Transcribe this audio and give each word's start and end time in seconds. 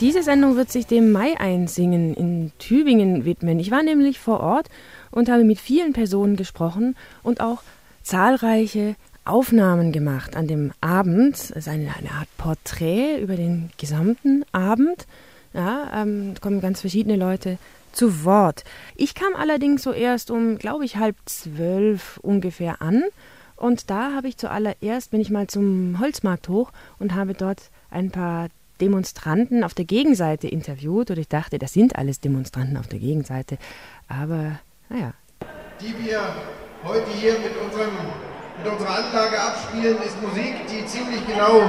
Diese 0.00 0.22
Sendung 0.22 0.56
wird 0.56 0.72
sich 0.72 0.86
dem 0.86 1.12
Mai 1.12 1.38
einsingen 1.38 2.14
in 2.14 2.52
Tübingen 2.58 3.26
widmen. 3.26 3.58
Ich 3.58 3.70
war 3.70 3.82
nämlich 3.82 4.18
vor 4.18 4.40
Ort 4.40 4.68
und 5.10 5.28
habe 5.28 5.44
mit 5.44 5.60
vielen 5.60 5.92
Personen 5.92 6.36
gesprochen 6.36 6.96
und 7.22 7.42
auch 7.42 7.62
zahlreiche 8.02 8.96
Aufnahmen 9.26 9.92
gemacht 9.92 10.36
an 10.36 10.46
dem 10.46 10.72
Abend. 10.80 11.34
Es 11.34 11.50
ist 11.50 11.68
eine, 11.68 11.90
Art 11.90 12.28
Porträt 12.38 13.20
über 13.20 13.36
den 13.36 13.68
gesamten 13.76 14.46
Abend. 14.52 15.06
Ja, 15.52 16.02
ähm, 16.02 16.32
kommen 16.40 16.62
ganz 16.62 16.80
verschiedene 16.80 17.16
Leute 17.16 17.58
zu 17.92 18.24
Wort. 18.24 18.64
Ich 18.96 19.14
kam 19.14 19.34
allerdings 19.36 19.82
so 19.82 19.92
erst 19.92 20.30
um, 20.30 20.56
glaube 20.56 20.86
ich, 20.86 20.96
halb 20.96 21.16
zwölf 21.26 22.18
ungefähr 22.22 22.80
an. 22.80 23.02
Und 23.54 23.90
da 23.90 24.14
habe 24.14 24.28
ich 24.28 24.38
zuallererst, 24.38 25.10
bin 25.10 25.20
ich 25.20 25.28
mal 25.28 25.46
zum 25.46 25.98
Holzmarkt 26.00 26.48
hoch 26.48 26.72
und 26.98 27.14
habe 27.14 27.34
dort 27.34 27.70
ein 27.90 28.10
paar 28.10 28.48
Demonstranten 28.80 29.64
auf 29.64 29.74
der 29.74 29.84
Gegenseite 29.84 30.48
interviewt. 30.48 31.10
Und 31.10 31.18
ich 31.18 31.28
dachte, 31.28 31.58
das 31.58 31.72
sind 31.72 31.96
alles 31.96 32.20
Demonstranten 32.20 32.76
auf 32.76 32.88
der 32.88 32.98
Gegenseite. 32.98 33.58
Aber, 34.08 34.58
naja. 34.88 35.12
Die 35.80 35.94
wir 36.04 36.20
heute 36.84 37.10
hier 37.20 37.32
mit, 37.34 37.52
unserem, 37.56 37.92
mit 38.58 38.72
unserer 38.72 39.04
Anlage 39.04 39.40
abspielen, 39.40 39.96
ist 40.02 40.20
Musik, 40.22 40.54
die 40.68 40.84
ziemlich 40.86 41.26
genau 41.26 41.62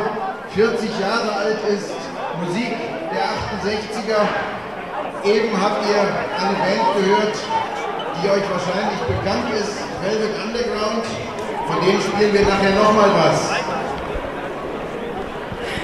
40 0.53 0.89
Jahre 0.99 1.31
alt 1.33 1.59
ist. 1.69 1.91
Musik 2.45 2.73
der 3.11 3.27
68er. 3.61 4.21
Eben 5.23 5.61
habt 5.61 5.85
ihr 5.85 6.01
eine 6.01 6.57
Band 6.57 6.85
gehört, 6.97 7.37
die 8.17 8.29
euch 8.29 8.49
wahrscheinlich 8.49 8.99
bekannt 9.01 9.53
ist, 9.53 9.77
Velvet 10.01 10.33
Underground. 10.43 11.05
Von 11.67 11.85
denen 11.85 12.01
spielen 12.01 12.33
wir 12.33 12.41
nachher 12.41 12.75
nochmal 12.75 13.11
was. 13.15 13.70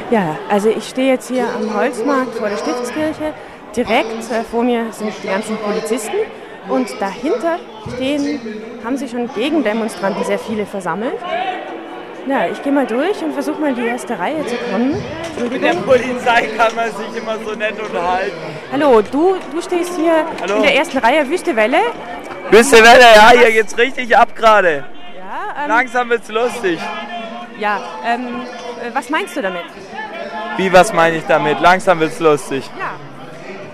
Ja, 0.09 0.37
also 0.49 0.69
ich 0.69 0.87
stehe 0.87 1.11
jetzt 1.11 1.27
hier 1.27 1.45
am 1.49 1.73
Holzmarkt 1.73 2.35
vor 2.35 2.47
der 2.47 2.57
Stiftskirche. 2.57 3.33
Direkt 3.75 4.31
äh, 4.31 4.43
vor 4.49 4.63
mir 4.63 4.85
sind 4.91 5.11
die 5.21 5.27
ganzen 5.27 5.57
Polizisten 5.57 6.15
und 6.69 6.89
dahinter 6.99 7.59
stehen, 7.95 8.39
haben 8.83 8.95
sich 8.97 9.11
schon 9.11 9.29
Gegendemonstranten 9.33 10.23
sehr 10.23 10.39
viele 10.39 10.65
versammelt. 10.65 11.17
Ja, 12.25 12.47
ich 12.47 12.61
gehe 12.61 12.71
mal 12.71 12.85
durch 12.85 13.21
und 13.23 13.33
versuche 13.33 13.59
mal 13.59 13.69
in 13.69 13.75
die 13.75 13.85
erste 13.85 14.17
Reihe 14.17 14.45
zu 14.45 14.55
kommen. 14.71 14.95
Mit 15.49 15.61
der 15.61 15.73
Polizei 15.75 16.47
kann 16.57 16.75
man 16.75 16.89
sich 16.91 17.21
immer 17.21 17.37
so 17.45 17.53
nett 17.55 17.79
unterhalten. 17.79 18.35
Hallo, 18.71 19.01
du, 19.01 19.35
du 19.53 19.61
stehst 19.61 19.95
hier 19.97 20.25
Hallo. 20.41 20.55
in 20.57 20.61
der 20.63 20.75
ersten 20.75 20.97
Reihe, 20.97 21.27
Wüste 21.29 21.55
Welle. 21.55 21.79
Wüste 22.49 22.77
Welle, 22.77 23.05
ja, 23.15 23.31
hier 23.31 23.51
geht's 23.51 23.77
richtig 23.77 24.17
ab 24.17 24.35
gerade. 24.35 24.85
Ja, 25.17 25.63
ähm, 25.63 25.69
Langsam 25.69 26.09
wird's 26.09 26.29
lustig. 26.29 26.79
ja 27.59 27.79
ähm, 28.05 28.41
äh, 28.85 28.93
was 28.93 29.09
meinst 29.09 29.35
du 29.35 29.41
damit? 29.41 29.63
Wie, 30.57 30.73
was 30.73 30.91
meine 30.91 31.17
ich 31.17 31.23
damit? 31.27 31.59
Langsam 31.59 31.99
wird's 31.99 32.19
lustig. 32.19 32.67
Ja. 32.79 32.95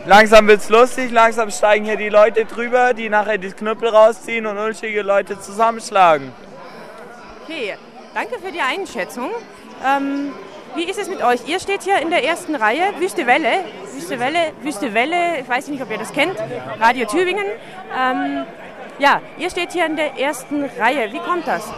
Langsam 0.06 0.48
wird's 0.48 0.68
lustig, 0.68 1.12
langsam 1.12 1.50
steigen 1.50 1.86
hier 1.86 1.96
die 1.96 2.10
Leute 2.10 2.44
drüber, 2.44 2.94
die 2.94 3.08
nachher 3.10 3.38
die 3.38 3.52
Knüppel 3.52 3.88
rausziehen 3.88 4.46
und 4.46 4.58
unschuldige 4.58 5.02
Leute 5.02 5.40
zusammenschlagen. 5.40 6.34
Okay, 7.44 7.78
danke 8.14 8.38
für 8.38 8.52
die 8.52 8.60
Einschätzung. 8.60 9.30
Ähm, 9.86 10.34
wie 10.76 10.84
ist 10.84 11.00
es 11.00 11.08
mit 11.08 11.24
euch? 11.24 11.48
Ihr 11.48 11.62
steht 11.62 11.84
hier 11.84 12.02
in 12.02 12.10
der 12.10 12.26
ersten 12.26 12.54
Reihe, 12.56 12.82
Wüste 13.00 13.26
Welle. 13.28 13.64
Wüste 13.94 14.20
Welle, 14.20 14.52
Wüste 14.62 14.94
Welle, 14.94 15.40
ich 15.40 15.48
weiß 15.48 15.70
nicht, 15.70 15.82
ob 15.82 15.90
ihr 15.90 16.00
das 16.00 16.12
kennt, 16.12 16.36
Radio 16.82 17.06
Tübingen. 17.06 17.46
Ähm, 17.98 18.46
ja, 19.00 19.22
ihr 19.38 19.50
steht 19.50 19.72
hier 19.72 19.86
in 19.86 19.96
der 19.96 20.20
ersten 20.20 20.66
Reihe. 20.66 21.14
Wie 21.14 21.20
kommt 21.20 21.48
das? 21.48 21.72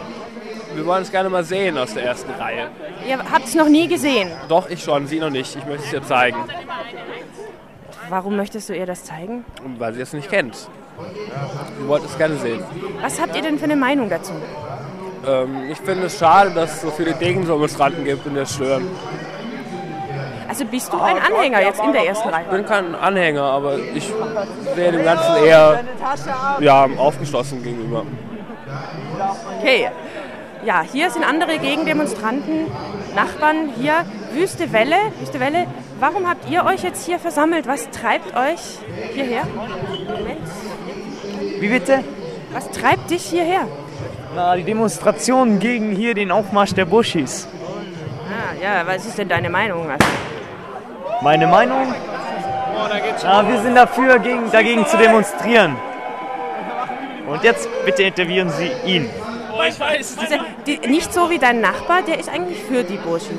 Wir 0.76 0.84
wollen 0.86 1.02
es 1.02 1.10
gerne 1.10 1.28
mal 1.30 1.42
sehen 1.42 1.78
aus 1.78 1.94
der 1.94 2.04
ersten 2.04 2.30
Reihe. 2.32 2.68
Ihr 3.08 3.18
habt 3.18 3.46
es 3.46 3.54
noch 3.54 3.68
nie 3.68 3.88
gesehen. 3.88 4.30
Doch, 4.48 4.68
ich 4.68 4.82
schon, 4.82 5.06
Sie 5.06 5.18
noch 5.18 5.30
nicht. 5.30 5.56
Ich 5.56 5.64
möchte 5.64 5.86
es 5.86 5.92
ihr 5.92 6.02
zeigen, 6.02 6.36
Warum 8.08 8.36
möchtest 8.36 8.68
du 8.68 8.76
ihr 8.76 8.86
das 8.86 9.02
zeigen? 9.04 9.44
weil 9.78 9.92
sie 9.94 10.00
es 10.02 10.12
nicht 10.12 10.30
kennt. 10.30 10.54
Sie 10.54 11.88
wollte 11.88 12.06
es 12.06 12.16
gerne 12.16 12.36
sehen. 12.36 12.62
Was 13.00 13.20
habt 13.20 13.34
ihr 13.34 13.42
denn 13.42 13.58
für 13.58 13.64
eine 13.64 13.74
Meinung 13.76 14.08
dazu? 14.08 14.32
Ähm, 15.26 15.70
ich 15.70 15.78
finde 15.78 16.06
es 16.06 16.18
schade, 16.18 16.50
dass 16.50 16.74
es 16.74 16.82
so 16.82 16.90
viele 16.90 17.14
Gegendemonstranten 17.14 18.04
gibt 18.04 18.24
und 18.26 18.36
das 18.36 18.54
stören. 18.54 18.86
Also 20.48 20.64
bist 20.66 20.92
du 20.92 21.00
ein 21.00 21.16
Anhänger 21.18 21.60
jetzt 21.62 21.80
in 21.82 21.92
der 21.92 22.06
ersten 22.06 22.28
Ich 22.28 22.34
Reihe? 22.34 22.44
bin 22.48 22.64
kein 22.64 22.94
Anhänger, 22.94 23.42
aber 23.42 23.76
ich 23.78 24.08
sehe 24.76 24.92
dem 24.92 25.02
Ganzen 25.02 25.44
eher 25.44 25.80
ja, 26.60 26.88
aufgeschlossen 26.96 27.62
gegenüber. 27.64 28.04
Okay. 29.58 29.88
Ja, 30.66 30.82
hier 30.82 31.10
sind 31.10 31.24
andere 31.24 31.58
Gegendemonstranten, 31.60 32.66
Nachbarn 33.14 33.70
hier. 33.80 34.04
Wüste 34.32 34.72
Welle, 34.72 34.96
Wüste 35.20 35.38
Welle. 35.38 35.68
Warum 36.00 36.28
habt 36.28 36.50
ihr 36.50 36.64
euch 36.64 36.82
jetzt 36.82 37.06
hier 37.06 37.20
versammelt? 37.20 37.68
Was 37.68 37.88
treibt 37.90 38.36
euch 38.36 38.80
hierher? 39.14 39.42
Wie 41.60 41.68
bitte? 41.68 42.02
Was 42.52 42.68
treibt 42.72 43.12
dich 43.12 43.22
hierher? 43.22 43.60
Na, 44.34 44.56
die 44.56 44.64
Demonstration 44.64 45.60
gegen 45.60 45.92
hier 45.92 46.14
den 46.14 46.32
Aufmarsch 46.32 46.74
der 46.74 46.84
Buschis. 46.84 47.46
Ah, 48.28 48.60
ja, 48.60 48.84
was 48.84 49.06
ist 49.06 49.16
denn 49.18 49.28
deine 49.28 49.48
Meinung? 49.48 49.86
Meine 51.22 51.46
Meinung? 51.46 51.94
Ah, 53.24 53.44
wir 53.46 53.60
sind 53.60 53.76
dafür, 53.76 54.18
gegen, 54.18 54.50
dagegen 54.50 54.84
zu 54.84 54.96
demonstrieren. 54.96 55.76
Und 57.28 57.44
jetzt 57.44 57.68
bitte 57.84 58.02
interviewieren 58.02 58.50
Sie 58.50 58.72
ihn. 58.84 59.08
Diese, 60.20 60.38
die, 60.66 60.88
nicht 60.88 61.12
so 61.12 61.30
wie 61.30 61.38
dein 61.38 61.60
Nachbar, 61.60 62.02
der 62.02 62.18
ist 62.18 62.28
eigentlich 62.28 62.58
für 62.62 62.84
die 62.84 62.96
Burschen. 62.96 63.38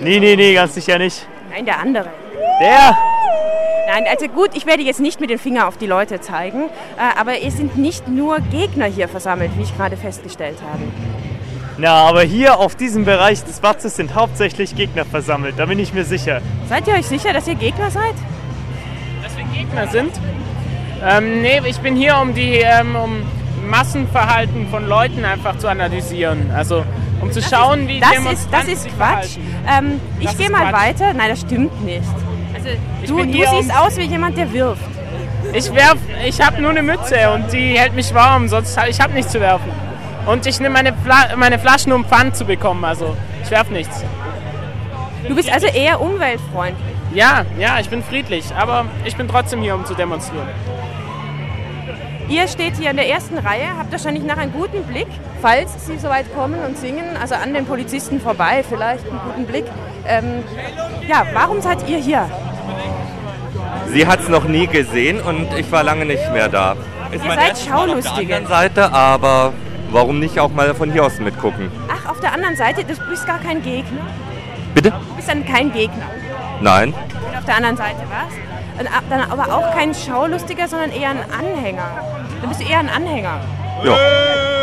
Nee, 0.00 0.18
nee, 0.18 0.36
nee, 0.36 0.54
ganz 0.54 0.74
sicher 0.74 0.98
nicht. 0.98 1.26
Nein, 1.50 1.64
der 1.64 1.78
andere. 1.78 2.08
Der? 2.60 2.96
Nein, 3.88 4.04
also 4.08 4.28
gut, 4.28 4.50
ich 4.54 4.66
werde 4.66 4.82
jetzt 4.82 5.00
nicht 5.00 5.20
mit 5.20 5.30
dem 5.30 5.38
Finger 5.38 5.66
auf 5.66 5.76
die 5.76 5.86
Leute 5.86 6.20
zeigen, 6.20 6.64
äh, 6.96 7.18
aber 7.18 7.42
es 7.42 7.56
sind 7.56 7.76
nicht 7.76 8.08
nur 8.08 8.38
Gegner 8.38 8.86
hier 8.86 9.08
versammelt, 9.08 9.50
wie 9.56 9.62
ich 9.62 9.76
gerade 9.76 9.96
festgestellt 9.96 10.58
habe. 10.62 10.84
Na, 11.78 12.08
aber 12.08 12.22
hier 12.22 12.58
auf 12.58 12.76
diesem 12.76 13.04
Bereich 13.04 13.42
des 13.42 13.58
Platzes 13.58 13.96
sind 13.96 14.14
hauptsächlich 14.14 14.76
Gegner 14.76 15.04
versammelt, 15.04 15.54
da 15.58 15.66
bin 15.66 15.78
ich 15.78 15.92
mir 15.92 16.04
sicher. 16.04 16.40
Seid 16.68 16.86
ihr 16.86 16.94
euch 16.94 17.06
sicher, 17.06 17.32
dass 17.32 17.48
ihr 17.48 17.54
Gegner 17.54 17.90
seid? 17.90 18.14
dass 19.22 19.36
wir 19.36 19.44
Gegner 19.44 19.86
sind. 19.88 20.12
Ähm, 21.04 21.42
nee, 21.42 21.60
ich 21.66 21.78
bin 21.78 21.96
hier, 21.96 22.18
um 22.18 22.34
die 22.34 22.58
ähm, 22.58 22.96
um 22.96 23.22
Massenverhalten 23.70 24.68
von 24.68 24.88
Leuten 24.88 25.24
einfach 25.24 25.56
zu 25.58 25.68
analysieren. 25.68 26.50
Also 26.54 26.84
um 27.20 27.30
zu 27.32 27.40
schauen, 27.42 27.86
wie 27.88 28.00
Das 28.00 28.32
ist, 28.32 28.48
das 28.50 28.64
ist 28.66 28.88
Quatsch. 28.96 29.36
Ähm, 29.68 30.00
ich 30.18 30.26
Das 30.26 30.36
gehe 30.36 30.46
ist 30.46 30.52
mal 30.52 30.70
Quatsch. 30.70 30.82
weiter. 30.82 31.14
Nein, 31.14 31.28
das 31.30 31.40
stimmt 31.40 31.84
nicht. 31.84 32.02
Also, 32.54 32.68
du 33.06 33.24
du 33.24 33.32
siehst 33.32 33.70
um- 33.70 33.70
aus 33.70 33.96
wie 33.96 34.02
jemand, 34.02 34.36
der 34.36 34.52
wirft. 34.52 34.82
Ich 35.52 35.72
werf, 35.74 35.96
ich 36.24 36.40
habe 36.40 36.60
nur 36.60 36.70
eine 36.70 36.82
Mütze 36.82 37.30
und 37.34 37.52
die 37.52 37.78
hält 37.78 37.94
mich 37.94 38.12
warm, 38.14 38.48
sonst 38.48 38.76
hab, 38.76 38.88
ich 38.88 39.00
habe 39.00 39.12
nichts 39.14 39.32
zu 39.32 39.40
werfen. 39.40 39.70
Und 40.26 40.46
ich 40.46 40.60
nehme 40.60 40.74
meine, 40.74 40.92
Fla 40.92 41.34
meine 41.36 41.58
Flaschen, 41.58 41.92
um 41.92 42.04
Pfand 42.04 42.36
zu 42.36 42.44
bekommen. 42.44 42.84
Also 42.84 43.16
ich 43.42 43.50
werf 43.50 43.70
nichts. 43.70 44.04
Du 45.26 45.34
bist 45.34 45.50
also 45.52 45.66
eher 45.66 46.00
umweltfreundlich. 46.00 46.84
Ja, 47.14 47.44
ja, 47.58 47.78
ich 47.80 47.88
bin 47.88 48.02
friedlich, 48.02 48.44
aber 48.56 48.84
ich 49.04 49.16
bin 49.16 49.26
trotzdem 49.28 49.62
hier, 49.62 49.74
um 49.74 49.84
zu 49.84 49.94
demonstrieren. 49.94 50.46
Ihr 52.30 52.46
steht 52.46 52.76
hier 52.76 52.90
in 52.90 52.96
der 52.96 53.08
ersten 53.08 53.36
Reihe, 53.38 53.76
habt 53.76 53.90
wahrscheinlich 53.90 54.22
nach 54.22 54.36
einen 54.36 54.52
guten 54.52 54.84
Blick, 54.84 55.08
falls 55.42 55.84
Sie 55.84 55.98
soweit 55.98 56.32
kommen 56.32 56.60
und 56.64 56.78
singen, 56.78 57.16
also 57.20 57.34
an 57.34 57.52
den 57.52 57.66
Polizisten 57.66 58.20
vorbei, 58.20 58.62
vielleicht 58.66 59.04
einen 59.10 59.18
guten 59.26 59.46
Blick. 59.46 59.64
Ähm, 60.06 60.44
ja, 61.08 61.26
warum 61.34 61.60
seid 61.60 61.88
ihr 61.88 61.98
hier? 61.98 62.30
Sie 63.88 64.06
hat 64.06 64.20
es 64.20 64.28
noch 64.28 64.44
nie 64.44 64.68
gesehen 64.68 65.20
und 65.20 65.52
ich 65.58 65.70
war 65.72 65.82
lange 65.82 66.04
nicht 66.04 66.32
mehr 66.32 66.48
da. 66.48 66.76
Ist 67.10 67.24
Ihr 67.24 67.30
seid 67.30 67.36
Mal 67.36 67.50
auf 67.50 67.64
der 67.64 67.70
Schaulustige. 67.70 68.36
anderen 68.36 68.46
Seite, 68.46 68.92
aber 68.92 69.52
warum 69.90 70.20
nicht 70.20 70.38
auch 70.38 70.50
mal 70.50 70.72
von 70.76 70.92
hier 70.92 71.04
aus 71.04 71.18
mitgucken? 71.18 71.68
Ach, 71.88 72.10
auf 72.12 72.20
der 72.20 72.32
anderen 72.32 72.54
Seite, 72.54 72.84
du 72.84 72.94
bist 73.08 73.26
gar 73.26 73.40
kein 73.40 73.60
Gegner. 73.60 74.06
Bitte? 74.72 74.90
Du 74.90 75.14
bist 75.16 75.28
dann 75.28 75.44
kein 75.44 75.72
Gegner. 75.72 76.06
Nein. 76.60 76.94
Und 77.28 77.36
auf 77.36 77.44
der 77.44 77.56
anderen 77.56 77.76
Seite 77.76 78.02
was? 78.08 78.49
Dann 79.10 79.30
aber 79.30 79.54
auch 79.54 79.72
kein 79.72 79.94
Schaulustiger, 79.94 80.66
sondern 80.68 80.90
eher 80.90 81.10
ein 81.10 81.24
Anhänger. 81.30 81.88
Du 82.40 82.48
bist 82.48 82.62
eher 82.62 82.78
ein 82.78 82.88
Anhänger. 82.88 83.40
Ja. 83.84 83.96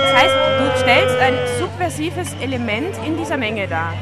Das 0.04 0.24
heißt, 0.24 0.36
du 0.60 0.80
stellst 0.82 1.20
ein 1.20 1.34
subversives 1.60 2.36
Element 2.42 2.96
in 3.06 3.18
dieser 3.18 3.38
Menge 3.38 3.68
dar. 3.68 3.94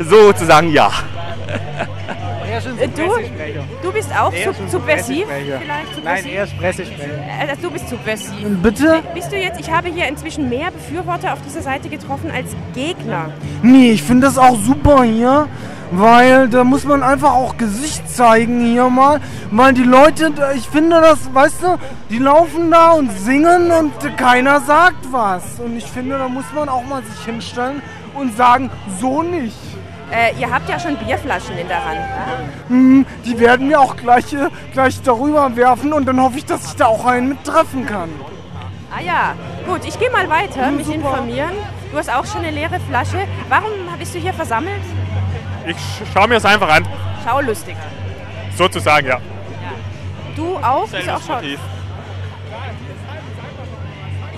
Sozusagen 0.00 0.72
ja. 0.72 0.90
Äh, 2.78 2.88
Du, 2.88 3.02
du 3.82 3.92
bist 3.92 4.10
auch 4.16 4.32
sub 4.32 4.54
subversiv 4.68 5.26
vielleicht? 5.28 5.94
Subversiv? 5.94 6.42
ist 6.42 6.58
Pressesprecher. 6.58 7.12
Äh, 7.12 7.56
du 7.60 7.70
bist 7.70 7.88
subversiv. 7.88 8.62
Bitte? 8.62 9.02
Bist 9.14 9.30
du 9.32 9.36
jetzt, 9.36 9.60
ich 9.60 9.70
habe 9.70 9.88
hier 9.88 10.08
inzwischen 10.08 10.48
mehr 10.48 10.70
Befürworter 10.70 11.32
auf 11.32 11.38
dieser 11.42 11.62
Seite 11.62 11.88
getroffen 11.88 12.30
als 12.30 12.56
Gegner. 12.74 13.30
Nee, 13.62 13.92
ich 13.92 14.02
finde 14.02 14.26
das 14.26 14.36
auch 14.36 14.56
super 14.56 15.04
hier, 15.04 15.48
weil 15.90 16.48
da 16.48 16.64
muss 16.64 16.84
man 16.84 17.02
einfach 17.02 17.32
auch 17.32 17.56
Gesicht 17.56 18.08
zeigen 18.08 18.60
hier 18.60 18.88
mal, 18.88 19.20
weil 19.50 19.72
die 19.72 19.82
Leute, 19.84 20.32
ich 20.56 20.68
finde 20.68 21.00
das, 21.00 21.32
weißt 21.34 21.62
du, 21.62 21.78
die 22.10 22.18
laufen 22.18 22.70
da 22.70 22.90
und 22.92 23.10
singen 23.18 23.70
und 23.70 23.92
keiner 24.16 24.60
sagt 24.60 25.12
was. 25.12 25.42
Und 25.58 25.76
ich 25.76 25.86
finde, 25.86 26.18
da 26.18 26.28
muss 26.28 26.44
man 26.54 26.68
auch 26.68 26.84
mal 26.84 27.02
sich 27.02 27.24
hinstellen 27.24 27.82
und 28.14 28.36
sagen, 28.36 28.70
so 29.00 29.22
nicht. 29.22 29.56
Äh, 30.12 30.32
ihr 30.40 30.50
habt 30.52 30.68
ja 30.68 30.78
schon 30.78 30.96
Bierflaschen 30.96 31.56
in 31.56 31.68
der 31.68 31.84
Hand. 31.84 31.98
Ne? 31.98 32.48
Hm, 32.68 33.06
die 33.24 33.38
werden 33.38 33.68
mir 33.68 33.80
auch 33.80 33.96
gleich, 33.96 34.32
äh, 34.32 34.48
gleich 34.72 35.00
darüber 35.02 35.54
werfen 35.54 35.92
und 35.92 36.04
dann 36.06 36.20
hoffe 36.20 36.38
ich, 36.38 36.44
dass 36.46 36.64
ich 36.66 36.74
da 36.76 36.86
auch 36.86 37.04
einen 37.06 37.28
mit 37.30 37.44
treffen 37.44 37.86
kann. 37.86 38.08
Ah 38.92 39.00
ja, 39.00 39.34
gut, 39.68 39.82
ich 39.86 39.96
gehe 40.00 40.10
mal 40.10 40.28
weiter, 40.28 40.66
Hm, 40.66 40.76
mich 40.78 40.86
super. 40.86 40.98
informieren. 40.98 41.52
Du 41.92 41.98
hast 41.98 42.12
auch 42.12 42.26
schon 42.26 42.42
eine 42.42 42.50
leere 42.50 42.80
Flasche. 42.88 43.18
Warum 43.48 43.70
bist 44.00 44.12
du 44.14 44.18
hier 44.18 44.32
versammelt? 44.34 44.80
Ich 45.66 45.76
schaue 46.12 46.28
mir 46.28 46.34
das 46.34 46.44
einfach 46.44 46.68
an. 46.68 46.86
Schaulustig. 47.24 47.76
Sozusagen, 48.56 49.06
ja. 49.06 49.20
Du 50.36 50.56
auch? 50.56 50.88
Bist 50.88 51.06
du 51.06 51.14
auch 51.14 51.20
schau 51.26 51.34
Motiv. 51.34 51.58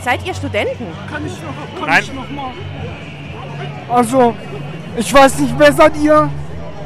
Seid 0.01 0.27
ihr 0.27 0.35
Studenten? 0.35 0.87
Kann 1.09 1.25
ich 1.27 1.33
noch, 1.33 1.81
kann 1.81 1.89
Nein. 1.89 2.03
ich 2.03 2.13
noch 2.13 2.31
mal? 2.31 2.53
Also, 3.89 4.35
ich 4.97 5.15
weiß 5.15 5.39
nicht, 5.39 5.55
wer 5.59 5.73
seid 5.73 5.97
ihr? 5.97 6.29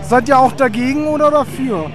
Seid 0.02 0.28
ihr 0.28 0.38
auch 0.38 0.52
dagegen 0.52 1.06
oder 1.06 1.30
dafür? 1.30 1.90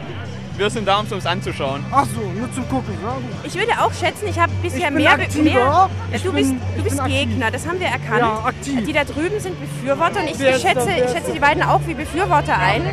Wir 0.61 0.69
sind 0.69 0.87
da, 0.87 0.99
um 0.99 1.07
es 1.07 1.11
uns 1.11 1.25
anzuschauen. 1.25 1.83
Ach 1.91 2.05
so, 2.05 2.19
nur 2.39 2.53
zum 2.53 2.69
Gucken. 2.69 2.95
Ja. 3.03 3.17
Ich 3.43 3.55
würde 3.55 3.71
auch 3.81 3.91
schätzen, 3.93 4.27
ich 4.27 4.37
habe 4.39 4.51
bisher 4.61 4.77
Ich 4.77 4.85
bin 4.85 4.93
mehr, 4.93 5.13
aktiver. 5.13 5.43
mehr 5.43 5.53
ja, 5.53 5.89
Ich 6.13 6.21
du 6.21 6.31
bin- 6.31 6.35
bist, 6.35 6.53
du 6.77 6.83
bist 6.83 6.95
bin 6.97 6.99
aktiv. 6.99 7.17
Gegner, 7.29 7.49
das 7.49 7.65
haben 7.67 7.79
wir 7.79 7.87
erkannt. 7.87 8.19
Ja, 8.19 8.43
aktiv. 8.45 8.85
Die 8.85 8.93
da 8.93 9.03
drüben 9.03 9.39
sind 9.39 9.55
Befürworter 9.59 10.19
und 10.19 10.25
ich, 10.27 10.39
ich, 10.39 10.61
schätze, 10.61 10.87
ich 11.03 11.11
schätze 11.11 11.31
die 11.33 11.39
beiden 11.39 11.63
auch 11.63 11.79
wie 11.87 11.95
Befürworter 11.95 12.55
ein. 12.59 12.83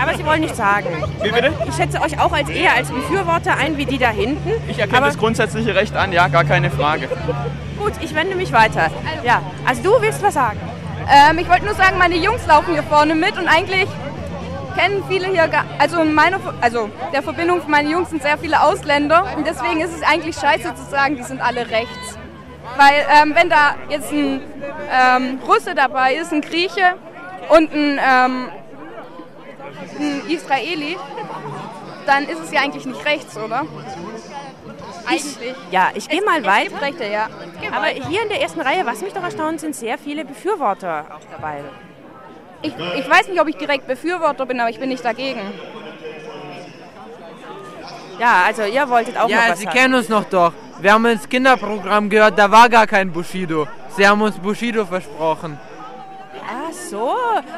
Aber 0.00 0.16
sie 0.16 0.24
wollen 0.24 0.42
nicht 0.42 0.54
sagen. 0.54 0.86
Wie 1.24 1.32
bitte? 1.32 1.52
Ich 1.68 1.74
schätze 1.74 2.00
euch 2.00 2.20
auch 2.20 2.30
als 2.30 2.48
eher 2.48 2.76
als 2.76 2.88
Befürworter 2.88 3.56
ein 3.56 3.76
wie 3.78 3.84
die 3.86 3.98
da 3.98 4.10
hinten. 4.10 4.52
Ich 4.68 4.78
erkenne 4.78 5.06
das 5.06 5.18
grundsätzliche 5.18 5.74
Recht 5.74 5.96
an, 5.96 6.12
ja, 6.12 6.28
gar 6.28 6.44
keine 6.44 6.70
Frage. 6.70 7.08
gut, 7.80 7.94
ich 8.00 8.14
wende 8.14 8.36
mich 8.36 8.52
weiter. 8.52 8.92
Ja, 9.24 9.42
also 9.66 9.82
du 9.82 9.90
willst 10.00 10.22
was 10.22 10.34
sagen. 10.34 10.60
Ähm, 11.12 11.36
ich 11.40 11.48
wollte 11.48 11.64
nur 11.64 11.74
sagen, 11.74 11.98
meine 11.98 12.14
Jungs 12.16 12.46
laufen 12.46 12.74
hier 12.74 12.84
vorne 12.84 13.16
mit 13.16 13.36
und 13.36 13.48
eigentlich 13.48 13.88
kennen 14.76 15.02
viele 15.08 15.26
hier, 15.28 15.48
also, 15.78 16.00
in 16.00 16.14
meiner, 16.14 16.38
also 16.60 16.90
der 17.12 17.22
Verbindung 17.22 17.60
von 17.62 17.70
meinen 17.70 17.90
Jungs 17.90 18.10
sind 18.10 18.22
sehr 18.22 18.38
viele 18.38 18.62
Ausländer 18.62 19.24
und 19.36 19.46
deswegen 19.46 19.80
ist 19.80 19.94
es 19.94 20.02
eigentlich 20.02 20.36
scheiße 20.36 20.74
zu 20.74 20.84
sagen, 20.90 21.16
die 21.16 21.22
sind 21.22 21.40
alle 21.40 21.70
rechts. 21.70 22.18
Weil 22.76 23.06
ähm, 23.10 23.34
wenn 23.34 23.50
da 23.50 23.74
jetzt 23.88 24.12
ein 24.12 24.40
ähm, 24.90 25.38
Russe 25.46 25.74
dabei 25.74 26.14
ist, 26.14 26.32
ein 26.32 26.40
Grieche 26.40 26.94
und 27.48 27.72
ein, 27.72 27.98
ähm, 27.98 28.48
ein 29.98 30.22
Israeli, 30.28 30.96
dann 32.06 32.24
ist 32.24 32.40
es 32.40 32.52
ja 32.52 32.60
eigentlich 32.60 32.86
nicht 32.86 33.04
rechts, 33.04 33.36
oder? 33.36 33.66
Eigentlich. 35.06 35.54
Ja, 35.70 35.90
ich 35.94 36.08
gehe 36.08 36.22
mal 36.22 36.42
gibt 36.42 36.80
Rechte, 36.80 37.04
ja. 37.04 37.28
Aber 37.74 37.86
hier 37.86 38.22
in 38.22 38.28
der 38.28 38.40
ersten 38.40 38.60
Reihe, 38.60 38.86
was 38.86 39.00
mich 39.00 39.12
doch 39.12 39.22
erstaunt, 39.22 39.60
sind 39.60 39.74
sehr 39.74 39.98
viele 39.98 40.24
Befürworter 40.24 41.06
auch 41.10 41.24
dabei. 41.30 41.62
Ich, 42.62 42.72
ich 42.96 43.10
weiß 43.10 43.28
nicht, 43.28 43.40
ob 43.40 43.48
ich 43.48 43.56
direkt 43.56 43.86
Befürworter 43.86 44.46
bin, 44.46 44.60
aber 44.60 44.70
ich 44.70 44.78
bin 44.78 44.88
nicht 44.88 45.04
dagegen. 45.04 45.40
Ja, 48.18 48.44
also 48.46 48.62
ihr 48.62 48.88
wolltet 48.88 49.16
auch 49.16 49.22
noch 49.24 49.30
Ja, 49.30 49.48
was 49.48 49.58
Sie 49.58 49.64
sagen. 49.64 49.76
kennen 49.76 49.94
uns 49.94 50.08
noch 50.08 50.24
doch. 50.24 50.52
Wir 50.80 50.92
haben 50.92 51.04
ins 51.06 51.28
Kinderprogramm 51.28 52.08
gehört, 52.08 52.38
da 52.38 52.50
war 52.50 52.68
gar 52.68 52.86
kein 52.86 53.12
Bushido. 53.12 53.66
Sie 53.96 54.06
haben 54.06 54.20
uns 54.22 54.38
Bushido 54.38 54.84
versprochen. 54.84 55.58
Ach 56.46 56.72
so, 56.72 57.14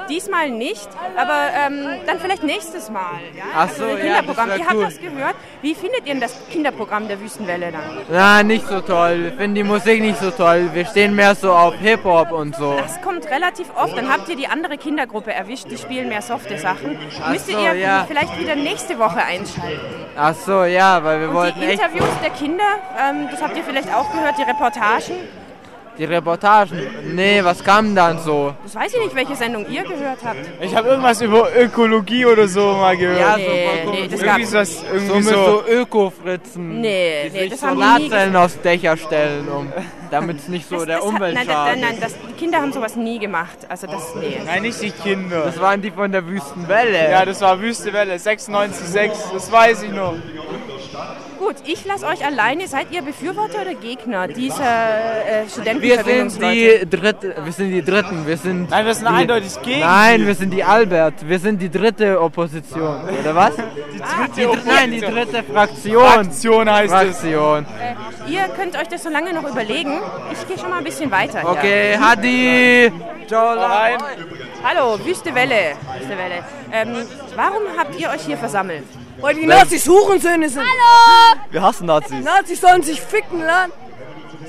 diesmal 0.09 0.51
nicht, 0.51 0.89
aber 1.17 1.49
ähm, 1.67 2.01
dann 2.07 2.19
vielleicht 2.21 2.43
nächstes 2.43 2.91
Mal. 2.91 3.21
Ja? 3.37 3.45
Ach 3.57 3.69
so, 3.71 3.85
Also 3.85 3.97
das 3.97 3.99
ja, 3.99 4.05
Kinderprogramm. 4.17 4.49
wär 4.49 4.59
Ihr 4.59 4.67
habt 4.67 4.83
das 4.83 5.01
gehört. 5.01 5.35
Wie 5.63 5.75
findet 5.75 6.01
ihr 6.01 6.13
denn 6.13 6.21
das 6.21 6.37
Kinderprogramm 6.51 7.09
der 7.09 7.21
Wüstenwelle 7.21 7.73
dann? 7.73 7.83
Na, 8.11 8.43
nicht 8.43 8.67
so 8.69 8.81
toll. 8.81 9.25
Wir 9.25 9.33
finden 9.33 9.55
die 9.55 9.63
Musik 9.65 10.01
nicht 10.01 10.19
so 10.19 10.31
toll. 10.31 10.71
Wir 10.73 10.85
stehen 10.87 11.15
mehr 11.15 11.35
so 11.35 11.53
auf 11.53 11.75
Hip-Hop 11.77 12.33
und 12.33 12.55
so. 12.57 12.77
Das 12.77 13.01
kommt 13.01 13.29
relativ 13.31 13.69
oft. 13.77 13.97
Dann 13.97 14.11
habt 14.13 14.29
ihr 14.29 14.37
die 14.37 14.47
andere 14.49 14.77
Kindergruppe 14.77 15.33
erwischt, 15.33 15.67
die 15.71 15.79
spielen 15.79 16.09
mehr 16.09 16.23
softe 16.23 16.59
Sachen. 16.59 16.99
Ach 17.23 17.31
Müsstet 17.31 17.55
so, 17.55 17.61
ihr 17.63 17.75
ja. 17.75 18.05
vielleicht 18.07 18.39
wieder 18.39 18.55
nächste 18.57 18.99
Woche 18.99 19.23
einschalten. 19.25 19.81
Ach 20.17 20.35
so, 20.35 20.65
ja, 20.65 21.03
weil 21.03 21.21
wir 21.21 21.29
Und 21.29 21.35
wollten 21.35 21.61
die 21.61 21.67
Interviews 21.73 22.09
der 22.23 22.31
Kinder, 22.31 22.65
ähm, 23.03 23.29
das 23.31 23.43
habt 23.43 23.57
ihr 23.57 23.65
vielleicht 23.65 23.93
auch 23.93 24.11
gehört, 24.13 24.39
die 24.39 24.43
Reportagen. 24.43 25.44
Die 25.99 26.05
Reportagen. 26.05 26.79
Nee, 27.15 27.43
was 27.45 27.63
kam 27.63 27.95
dann 27.95 28.19
so? 28.19 28.55
Das 28.65 28.75
weiß 28.75 28.95
ich 28.95 29.01
nicht, 29.01 29.15
welche 29.15 29.37
Sendung 29.37 29.65
ihr 29.71 29.83
gehört 29.83 30.19
habt. 30.25 30.39
Ich 30.61 30.75
habe 30.75 30.89
irgendwas 30.89 31.21
über 31.21 31.49
Ökologie 31.57 32.27
oder 32.27 32.49
so 32.49 32.73
mal 32.73 32.97
gehört. 32.97 33.21
Ja, 33.21 33.37
Nee, 33.37 33.69
so 33.85 33.91
nee, 33.91 34.09
das 34.09 34.21
irgendwie 34.23 34.53
was, 34.55 34.81
So 34.81 34.87
irgendwie 34.93 35.15
mit 35.17 35.25
so. 35.25 35.45
so 35.45 35.65
Öko-Fritzen. 35.69 36.81
Nee, 36.81 37.25
die 37.27 37.31
nee, 37.31 37.41
sich 37.43 37.51
das 37.51 37.63
haben 37.63 37.77
die 37.79 37.85
nie 37.85 38.09
Solarzellen 38.09 38.37
aufs 38.37 38.61
Dächer 38.61 38.97
stellen, 38.97 39.49
um, 39.49 39.73
damit 40.11 40.39
es 40.39 40.49
nicht 40.49 40.69
so 40.69 40.77
Das- 40.77 40.87
der 40.87 40.97
das 40.97 41.05
hat- 41.07 41.13
Umwelt 41.13 41.35
nein, 41.35 41.47
das- 41.47 41.55
schadet. 41.55 41.81
nein, 41.81 41.91
nein, 41.93 41.99
das, 42.01 42.15
die 42.29 42.33
Kinder 42.35 42.59
haben 42.61 42.73
sowas 42.73 42.97
nie 42.97 43.19
gemacht. 43.19 43.59
Also 43.69 43.87
das, 43.87 44.15
nee. 44.17 44.41
Nein, 44.45 44.63
nicht 44.63 44.83
die 44.83 44.91
Kinder. 44.91 45.45
Das 45.45 45.61
waren 45.61 45.81
die 45.81 45.91
von 45.91 46.11
der 46.11 46.27
Wüstenwelle. 46.27 47.11
Ja, 47.11 47.25
das 47.25 47.41
war 47.41 47.61
Wüstewelle, 47.61 48.15
96,6, 48.19 49.33
das 49.33 49.51
weiß 49.53 49.83
ich 49.85 49.91
noch. 49.93 50.15
Gut, 51.45 51.57
ich 51.67 51.85
lasse 51.85 52.07
euch 52.07 52.25
alleine. 52.25 52.67
Seid 52.69 52.87
ihr 52.91 53.03
Befürworter 53.03 53.61
oder 53.63 53.75
Gegner 53.75 54.29
dieser 54.29 54.65
äh, 54.65 55.43
Wir 55.43 55.49
sind 55.49 55.51
Studentenverbindungsleute? 55.53 56.87
die 56.87 56.91
dritte, 56.97 57.35
wir 57.45 57.53
sind 57.53 57.71
die 57.71 57.83
Dritten, 57.85 58.27
wir 58.27 58.37
sind. 58.39 58.71
Nein, 58.71 58.87
wir 58.87 58.95
sind 58.95 59.09
die, 59.09 59.15
eindeutig 59.15 59.63
gegen 59.63 59.81
Nein, 59.81 60.21
die. 60.21 60.27
wir 60.27 60.35
sind 60.35 60.51
die 60.53 60.65
Albert, 60.65 61.29
wir 61.29 61.39
sind 61.39 61.61
die 61.61 61.71
dritte 61.71 62.21
Opposition, 62.21 62.97
oder 63.21 63.35
was? 63.35 63.53
Die 63.57 63.99
dritte 63.99 64.43
dr- 64.57 64.59
Nein, 64.67 64.91
die 64.93 65.01
dritte 65.01 65.43
Fraktion. 65.43 66.03
Fraktion 66.07 66.71
heißt 66.73 66.95
es. 66.95 67.19
Fraktion. 67.21 67.67
Äh, 68.29 68.33
ihr 68.33 68.43
könnt 68.57 68.77
euch 68.79 68.89
das 68.89 69.03
so 69.03 69.11
lange 69.11 69.35
noch 69.35 69.47
überlegen. 69.47 69.93
Ich 70.33 70.47
gehe 70.49 70.59
schon 70.59 70.71
mal 70.71 70.79
ein 70.79 70.85
bisschen 70.85 71.11
weiter. 71.11 71.41
hier. 71.41 71.51
Okay, 71.51 71.99
Hadi. 72.01 72.91
Ciao. 73.27 73.55
Hallo, 74.65 74.99
Wüste 75.05 75.35
Welle. 75.35 75.73
Wüste 75.99 76.17
Welle. 76.17 76.43
Ähm, 76.73 77.07
warum 77.37 77.63
habt 77.77 77.99
ihr 78.01 78.09
euch 78.09 78.23
hier 78.23 78.39
versammelt? 78.39 78.85
Weil 79.25 79.37
die 79.37 79.47
Nazis 79.47 79.89
Hurensöhne 79.89 80.51
sind. 80.51 80.61
Hallo! 80.61 81.41
Wir 81.51 81.63
hassen 81.63 81.87
Nazis. 81.87 82.23
Nazis 82.23 82.61
sollen 82.61 82.83
sich 82.83 83.01
ficken, 83.01 83.41
Land. 83.43 83.73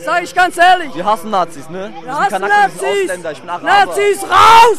Sag 0.04 0.24
ich 0.24 0.36
ganz 0.36 0.58
ehrlich. 0.58 0.94
Wir 0.94 1.06
hassen 1.06 1.30
Nazis, 1.30 1.70
ne? 1.70 1.94
Wir 2.04 2.20
hassen 2.20 2.42
Nazis! 2.42 3.10
Ich 3.32 3.40
bin 3.40 3.50
Araber. 3.50 3.66
Nazis 3.66 4.22
raus! 4.24 4.78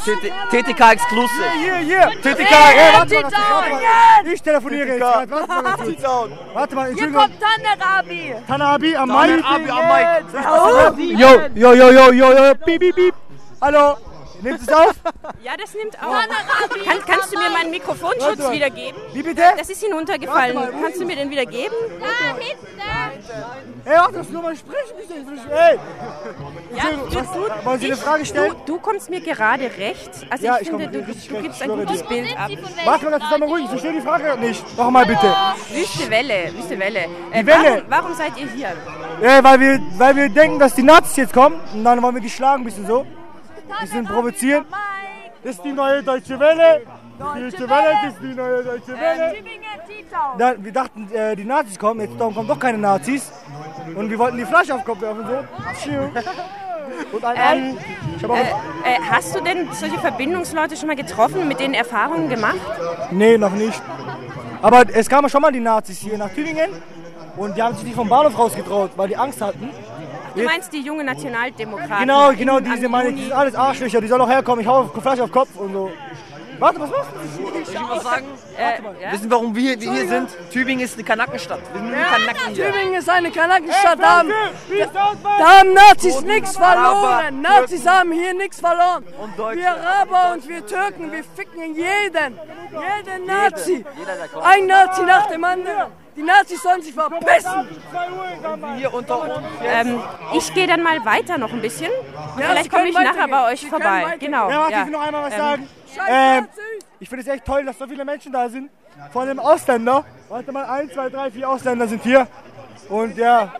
TTK 0.50 0.92
Exclusive. 0.92 1.44
Hier, 1.58 1.76
hier. 1.76 2.10
TTK. 2.20 2.54
Hey, 2.54 2.92
warte 2.92 3.14
mal, 3.14 3.32
warte! 3.32 4.34
Ich 4.34 4.42
telefoniere 4.42 4.86
jetzt 4.86 4.98
gerade. 4.98 5.30
Warte 5.30 5.48
mal. 5.48 6.38
Warte 6.52 6.74
mal, 6.74 6.92
Hier 6.92 7.12
kommt 7.12 7.34
Tanerabi! 7.40 8.34
Tanabi 8.46 8.96
am 8.96 9.08
Mai. 9.08 9.42
Abi 9.42 9.70
am 9.70 10.98
Mic. 10.98 11.18
Jo, 11.18 11.28
jo, 11.54 11.72
jo, 11.72 11.90
jo, 11.90 12.12
jo, 12.12 12.32
jo, 12.32 12.54
piep, 12.66 12.80
piep, 12.80 12.94
piep. 12.94 13.14
Hallo. 13.62 13.96
Nimmt 14.42 14.60
es 14.60 14.68
auf? 14.68 14.94
Ja, 15.42 15.56
das 15.56 15.74
nimmt 15.74 15.96
auf. 16.02 16.14
Kann, 16.84 16.98
kannst 17.06 17.34
du 17.34 17.38
mir 17.38 17.50
meinen 17.50 17.70
Mikrofonschutz 17.70 18.38
Warte. 18.38 18.52
wieder 18.52 18.70
geben? 18.70 18.96
Wie 19.12 19.22
bitte? 19.22 19.42
Das 19.56 19.68
ist 19.70 19.82
hinuntergefallen. 19.82 20.54
Mal. 20.54 20.72
Kannst 20.82 21.00
du 21.00 21.04
mir 21.06 21.16
den 21.16 21.30
wieder 21.30 21.46
geben? 21.46 21.74
Da 22.00 22.36
hinten! 22.38 22.66
Hey, 23.84 23.96
warte, 23.98 24.14
das 24.14 24.28
nur 24.30 24.42
mal 24.42 24.56
sprechen. 24.56 24.94
bitte. 24.98 25.14
Hey. 25.50 25.78
Ja, 26.76 26.82
du, 26.90 27.14
was- 27.14 27.64
wollen 27.64 27.80
Sie 27.80 27.86
eine 27.86 27.96
Frage 27.96 28.26
stellen? 28.26 28.54
Du, 28.66 28.74
du 28.74 28.80
kommst 28.80 29.08
mir 29.10 29.20
gerade 29.20 29.64
recht. 29.78 30.10
Also 30.28 30.44
Ja, 30.44 30.56
ich, 30.56 30.62
ich 30.62 30.68
finde, 30.68 30.84
komm 30.84 30.92
du, 30.92 31.00
du 31.02 31.06
recht, 31.08 31.42
gibst 31.42 31.62
ein 31.62 31.68
gutes 31.70 32.02
dir. 32.02 32.08
Bild 32.08 32.38
ab. 32.38 32.50
Warte 32.84 33.04
mal 33.04 33.10
ganz 33.12 33.24
zusammen 33.24 33.44
ruhig, 33.44 33.64
ich 33.64 33.70
verstehe 33.70 33.92
die 33.92 34.00
Frage 34.00 34.36
nicht. 34.38 34.76
Noch 34.78 34.90
mal 34.90 35.06
bitte. 35.06 35.34
Wüste 35.72 36.10
Welle, 36.10 36.52
Wüste 36.54 36.78
Welle. 36.78 37.00
Äh, 37.32 37.40
Die 37.40 37.46
Welle. 37.46 37.84
Warum, 37.88 38.04
warum 38.04 38.14
seid 38.14 38.36
ihr 38.36 38.48
hier? 38.48 38.72
Ja, 39.22 39.42
weil 39.42 39.60
wir, 39.60 39.80
weil 39.96 40.16
wir 40.16 40.28
denken, 40.28 40.58
dass 40.58 40.74
die 40.74 40.82
Nazis 40.82 41.16
jetzt 41.16 41.32
kommen 41.32 41.60
und 41.72 41.84
dann 41.84 42.02
wollen 42.02 42.14
wir 42.14 42.22
die 42.22 42.30
schlagen, 42.30 42.62
ein 42.62 42.64
bisschen 42.64 42.86
so. 42.86 43.06
Ein 43.68 43.80
bisschen 43.80 44.04
provozieren. 44.06 44.64
Das 45.42 45.56
ist 45.56 45.64
die 45.64 45.72
neue 45.72 46.02
Deutsche 46.02 46.38
Welle. 46.38 46.82
Die 47.18 47.40
Deutsche 47.40 47.68
Welle, 47.70 47.92
das 48.04 48.12
ist 48.14 48.22
die 48.22 48.34
neue 48.34 48.64
Deutsche 48.64 48.92
Welle. 49.00 49.34
Tübingen, 49.34 49.62
T-Town! 49.86 50.38
Dann, 50.38 50.64
wir 50.64 50.72
dachten, 50.72 51.10
äh, 51.12 51.36
die 51.36 51.44
Nazis 51.44 51.78
kommen, 51.78 52.00
jetzt 52.00 52.18
kommen 52.18 52.46
doch 52.46 52.58
keine 52.58 52.78
Nazis. 52.78 53.32
Und 53.94 54.10
wir 54.10 54.18
wollten 54.18 54.36
die 54.36 54.44
Flasche 54.44 54.74
auf 54.74 54.80
den 54.80 54.86
Kopf 54.86 55.00
werfen, 55.00 55.24
so. 55.26 55.90
Tschiu. 55.90 56.00
Und 57.12 57.24
ein 57.24 57.36
Ähm, 57.36 57.78
Äh, 58.30 58.42
äh, 58.42 58.98
hast 59.10 59.34
du 59.34 59.40
denn 59.42 59.68
solche 59.72 59.98
Verbindungsleute 59.98 60.76
schon 60.76 60.86
mal 60.88 60.96
getroffen, 60.96 61.46
mit 61.48 61.60
denen 61.60 61.74
Erfahrungen 61.74 62.28
gemacht? 62.28 62.58
Nee, 63.10 63.36
noch 63.36 63.52
nicht. 63.52 63.82
Aber 64.62 64.84
es 64.92 65.08
kamen 65.08 65.28
schon 65.28 65.42
mal 65.42 65.52
die 65.52 65.60
Nazis 65.60 65.98
hier 65.98 66.16
nach 66.16 66.30
Tübingen. 66.30 66.70
Und 67.36 67.56
die 67.56 67.62
haben 67.62 67.74
sich 67.74 67.84
nicht 67.84 67.96
vom 67.96 68.08
Bahnhof 68.08 68.38
rausgetraut, 68.38 68.92
weil 68.96 69.08
die 69.08 69.16
Angst 69.16 69.40
hatten. 69.42 69.70
Du 70.36 70.44
meinst 70.44 70.72
die 70.72 70.80
junge 70.80 71.04
Nationaldemokraten? 71.04 71.98
Genau, 71.98 72.32
genau, 72.32 72.60
diese 72.60 72.88
meine 72.88 73.08
ich, 73.08 73.14
die 73.14 73.20
Juni? 73.22 73.30
sind 73.30 73.38
alles 73.38 73.54
Arschlöcher, 73.54 74.00
die 74.00 74.06
sollen 74.06 74.20
auch 74.20 74.28
herkommen, 74.28 74.60
ich 74.60 74.66
hau 74.66 74.80
auf 74.80 74.92
Flasche 75.02 75.24
auf 75.24 75.32
Kopf 75.32 75.56
und 75.56 75.72
so. 75.72 75.90
Warte, 76.58 76.80
was 76.80 76.90
machst 76.90 77.10
du? 77.12 77.58
Ich 77.58 77.80
was 77.90 78.02
sagen? 78.02 78.26
Äh, 78.56 79.02
ja? 79.02 79.12
Wissen, 79.12 79.30
warum 79.30 79.54
wir, 79.54 79.78
wir 79.78 79.92
hier 79.92 80.08
sind? 80.08 80.28
Tübingen 80.50 80.84
ist 80.84 80.94
eine 80.94 81.04
Kanackenstadt. 81.04 81.60
Wir 81.72 81.80
sind 81.80 81.90
nur 81.90 82.04
Kanacken 82.04 82.54
hier. 82.54 82.72
Tübingen 82.72 82.94
ist 82.94 83.10
eine 83.10 83.30
Kanackenstadt. 83.30 83.98
Da 83.98 84.18
haben, 84.18 84.32
da 85.38 85.58
haben 85.58 85.74
Nazis 85.74 86.22
nichts 86.22 86.56
verloren. 86.56 87.42
Nazis 87.42 87.86
haben 87.86 88.12
hier 88.12 88.34
nichts 88.34 88.60
verloren. 88.60 89.04
Wir 89.52 89.70
Araber 89.70 90.34
und 90.34 90.48
wir 90.48 90.64
Türken, 90.64 91.12
wir 91.12 91.24
ficken 91.24 91.74
jeden. 91.74 92.38
Jeden 92.72 93.26
Nazi. 93.26 93.84
Ein 94.42 94.66
Nazi 94.66 95.02
nach 95.02 95.26
dem 95.26 95.44
anderen. 95.44 96.05
Die 96.16 96.22
Nazis 96.22 96.62
sollen 96.62 96.80
sich 96.82 96.94
verpissen. 96.94 97.68
Hier 98.76 98.92
unter 98.94 99.20
uns. 99.22 99.46
Ähm, 99.62 100.00
ich 100.34 100.54
gehe 100.54 100.66
dann 100.66 100.82
mal 100.82 101.04
weiter 101.04 101.36
noch 101.36 101.52
ein 101.52 101.60
bisschen. 101.60 101.90
Und 101.90 102.40
Ja, 102.40 102.48
vielleicht 102.48 102.70
komme 102.70 102.88
ich 102.88 102.94
nachher 102.94 103.28
bei 103.28 103.52
euch 103.52 103.66
vorbei. 103.68 104.16
Genau. 104.18 104.50
Ja, 104.50 104.60
warte, 104.60 104.72
ja. 104.72 104.80
ich 104.80 104.86
will 104.86 104.92
noch 104.92 105.06
einmal 105.06 105.22
was 105.24 105.34
Ähm, 105.34 105.38
sagen. 105.38 105.68
Ähm, 106.08 106.48
ich 106.98 107.08
finde 107.08 107.22
es 107.22 107.28
echt 107.28 107.44
toll, 107.44 107.64
dass 107.64 107.78
so 107.78 107.86
viele 107.86 108.04
Menschen 108.04 108.32
da 108.32 108.48
sind. 108.48 108.70
Vor 109.12 109.22
allem 109.22 109.38
Ausländer. 109.38 110.04
Warte 110.28 110.52
mal, 110.52 110.64
eins, 110.64 110.92
zwei, 110.94 111.10
drei, 111.10 111.30
vier 111.30 111.48
Ausländer 111.48 111.86
sind 111.86 112.02
hier. 112.02 112.26
Und 112.88 113.16
ja, 113.18 113.52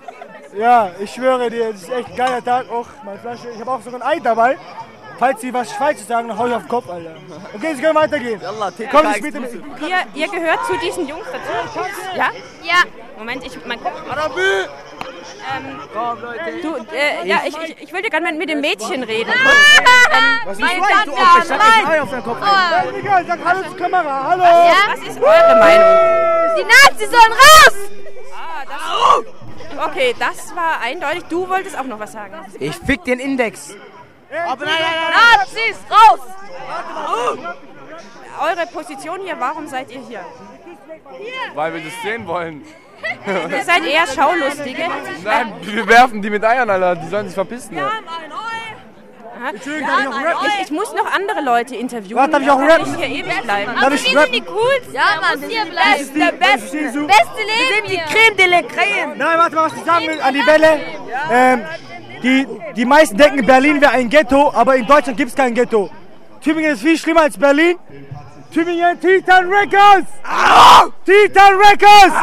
ja, 0.57 0.91
ich 0.99 1.13
schwöre 1.13 1.51
dir, 1.51 1.71
es 1.71 1.83
ist 1.83 1.91
echt 1.91 2.09
ein 2.11 2.17
geiler 2.17 2.43
Tag. 2.43 2.71
Auch 2.71 2.87
meine 3.05 3.19
Flasche. 3.19 3.49
Ich 3.51 3.61
habe 3.61 3.71
auch 3.71 3.83
sogar 3.83 4.01
ein 4.01 4.17
Ei 4.17 4.21
dabei. 4.21 4.57
Falls 5.19 5.41
Sie 5.41 5.53
was 5.53 5.73
Falsches 5.73 6.07
sagen, 6.07 6.29
dann 6.29 6.39
hau 6.39 6.47
ich 6.47 6.55
auf 6.55 6.63
den 6.63 6.69
Kopf, 6.69 6.91
Alter. 6.91 7.17
Okay, 7.55 7.75
Sie 7.75 7.83
können 7.83 7.95
weitergehen. 7.95 8.41
Kommen 8.91 9.15
Sie 9.15 9.21
bitte 9.21 9.41
mit. 9.41 9.53
Ihr, 9.55 9.97
ihr 10.15 10.29
gehört 10.29 10.67
zu 10.67 10.77
diesen 10.79 11.09
Jungs 11.09 11.27
dazu? 11.33 11.81
Ja? 12.17 12.31
Ja. 12.63 12.83
Moment, 13.19 13.45
ich 13.47 13.59
mein 13.65 13.79
ähm, 15.49 15.79
du, 16.63 16.77
äh, 16.93 17.27
ja, 17.27 17.43
ich, 17.47 17.57
ich, 17.57 17.83
ich 17.83 17.93
will 17.93 18.03
dir 18.03 18.11
gerne 18.11 18.33
mit 18.33 18.49
dem 18.49 18.61
Mädchen 18.61 19.03
reden. 19.05 19.31
Kurz. 19.31 19.79
Ähm, 20.13 20.39
Was 20.45 20.59
ist 20.59 20.63
das? 20.63 21.05
Du 21.05 21.11
Damen 21.11 21.23
Opfer, 21.23 21.43
ich 21.43 21.49
jetzt 21.49 21.89
Ei 21.89 22.03
auf 22.03 22.11
deinen 22.11 22.25
Kopf. 22.25 22.39
Oh. 22.43 22.99
Egal, 22.99 23.27
sag 23.27 23.45
Hallo 23.45 23.63
zur 23.69 23.77
Kamera. 23.77 24.25
Hallo. 24.29 24.43
Was 24.43 24.99
ist 25.09 25.23
eure 25.23 25.57
Meinung? 25.61 26.57
Die 26.59 26.65
Nazis 26.65 27.11
sollen 27.11 27.33
raus! 27.33 27.75
Okay, 29.89 30.15
das 30.19 30.57
war 30.57 30.81
eindeutig. 30.81 31.25
Du 31.29 31.49
wolltest 31.49 31.79
auch 31.79 31.85
noch 31.85 32.01
was 32.01 32.13
sagen. 32.13 32.35
Ich 32.59 32.77
fick 32.77 33.05
den 33.05 33.21
Index. 33.21 33.75
Aber 34.31 34.65
nein, 34.65 34.75
nein, 34.81 35.39
Nazis, 35.39 35.77
raus! 35.91 36.21
Eure 38.41 38.67
Position 38.67 39.21
hier, 39.25 39.39
warum 39.39 39.67
seid 39.67 39.91
ihr 39.91 40.01
hier? 40.01 40.25
Weil 41.55 41.75
wir 41.75 41.81
das 41.81 41.93
sehen 42.03 42.27
wollen. 42.27 42.65
Ihr 43.51 43.63
seid 43.63 43.85
eher 43.85 44.07
Schaulustige. 44.07 44.85
Nein, 45.23 45.53
wir 45.61 45.87
werfen 45.87 46.23
die 46.23 46.31
mit 46.31 46.43
Eiern, 46.45 46.69
Alter. 46.71 46.97
Die 46.97 47.09
sollen 47.09 47.27
sich 47.27 47.35
verpissen. 47.35 47.77
Ja. 47.77 47.91
Aha. 49.39 49.51
Entschuldigung, 49.51 49.87
darf 49.89 50.01
ich 50.01 50.05
noch 50.07 50.25
rappen? 50.25 50.47
Ich, 50.49 50.63
ich 50.63 50.71
muss 50.71 50.95
noch 50.95 51.15
andere 51.15 51.43
Leute 51.43 51.77
interviewen. 51.77 52.17
Warte, 52.17 52.33
darf 52.33 52.43
ich 52.43 52.51
auch 52.51 52.59
rappen? 52.61 52.95
ich 52.95 53.05
hier 53.07 53.25
ewig 53.25 53.43
bleiben. 53.43 53.73
Darf 53.81 53.95
ich 53.95 54.17
rappen? 54.17 54.47
coolsten. 54.47 54.95
Ja, 54.95 55.03
Mann, 55.21 55.41
wir 55.43 55.59
Das 55.59 55.69
bleiben 55.71 56.01
ist 56.01 56.15
die, 56.15 56.19
der 56.19 56.33
das 56.33 56.55
ist 56.55 56.61
Beste. 56.73 56.79
die 56.79 56.89
so. 56.89 57.07
Beste 57.07 57.43
Leben 57.43 57.87
hier. 57.87 58.05
Creme 58.05 58.37
de 58.37 58.47
la 58.47 58.63
Creme. 58.63 59.15
Nein, 59.19 59.39
warte 59.39 59.55
mal, 59.57 59.65
was 59.67 59.73
ich 59.75 59.85
sagen 59.85 60.07
will 60.09 60.21
an 60.21 60.35
die 60.35 60.47
Welle. 60.47 60.81
Ähm, 61.31 61.67
die, 62.23 62.47
die 62.75 62.85
meisten 62.85 63.17
denken, 63.17 63.45
Berlin 63.47 63.81
wäre 63.81 63.93
ein 63.93 64.09
Ghetto, 64.09 64.53
aber 64.55 64.77
in 64.77 64.87
Deutschland 64.87 65.17
gibt 65.17 65.31
es 65.31 65.37
kein 65.37 65.55
Ghetto. 65.55 65.91
Tübingen 66.41 66.73
ist 66.73 66.83
viel 66.83 66.97
schlimmer 66.99 67.23
als 67.23 67.37
Berlin. 67.39 67.77
Tübingen, 68.53 68.99
Titan 69.01 69.49
Records! 69.51 70.09
Titan 71.05 71.55
Records! 71.57 72.15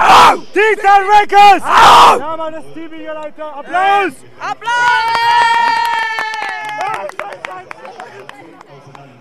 Titan 0.53 1.03
Records! 1.19 1.65
Ja, 1.65 2.35
Mann, 2.37 2.53
das 2.53 2.65
ist 2.65 2.73
Tübingen, 2.73 3.13
Leute. 3.13 3.43
Applaus! 3.43 4.13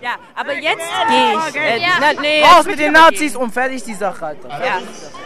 Ja, 0.01 0.15
aber 0.35 0.53
jetzt 0.55 0.81
gehe 1.07 1.33
ich. 1.49 1.55
Äh, 1.55 1.79
Ja. 1.79 1.87
na, 1.99 2.21
nee, 2.21 2.43
Raus 2.43 2.65
mit 2.65 2.77
den 2.77 2.91
Nazis 2.91 3.35
und 3.37 3.53
fertig 3.53 3.83
die 3.83 3.93
Sache, 3.93 4.25
Alter. 4.25 4.49
Ja. 4.49 4.79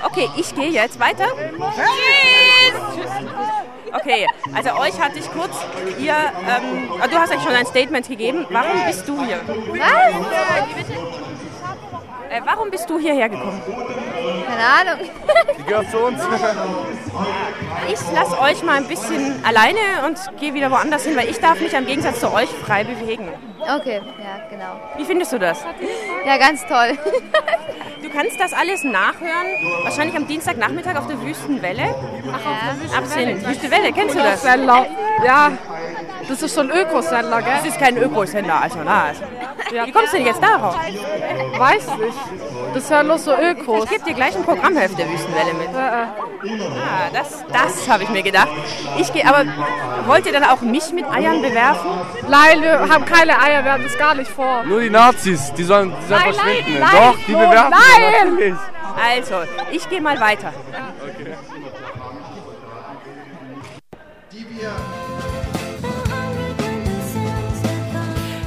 Okay, 0.03 0.29
ich 0.35 0.53
gehe 0.53 0.69
jetzt 0.69 0.99
weiter. 0.99 1.25
Tschüss. 1.25 3.07
Okay, 3.99 4.27
also 4.53 4.69
euch 4.79 4.99
hatte 4.99 5.19
ich 5.19 5.31
kurz, 5.31 5.55
ihr, 5.99 6.13
ähm, 6.13 6.89
ah, 7.01 7.07
du 7.07 7.17
hast 7.17 7.31
eigentlich 7.31 7.43
schon 7.43 7.55
ein 7.55 7.65
Statement 7.65 8.07
gegeben. 8.07 8.45
Warum 8.49 8.85
bist 8.85 9.07
du 9.07 9.23
hier? 9.25 9.39
Was? 9.47 10.77
Äh, 12.29 12.41
warum 12.43 12.69
bist 12.69 12.89
du 12.89 12.99
hierher 12.99 13.29
gekommen? 13.29 13.61
Keine 14.47 14.91
Ahnung. 14.91 15.09
Die 15.57 15.63
gehört 15.63 15.89
zu 15.91 15.97
uns. 15.99 16.21
Ich 17.89 17.99
lasse 18.13 18.37
euch 18.41 18.63
mal 18.63 18.77
ein 18.77 18.87
bisschen 18.87 19.41
alleine 19.45 20.05
und 20.05 20.19
gehe 20.39 20.53
wieder 20.53 20.69
woanders 20.71 21.05
hin, 21.05 21.15
weil 21.15 21.29
ich 21.29 21.39
darf 21.39 21.59
mich 21.61 21.73
im 21.73 21.85
Gegensatz 21.85 22.19
zu 22.19 22.33
euch 22.33 22.49
frei 22.49 22.83
bewegen. 22.83 23.29
Okay, 23.61 24.01
ja, 24.19 24.45
genau. 24.49 24.79
Wie 24.97 25.05
findest 25.05 25.31
du 25.31 25.39
das? 25.39 25.63
Ja, 26.25 26.37
ganz 26.37 26.65
toll. 26.67 26.97
Du 28.07 28.13
kannst 28.13 28.39
das 28.39 28.53
alles 28.53 28.85
nachhören, 28.85 29.83
wahrscheinlich 29.83 30.15
am 30.15 30.25
Dienstagnachmittag 30.25 30.95
auf 30.95 31.07
der 31.07 31.21
Wüstenwelle. 31.21 31.81
Ja. 31.81 32.97
Ab 32.97 33.05
10. 33.05 33.45
Wüste 33.45 33.69
Welle, 33.69 33.91
kennst 33.91 34.15
du 34.15 34.19
das? 34.19 34.43
Ja, 35.25 35.51
das 36.29 36.41
ist 36.41 36.55
so 36.55 36.61
ein 36.61 36.69
Ökosender, 36.69 37.41
Das 37.41 37.63
gell? 37.63 37.71
ist 37.71 37.79
kein 37.79 37.97
Ökosender, 37.97 38.61
also 38.61 38.79
na. 38.85 39.03
Also. 39.07 39.23
Wie 39.85 39.91
kommst 39.91 40.13
du 40.13 40.17
denn 40.17 40.25
jetzt 40.25 40.41
darauf? 40.41 40.75
Weiß 41.57 41.87
nicht. 41.97 42.17
Das 42.73 42.89
hören 42.91 43.07
nur 43.07 43.17
so 43.17 43.33
Ökos. 43.35 43.85
Ich 43.85 43.89
gebe 43.91 44.03
dir 44.03 44.13
gleich 44.13 44.35
ein 44.35 44.43
Programmheft 44.43 44.97
der 44.97 45.09
Wüstenwelle 45.09 45.53
mit. 45.53 45.73
Ja. 45.73 46.13
Ah, 46.13 47.09
das, 47.13 47.43
das 47.51 47.89
habe 47.89 48.03
ich 48.03 48.09
mir 48.09 48.21
gedacht. 48.23 48.49
Ich 48.97 49.11
gehe, 49.11 49.25
aber 49.27 49.45
wollt 50.05 50.25
ihr 50.25 50.33
dann 50.33 50.43
auch 50.43 50.61
mich 50.61 50.91
mit 50.93 51.05
Eiern 51.05 51.41
bewerfen? 51.41 51.89
Nein, 52.29 52.61
wir 52.61 52.79
haben 52.89 53.05
keine 53.05 53.39
Eier, 53.41 53.63
wir 53.63 53.73
haben 53.73 53.83
das 53.83 53.97
gar 53.97 54.13
nicht 54.15 54.29
vor. 54.29 54.63
Nur 54.63 54.81
die 54.81 54.89
Nazis, 54.89 55.51
die 55.57 55.63
sollen, 55.63 55.93
die 56.01 56.07
sollen 56.07 56.21
Nein, 56.23 56.33
verschwinden. 56.33 56.79
nein, 56.79 56.89
Doch, 56.93 57.15
die 57.27 57.31
nein, 57.33 57.49
bewerfen 57.49 57.71
nein. 57.71 58.29
natürlich. 58.29 58.55
Also, 59.09 59.35
ich 59.71 59.89
gehe 59.89 60.01
mal 60.01 60.19
weiter. 60.19 60.53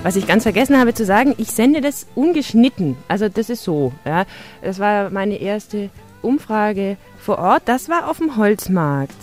Was 0.02 0.16
ich 0.16 0.26
ganz 0.26 0.44
vergessen 0.44 0.78
habe 0.78 0.94
zu 0.94 1.04
sagen, 1.04 1.34
ich 1.36 1.52
sende 1.52 1.82
das 1.82 2.06
ungeschnitten. 2.14 2.96
Also 3.06 3.28
das 3.28 3.50
ist 3.50 3.62
so. 3.62 3.92
Ja. 4.06 4.24
Das 4.62 4.78
war 4.78 5.10
meine 5.10 5.36
erste 5.36 5.90
Umfrage 6.22 6.96
vor 7.18 7.38
Ort. 7.38 7.62
Das 7.66 7.90
war 7.90 8.08
auf 8.08 8.16
dem 8.16 8.36
Holzmarkt. 8.36 9.14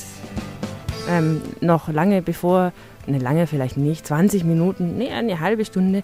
Ähm, 1.10 1.42
noch 1.62 1.88
lange 1.88 2.22
bevor, 2.22 2.74
ne 3.08 3.18
lange 3.18 3.48
vielleicht 3.48 3.78
nicht, 3.78 4.06
20 4.06 4.44
Minuten, 4.44 4.98
nee, 4.98 5.10
eine 5.10 5.40
halbe 5.40 5.66
Stunde, 5.66 6.04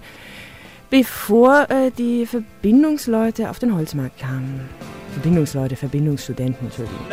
bevor 0.90 1.70
äh, 1.70 1.92
die 1.92 2.26
Verbindungsleute 2.26 3.50
auf 3.52 3.60
den 3.60 3.76
Holzmarkt 3.76 4.20
kamen. 4.20 4.62
Verbindungsleute, 5.12 5.76
Verbindungsstudenten, 5.76 6.68
Entschuldigung. 6.68 7.06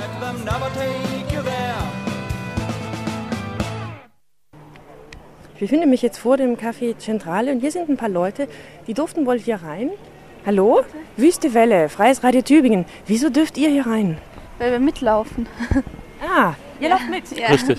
Ich 5.61 5.69
befinde 5.69 5.87
mich 5.87 6.01
jetzt 6.01 6.17
vor 6.17 6.39
dem 6.39 6.57
Café 6.57 6.97
Zentrale 6.97 7.53
und 7.53 7.61
hier 7.61 7.71
sind 7.71 7.91
ein 7.91 7.99
paar 7.99 8.09
Leute, 8.09 8.49
die 8.87 8.95
durften 8.95 9.27
wohl 9.27 9.39
hier 9.39 9.57
rein. 9.57 9.91
Hallo? 10.47 10.81
Wüste 11.19 11.53
Welle, 11.53 11.91
Freies 11.91 12.25
Radio 12.25 12.41
Tübingen. 12.41 12.87
Wieso 13.07 13.29
dürft 13.29 13.59
ihr 13.59 13.69
hier 13.69 13.87
rein? 13.87 14.17
Weil 14.57 14.73
wir 14.73 14.79
mitlaufen. 14.79 15.47
Ah, 16.23 16.55
ihr 16.81 16.89
lauft 16.89 17.11
mit. 17.11 17.39
Ja. 17.39 17.49
Richtig. 17.49 17.79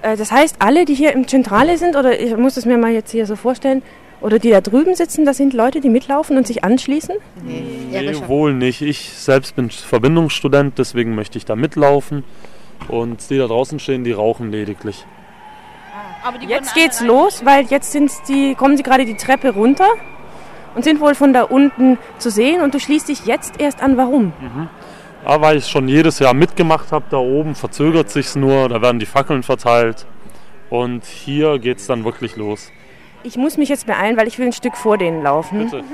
Äh, 0.00 0.16
das 0.16 0.32
heißt, 0.32 0.56
alle, 0.58 0.86
die 0.86 0.94
hier 0.94 1.12
im 1.12 1.28
Zentrale 1.28 1.76
sind, 1.76 1.96
oder 1.96 2.18
ich 2.18 2.34
muss 2.34 2.56
es 2.56 2.64
mir 2.64 2.78
mal 2.78 2.92
jetzt 2.92 3.10
hier 3.10 3.26
so 3.26 3.36
vorstellen, 3.36 3.82
oder 4.22 4.38
die 4.38 4.48
da 4.48 4.62
drüben 4.62 4.94
sitzen, 4.94 5.26
das 5.26 5.36
sind 5.36 5.52
Leute, 5.52 5.82
die 5.82 5.90
mitlaufen 5.90 6.38
und 6.38 6.46
sich 6.46 6.64
anschließen? 6.64 7.16
Nee, 7.44 8.14
wohl 8.26 8.54
nicht. 8.54 8.80
Ich 8.80 9.10
selbst 9.10 9.54
bin 9.54 9.68
Verbindungsstudent, 9.68 10.78
deswegen 10.78 11.14
möchte 11.14 11.36
ich 11.36 11.44
da 11.44 11.56
mitlaufen. 11.56 12.24
Und 12.88 13.28
die 13.28 13.36
da 13.36 13.48
draußen 13.48 13.78
stehen, 13.78 14.02
die 14.02 14.12
rauchen 14.12 14.50
lediglich. 14.50 15.04
Jetzt 16.48 16.74
geht's 16.74 17.00
los, 17.00 17.44
weil 17.44 17.66
jetzt 17.66 17.92
sind 17.92 18.10
die, 18.28 18.54
kommen 18.54 18.76
sie 18.76 18.82
gerade 18.82 19.04
die 19.04 19.16
Treppe 19.16 19.50
runter 19.50 19.88
und 20.74 20.82
sind 20.82 21.00
wohl 21.00 21.14
von 21.14 21.32
da 21.32 21.42
unten 21.42 21.98
zu 22.18 22.30
sehen 22.30 22.62
und 22.62 22.74
du 22.74 22.80
schließt 22.80 23.08
dich 23.08 23.26
jetzt 23.26 23.60
erst 23.60 23.82
an. 23.82 23.96
Warum? 23.96 24.32
Aber 25.24 25.46
weil 25.46 25.58
ich 25.58 25.66
schon 25.66 25.88
jedes 25.88 26.18
Jahr 26.18 26.34
mitgemacht 26.34 26.92
habe, 26.92 27.04
da 27.10 27.18
oben 27.18 27.54
verzögert 27.54 28.10
sich's 28.10 28.36
nur, 28.36 28.68
da 28.68 28.80
werden 28.82 28.98
die 28.98 29.06
Fackeln 29.06 29.42
verteilt. 29.42 30.06
Und 30.70 31.04
hier 31.04 31.58
geht's 31.58 31.86
dann 31.86 32.04
wirklich 32.04 32.36
los. 32.36 32.72
Ich 33.22 33.36
muss 33.36 33.56
mich 33.56 33.68
jetzt 33.68 33.86
beeilen, 33.86 34.16
weil 34.16 34.26
ich 34.26 34.38
will 34.38 34.46
ein 34.46 34.52
Stück 34.52 34.76
vor 34.76 34.98
denen 34.98 35.22
laufen. 35.22 35.64
Bitte. 35.64 35.84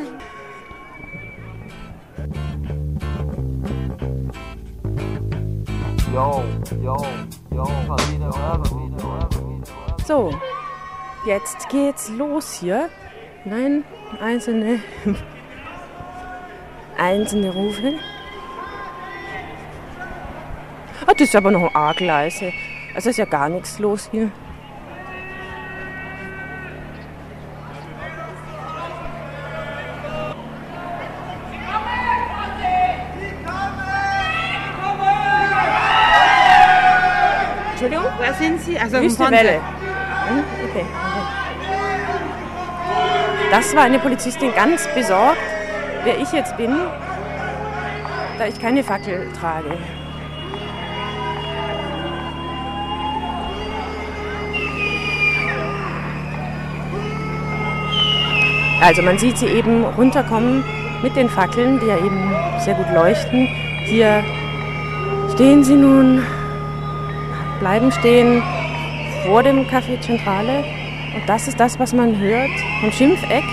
So, 10.11 10.35
jetzt 11.25 11.69
geht's 11.69 12.09
los 12.09 12.55
hier. 12.55 12.89
Nein, 13.45 13.85
einzelne, 14.21 14.81
einzelne 16.99 17.53
Rufe. 17.53 17.93
Oh, 21.07 21.13
das 21.13 21.21
ist 21.21 21.37
aber 21.37 21.53
noch 21.53 21.73
arg 21.77 22.01
leise. 22.01 22.53
Es 22.97 23.07
ist 23.07 23.19
ja 23.19 23.25
gar 23.25 23.49
nichts 23.49 23.79
los 23.79 24.09
hier. 24.11 24.33
Entschuldigung? 37.71 38.07
Wer 38.19 38.35
sind 38.35 38.61
Sie? 38.61 38.77
Also 38.77 39.01
Wüste 39.01 39.31
Welle. 39.31 39.61
Hm? 40.31 40.45
Okay. 40.71 40.87
Das 43.51 43.75
war 43.75 43.83
eine 43.83 43.99
Polizistin 43.99 44.55
ganz 44.55 44.87
besorgt, 44.95 45.41
wer 46.05 46.19
ich 46.21 46.31
jetzt 46.33 46.57
bin, 46.57 46.71
da 48.39 48.47
ich 48.47 48.61
keine 48.61 48.85
Fackel 48.85 49.29
trage. 49.39 49.77
Also 58.81 59.03
man 59.03 59.19
sieht 59.19 59.37
sie 59.37 59.47
eben 59.47 59.85
runterkommen 59.85 60.65
mit 61.03 61.17
den 61.17 61.29
Fackeln, 61.29 61.81
die 61.81 61.87
ja 61.87 61.97
eben 61.97 62.33
sehr 62.61 62.75
gut 62.75 62.91
leuchten. 62.95 63.49
Hier 63.87 64.23
stehen 65.35 65.65
sie 65.65 65.75
nun, 65.75 66.23
bleiben 67.59 67.91
stehen, 67.93 68.43
vor 69.25 69.43
dem 69.43 69.67
Café 69.67 70.01
Zentrale. 70.01 70.65
Und 71.15 71.29
das 71.29 71.49
ist 71.49 71.59
das, 71.59 71.79
was 71.79 71.93
man 71.93 72.19
hört 72.19 72.51
vom 72.81 72.93
Schimpfeck. 72.93 73.45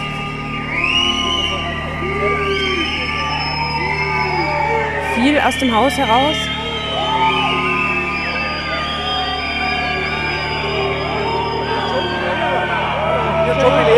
Viel 5.15 5.39
aus 5.39 5.57
dem 5.59 5.75
Haus 5.75 5.93
heraus. 5.97 6.35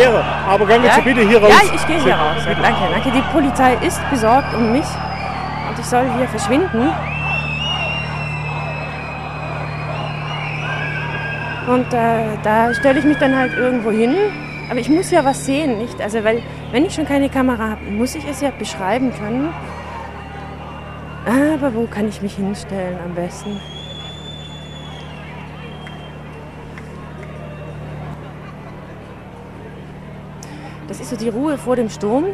Ehre. 0.00 0.24
Aber 0.48 0.66
gehen 0.66 0.84
Ja? 0.84 0.94
Sie 0.94 1.00
bitte 1.02 1.20
hier 1.20 1.42
raus. 1.42 1.50
Ja, 1.50 1.74
ich 1.74 1.86
gehe 1.86 2.02
hier 2.02 2.14
raus. 2.14 2.42
Danke, 2.44 2.80
danke. 2.90 3.10
Die 3.10 3.22
Polizei 3.32 3.74
ist 3.86 4.00
besorgt 4.10 4.54
um 4.54 4.72
mich 4.72 4.86
und 5.68 5.78
ich 5.78 5.86
soll 5.86 6.06
hier 6.16 6.28
verschwinden. 6.28 6.92
Und 11.70 11.92
äh, 11.92 12.36
da 12.42 12.74
stelle 12.74 12.98
ich 12.98 13.04
mich 13.04 13.18
dann 13.18 13.36
halt 13.36 13.56
irgendwo 13.56 13.92
hin. 13.92 14.16
Aber 14.68 14.80
ich 14.80 14.88
muss 14.88 15.12
ja 15.12 15.24
was 15.24 15.46
sehen, 15.46 15.78
nicht? 15.78 16.00
Also, 16.00 16.24
weil, 16.24 16.42
wenn 16.72 16.84
ich 16.84 16.92
schon 16.92 17.06
keine 17.06 17.28
Kamera 17.28 17.70
habe, 17.70 17.84
muss 17.84 18.16
ich 18.16 18.26
es 18.28 18.40
ja 18.40 18.50
beschreiben 18.50 19.12
können. 19.12 19.54
Aber 21.24 21.72
wo 21.72 21.86
kann 21.86 22.08
ich 22.08 22.22
mich 22.22 22.34
hinstellen 22.34 22.98
am 23.04 23.14
besten? 23.14 23.60
Das 30.88 30.98
ist 30.98 31.10
so 31.10 31.16
die 31.16 31.28
Ruhe 31.28 31.56
vor 31.56 31.76
dem 31.76 31.88
Sturm. 31.88 32.24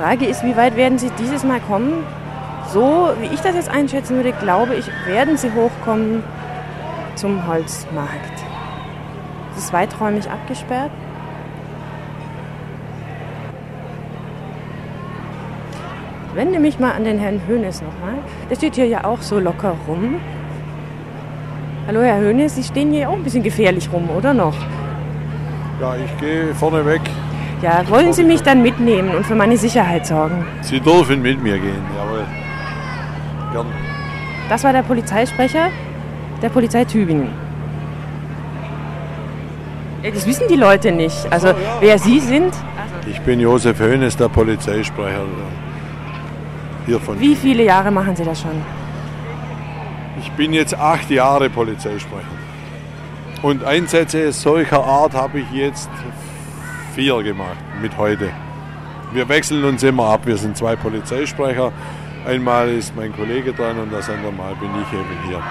Frage 0.00 0.24
ist, 0.24 0.42
wie 0.42 0.56
weit 0.56 0.76
werden 0.76 0.98
Sie 0.98 1.10
dieses 1.18 1.44
Mal 1.44 1.60
kommen? 1.60 2.04
So 2.72 3.10
wie 3.20 3.26
ich 3.26 3.40
das 3.40 3.54
jetzt 3.54 3.68
einschätzen 3.68 4.16
würde, 4.16 4.32
glaube 4.32 4.74
ich, 4.74 4.86
werden 5.06 5.36
Sie 5.36 5.52
hochkommen 5.52 6.22
zum 7.16 7.46
Holzmarkt. 7.46 8.32
Es 9.52 9.64
ist 9.64 9.72
weiträumig 9.74 10.30
abgesperrt. 10.30 10.90
Ich 16.30 16.34
wende 16.34 16.60
mich 16.60 16.78
mal 16.78 16.92
an 16.92 17.04
den 17.04 17.18
Herrn 17.18 17.42
Hönes 17.46 17.82
nochmal. 17.82 18.14
Der 18.48 18.56
steht 18.56 18.76
hier 18.76 18.86
ja 18.86 19.04
auch 19.04 19.20
so 19.20 19.38
locker 19.38 19.74
rum. 19.86 20.14
Hallo 21.86 22.00
Herr 22.00 22.20
Hönes, 22.20 22.54
Sie 22.54 22.62
stehen 22.62 22.90
hier 22.90 23.10
auch 23.10 23.16
ein 23.16 23.24
bisschen 23.24 23.42
gefährlich 23.42 23.90
rum, 23.92 24.08
oder 24.16 24.32
noch? 24.32 24.56
Ja, 25.78 25.94
ich 25.96 26.20
gehe 26.20 26.54
vorne 26.54 26.86
weg. 26.86 27.02
Ja, 27.62 27.86
wollen 27.90 28.12
Sie 28.12 28.24
mich 28.24 28.42
dann 28.42 28.62
mitnehmen 28.62 29.14
und 29.14 29.26
für 29.26 29.34
meine 29.34 29.56
Sicherheit 29.56 30.06
sorgen? 30.06 30.46
Sie 30.62 30.80
dürfen 30.80 31.20
mit 31.20 31.42
mir 31.42 31.58
gehen, 31.58 31.84
jawohl. 31.96 32.24
Gern. 33.52 33.66
Das 34.48 34.64
war 34.64 34.72
der 34.72 34.82
Polizeisprecher 34.82 35.68
der 36.40 36.48
Polizei 36.48 36.84
Tübingen. 36.84 37.28
Das 40.02 40.26
wissen 40.26 40.46
die 40.48 40.56
Leute 40.56 40.90
nicht. 40.90 41.30
Also 41.30 41.48
wer 41.80 41.98
Sie 41.98 42.18
sind, 42.20 42.54
Ich 43.06 43.20
bin 43.20 43.40
Josef 43.40 43.78
Hönes, 43.78 44.16
der 44.16 44.28
Polizeisprecher 44.28 45.24
hier 46.86 46.98
von. 47.00 47.20
wie 47.20 47.34
viele 47.36 47.64
Jahre 47.64 47.90
machen 47.90 48.16
Sie 48.16 48.24
das 48.24 48.40
schon? 48.40 48.62
Ich 50.20 50.30
bin 50.32 50.52
jetzt 50.54 50.74
acht 50.78 51.10
Jahre 51.10 51.50
Polizeisprecher. 51.50 52.24
Und 53.42 53.64
Einsätze 53.64 54.32
solcher 54.32 54.82
Art 54.84 55.14
habe 55.14 55.40
ich 55.40 55.50
jetzt 55.52 55.90
vier 56.94 57.22
gemacht 57.22 57.58
mit 57.80 57.96
heute. 57.96 58.30
Wir 59.12 59.28
wechseln 59.28 59.64
uns 59.64 59.82
immer 59.82 60.06
ab. 60.06 60.26
Wir 60.26 60.36
sind 60.36 60.56
zwei 60.56 60.76
Polizeisprecher. 60.76 61.72
Einmal 62.26 62.68
ist 62.68 62.94
mein 62.94 63.14
Kollege 63.14 63.52
dran 63.52 63.78
und 63.78 63.92
das 63.92 64.08
andere 64.08 64.32
Mal 64.32 64.54
bin 64.56 64.70
ich 64.82 64.92
eben 64.92 65.28
hier. 65.28 65.42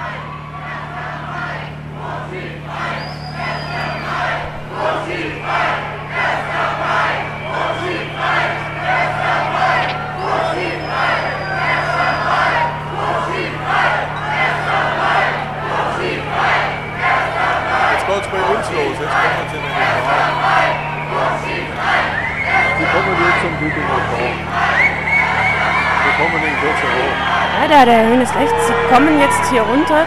Ja, 27.80 27.86
der 27.86 27.94
Herr 27.94 28.12
Hönes 28.12 28.36
recht. 28.36 28.54
Sie 28.68 28.94
kommen 28.94 29.22
jetzt 29.22 29.50
hier 29.52 29.62
runter. 29.62 30.06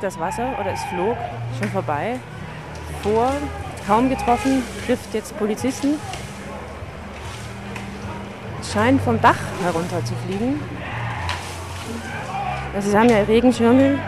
Das 0.00 0.18
Wasser 0.18 0.56
oder 0.60 0.72
es 0.72 0.82
flog 0.84 1.16
schon 1.58 1.70
vorbei. 1.70 2.18
Vor, 3.02 3.30
kaum 3.86 4.08
getroffen, 4.08 4.62
trifft 4.86 5.14
jetzt 5.14 5.36
Polizisten. 5.38 5.94
Scheint 8.72 9.00
vom 9.02 9.20
Dach 9.20 9.38
herunter 9.62 10.04
zu 10.04 10.14
fliegen. 10.26 10.60
Also 12.74 12.90
sie 12.90 12.98
haben 12.98 13.08
ja 13.08 13.22
Regenschirme. 13.22 13.98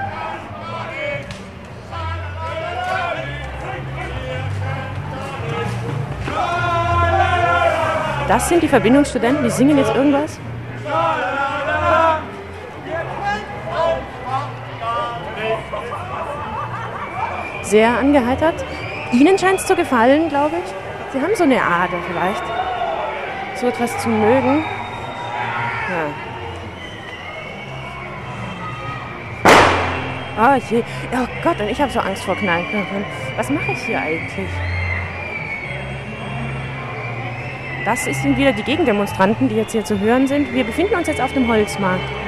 Das 8.29 8.49
sind 8.49 8.63
die 8.63 8.69
Verbindungsstudenten, 8.69 9.43
die 9.43 9.51
singen 9.51 9.79
jetzt 9.79 9.95
irgendwas. 9.95 10.39
Sehr 17.71 17.97
angeheitert. 17.97 18.65
Ihnen 19.13 19.39
scheint 19.39 19.61
es 19.61 19.67
zu 19.67 19.77
gefallen, 19.77 20.29
glaube 20.29 20.57
ich. 20.57 21.13
Sie 21.13 21.21
haben 21.21 21.37
so 21.37 21.45
eine 21.45 21.63
Ader 21.63 21.99
vielleicht. 22.05 22.43
So 23.55 23.69
etwas 23.69 23.97
zu 23.99 24.09
mögen. 24.09 24.65
Ja. 25.89 26.07
Oh 30.37 30.61
je. 30.69 30.83
Oh 31.13 31.29
Gott, 31.45 31.61
und 31.61 31.69
ich 31.69 31.81
habe 31.81 31.93
so 31.93 32.01
Angst 32.01 32.25
vor 32.25 32.35
Knallknöpfen. 32.35 33.05
Was 33.37 33.49
mache 33.51 33.71
ich 33.71 33.79
hier 33.87 34.01
eigentlich? 34.01 34.49
Das 37.85 38.03
sind 38.03 38.37
wieder 38.37 38.53
die 38.53 38.65
Gegendemonstranten, 38.65 39.49
die 39.49 39.55
jetzt 39.55 39.71
hier 39.71 39.85
zu 39.85 40.01
hören 40.01 40.27
sind. 40.27 40.53
Wir 40.53 40.65
befinden 40.65 40.97
uns 40.97 41.07
jetzt 41.07 41.21
auf 41.21 41.33
dem 41.35 41.47
Holzmarkt. 41.47 42.20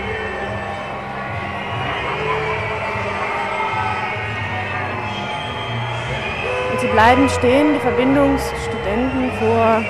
Bleiben 6.93 7.29
stehen, 7.29 7.75
die 7.75 7.81
Verbindungsstudenten 7.81 9.31
vor. 9.39 9.83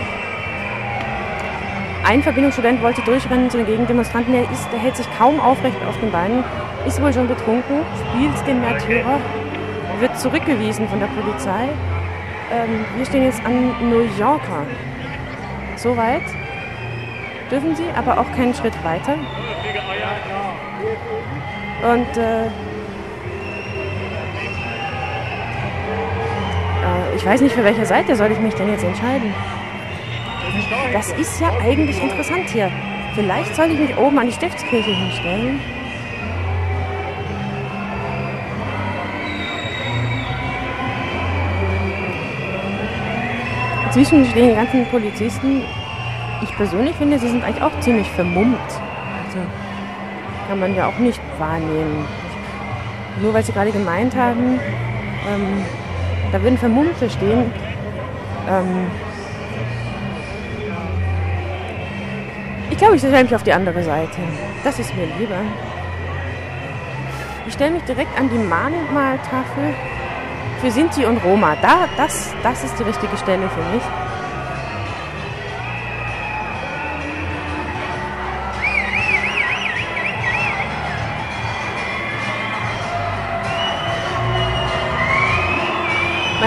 Ein 2.05 2.23
Verbindungsstudent 2.23 2.83
wollte 2.83 3.03
durchrennen 3.03 3.51
zu 3.51 3.59
den 3.59 3.67
Gegendemonstranten. 3.67 4.33
Der, 4.33 4.43
ist, 4.43 4.71
der 4.73 4.79
hält 4.79 4.97
sich 4.97 5.07
kaum 5.19 5.41
aufrecht 5.41 5.77
auf 5.89 5.99
den 6.01 6.11
Beinen, 6.11 6.45
ist 6.87 7.03
wohl 7.03 7.13
schon 7.13 7.29
betrunken, 7.29 7.83
spielt 8.01 8.47
den 8.47 8.61
Märtyrer, 8.61 9.19
wird 10.01 10.19
zurückgewiesen 10.19 10.89
von 10.89 11.01
der 11.01 11.09
Polizei. 11.09 11.69
Ähm, 12.53 12.85
wir 12.97 13.07
stehen 13.07 13.25
jetzt 13.25 13.45
an 13.45 13.89
New 13.89 14.03
Yorker. 14.19 14.67
Soweit 15.77 16.23
dürfen 17.51 17.75
sie, 17.75 17.87
aber 17.97 18.19
auch 18.19 18.31
keinen 18.33 18.55
Schritt 18.55 18.75
weiter. 18.85 19.15
Und 21.83 22.17
äh, 22.17 22.49
ich 27.15 27.25
weiß 27.25 27.41
nicht, 27.41 27.55
für 27.55 27.65
welche 27.65 27.87
Seite 27.87 28.17
soll 28.17 28.33
ich 28.33 28.39
mich 28.39 28.55
denn 28.55 28.69
jetzt 28.69 28.85
entscheiden. 28.85 29.35
Das 30.93 31.13
ist 31.13 31.41
ja 31.41 31.51
eigentlich 31.61 32.03
interessant 32.03 32.49
hier. 32.49 32.71
Vielleicht 33.15 33.55
soll 33.55 33.71
ich 33.71 33.79
mich 33.79 33.97
oben 33.97 34.19
an 34.19 34.27
die 34.27 34.33
Stiftskirche 34.33 34.91
hinstellen. 34.91 35.61
Zwischen 43.93 44.25
stehen 44.25 44.49
die 44.51 44.55
ganzen 44.55 44.87
Polizisten. 44.87 45.63
Ich 46.43 46.57
persönlich 46.57 46.97
finde, 46.97 47.19
sie 47.19 47.29
sind 47.29 47.45
eigentlich 47.45 47.63
auch 47.63 47.79
ziemlich 47.81 48.11
vermummt. 48.11 48.57
Also 49.27 49.47
kann 50.49 50.61
man 50.61 50.75
ja 50.75 50.87
auch 50.87 50.99
nicht 50.99 51.21
wahrnehmen. 51.39 52.07
Nur 53.21 53.35
weil 53.35 53.43
sie 53.45 53.53
gerade 53.53 53.71
gemeint 53.71 54.17
haben, 54.17 54.59
ähm, 55.31 55.65
da 56.31 56.43
würden 56.43 56.59
Vermummte 56.59 57.11
stehen. 57.11 57.53
Ähm, 58.49 58.87
ich 62.71 62.79
glaube, 62.79 62.97
ich 62.97 63.01
stelle 63.01 63.25
mich 63.25 63.35
auf 63.35 63.43
die 63.43 63.53
andere 63.53 63.83
Seite. 63.83 64.19
Das 64.65 64.79
ist 64.79 64.95
mir 64.95 65.07
lieber. 65.19 65.41
Ich 67.47 67.55
stelle 67.55 67.73
mich 67.73 67.83
direkt 67.85 68.19
an 68.19 68.31
die 68.31 68.39
Mahnmaltafel 68.39 69.75
für 70.61 70.71
Sinti 70.71 71.05
und 71.05 71.19
Roma. 71.25 71.57
Da, 71.61 71.89
das, 71.97 72.33
das 72.43 72.65
ist 72.65 72.79
die 72.79 72.85
richtige 72.85 73.17
Stelle 73.17 73.49
für 73.49 73.75
mich. 73.75 73.83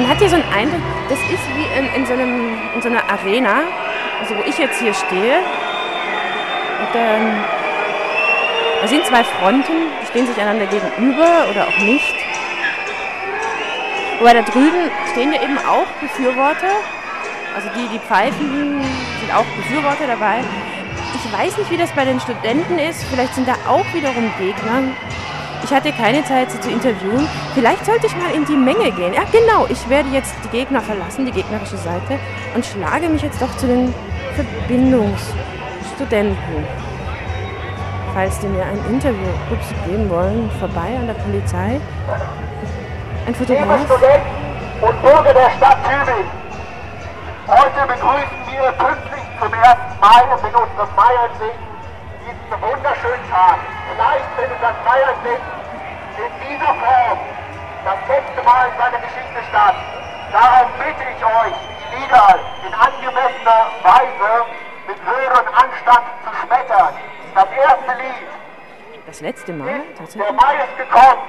Man 0.05 0.13
hat 0.13 0.19
hier 0.19 0.29
so 0.29 0.35
einen 0.35 0.53
Eindruck, 0.53 0.83
das 1.09 1.17
ist 1.17 1.41
wie 1.55 1.65
in, 1.79 1.91
in, 1.95 2.05
so, 2.05 2.13
einem, 2.13 2.59
in 2.75 2.79
so 2.79 2.89
einer 2.89 3.09
Arena, 3.09 3.63
also 4.21 4.37
wo 4.37 4.41
ich 4.47 4.55
jetzt 4.55 4.79
hier 4.79 4.93
stehe. 4.93 5.37
Und 5.39 6.93
ähm, 6.93 7.43
da 8.83 8.87
sind 8.87 9.03
zwei 9.07 9.23
Fronten, 9.23 9.73
die 9.99 10.05
stehen 10.05 10.27
sich 10.27 10.39
einander 10.39 10.67
gegenüber 10.67 11.47
oder 11.49 11.67
auch 11.67 11.77
nicht. 11.79 12.13
Wobei 14.19 14.35
da 14.35 14.43
drüben 14.43 14.91
stehen 15.11 15.33
ja 15.33 15.41
eben 15.41 15.57
auch 15.57 15.87
Befürworter. 15.99 16.75
Also 17.55 17.69
die, 17.75 17.87
die 17.87 17.97
pfeifen, 17.97 18.83
sind 19.19 19.33
auch 19.35 19.45
Befürworter 19.57 20.05
dabei. 20.05 20.43
Ich 21.15 21.33
weiß 21.33 21.57
nicht, 21.57 21.71
wie 21.71 21.77
das 21.77 21.91
bei 21.93 22.05
den 22.05 22.19
Studenten 22.19 22.77
ist. 22.77 23.03
Vielleicht 23.05 23.33
sind 23.33 23.47
da 23.47 23.55
auch 23.67 23.91
wiederum 23.91 24.31
Gegner. 24.37 24.83
Ich 25.65 25.73
hatte 25.73 25.91
keine 25.91 26.23
Zeit, 26.23 26.49
sie 26.51 26.59
zu 26.59 26.69
interviewen. 26.69 27.27
Vielleicht 27.55 27.87
sollte 27.87 28.05
ich 28.05 28.15
mal 28.15 28.29
in 28.35 28.45
die 28.45 28.55
Menge 28.55 28.91
gehen. 28.91 29.15
Ja, 29.15 29.23
genau. 29.31 29.65
Ich 29.67 29.89
werde 29.89 30.09
jetzt 30.09 30.35
die 30.43 30.49
Gegner 30.49 30.79
verlassen, 30.79 31.25
die 31.25 31.31
gegnerische 31.31 31.77
Seite, 31.77 32.19
und 32.53 32.63
schlage 32.63 33.09
mich 33.09 33.23
jetzt 33.23 33.41
doch 33.41 33.57
zu 33.57 33.65
den 33.65 33.91
Verbindungsstudenten. 34.35 36.67
Falls 38.13 38.39
die 38.41 38.47
mir 38.47 38.63
ein 38.63 38.77
Interview 38.91 39.27
ups, 39.49 39.73
geben 39.87 40.07
wollen, 40.07 40.51
vorbei 40.59 40.97
an 40.99 41.07
der 41.07 41.15
Polizei. 41.15 41.81
Ein 43.25 43.33
Fotograf. 43.33 43.79
Liebe 43.79 43.91
Studenten 43.91 44.21
und 44.81 45.01
Bürger 45.01 45.33
der 45.33 45.49
Stadt 45.49 45.79
Tübingen, 45.83 46.29
heute 47.47 47.87
begrüßen 47.87 48.37
wir 48.53 48.71
pünktlich 48.71 49.23
zum 49.41 49.51
1. 49.51 49.63
Mai 49.99 50.25
mit 50.29 50.41
unserem 50.45 50.89
Feiersegen 50.93 51.65
diesen 52.21 52.53
wunderschönen 52.61 53.25
Tag. 53.31 53.57
Vielleicht 53.89 54.25
findet 54.35 54.61
das 54.61 54.75
Feiersegen 54.83 55.45
in 56.17 56.31
dieser 56.49 56.73
Form 56.73 57.19
das 57.83 57.99
letzte 58.07 58.43
Mal 58.43 58.67
in 58.69 58.77
seiner 58.77 58.97
Geschichte 58.99 59.39
statt. 59.49 59.75
Darum 60.31 60.71
bitte 60.77 61.05
ich 61.05 61.23
euch, 61.23 61.53
die 61.91 61.95
Lieder 61.95 62.39
in 62.65 62.73
angemessener 62.73 63.69
Weise 63.83 64.45
mit 64.87 64.97
und 64.97 65.47
Anstand 65.53 66.05
zu 66.23 66.31
schmettern. 66.41 66.93
Das 67.35 67.47
erste 67.51 68.01
Lied. 68.01 68.27
Das 69.05 69.21
letzte 69.21 69.53
Mal? 69.53 69.81
Der 70.15 70.33
Mai 70.33 70.55
ist 70.55 70.77
gekommen 70.77 71.21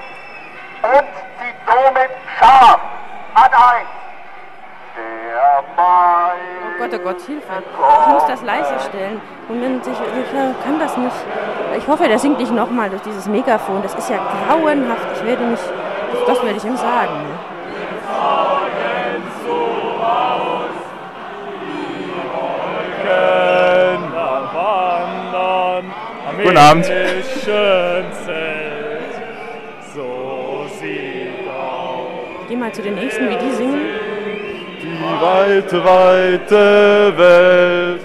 und 0.83 1.09
zieht 1.39 1.57
somit 1.67 2.11
scharf 2.39 2.81
an 3.35 3.53
ein. 3.53 4.06
Oh 4.99 6.79
Gott, 6.79 6.91
oh 6.95 6.99
Gott, 6.99 7.21
Hilfe. 7.27 7.53
Ich 8.01 8.07
muss 8.13 8.27
das 8.27 8.43
leiser 8.43 8.79
stellen. 8.81 9.21
Moment, 9.49 9.87
ich, 9.87 9.93
ich 9.93 10.33
kann 10.65 10.79
das 10.79 10.97
nicht. 10.97 11.17
Ich 11.77 11.87
hoffe, 11.87 12.09
der 12.09 12.19
singt 12.19 12.39
nicht 12.39 12.53
nochmal 12.53 12.89
durch 12.89 13.03
dieses 13.03 13.27
Megafon. 13.27 13.83
Das 13.83 13.95
ist 13.95 14.09
ja 14.09 14.17
grauenhaft. 14.17 15.07
Ich 15.15 15.25
werde 15.25 15.45
mich. 15.45 15.61
Das 16.27 16.43
werde 16.43 16.57
ich 16.57 16.65
ihm 16.65 16.77
sagen. 16.77 17.27
Guten 26.43 26.59
Abend. 26.59 26.87
Ich 32.45 32.49
gehe 32.49 32.57
mal 32.57 32.73
zu 32.73 32.83
den 32.83 32.95
nächsten, 32.95 33.29
wie 33.29 33.37
die 33.37 33.51
singen. 33.53 33.86
Die 35.07 35.23
weite, 35.23 35.85
weite 35.85 37.17
Welt. 37.17 38.01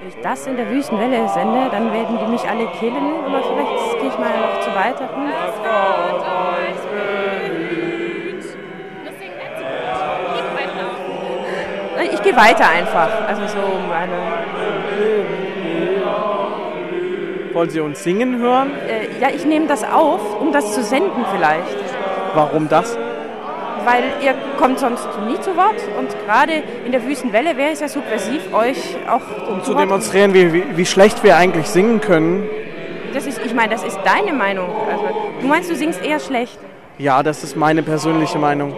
Wenn 0.00 0.08
ich 0.08 0.22
das 0.22 0.46
in 0.46 0.56
der 0.56 0.70
Wüstenwelle 0.70 1.28
sende, 1.28 1.68
dann 1.70 1.92
werden 1.92 2.16
die 2.20 2.30
mich 2.30 2.48
alle 2.48 2.66
killen. 2.78 3.24
Aber 3.26 3.42
vielleicht 3.42 3.98
gehe 3.98 4.08
ich 4.08 4.18
mal 4.18 4.30
noch 4.38 4.60
zu 4.60 4.70
weiteren. 4.74 5.32
Ich 12.12 12.22
gehe 12.22 12.36
weiter 12.36 12.68
einfach. 12.68 13.10
Also 13.26 13.42
so 13.46 13.58
meine. 13.88 14.12
Wollen 17.52 17.70
Sie 17.70 17.80
uns 17.80 18.02
singen 18.02 18.38
hören? 18.38 18.70
Äh, 18.88 19.20
ja, 19.20 19.28
ich 19.34 19.44
nehme 19.44 19.66
das 19.66 19.84
auf, 19.84 20.40
um 20.40 20.52
das 20.52 20.72
zu 20.74 20.82
senden 20.82 21.24
vielleicht. 21.32 21.76
Warum 22.34 22.68
das? 22.68 22.96
Weil 23.84 24.04
ihr 24.22 24.34
kommt 24.58 24.78
sonst 24.78 25.06
nie 25.26 25.38
zu 25.40 25.56
Wort 25.56 25.76
und 25.98 26.08
gerade 26.26 26.62
in 26.86 26.92
der 26.92 27.04
Wüstenwelle 27.04 27.56
wäre 27.56 27.72
es 27.72 27.80
ja 27.80 27.88
subversiv, 27.88 28.52
euch 28.52 28.96
auch 29.08 29.50
Um 29.50 29.62
zu 29.62 29.74
demonstrieren, 29.74 30.32
wie, 30.32 30.52
wie, 30.52 30.64
wie 30.76 30.86
schlecht 30.86 31.22
wir 31.22 31.36
eigentlich 31.36 31.66
singen 31.66 32.00
können. 32.00 32.48
Das 33.12 33.26
ist, 33.26 33.40
ich 33.44 33.54
meine, 33.54 33.72
das 33.72 33.84
ist 33.84 33.98
deine 34.04 34.32
Meinung. 34.32 34.68
Also, 34.90 35.04
du 35.40 35.46
meinst, 35.46 35.70
du 35.70 35.76
singst 35.76 36.04
eher 36.04 36.18
schlecht. 36.18 36.58
Ja, 36.98 37.22
das 37.22 37.44
ist 37.44 37.56
meine 37.56 37.82
persönliche 37.82 38.38
Meinung. 38.38 38.74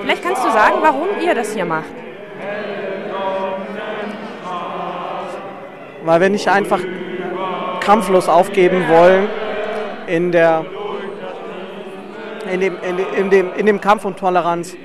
Vielleicht 0.00 0.22
kannst 0.22 0.44
du 0.44 0.50
sagen, 0.50 0.76
warum 0.80 1.08
ihr 1.24 1.34
das 1.34 1.54
hier 1.54 1.64
macht. 1.64 1.84
Weil 6.04 6.20
wir 6.20 6.28
nicht 6.30 6.48
einfach 6.48 6.80
kampflos 7.80 8.28
aufgeben 8.28 8.88
wollen 8.88 9.28
in, 10.06 10.32
der, 10.32 10.64
in, 12.52 12.60
dem, 12.60 12.76
in, 12.82 12.98
in, 12.98 13.30
dem, 13.30 13.54
in 13.54 13.66
dem 13.66 13.80
Kampf 13.80 14.04
um 14.04 14.14
Toleranz. 14.14 14.76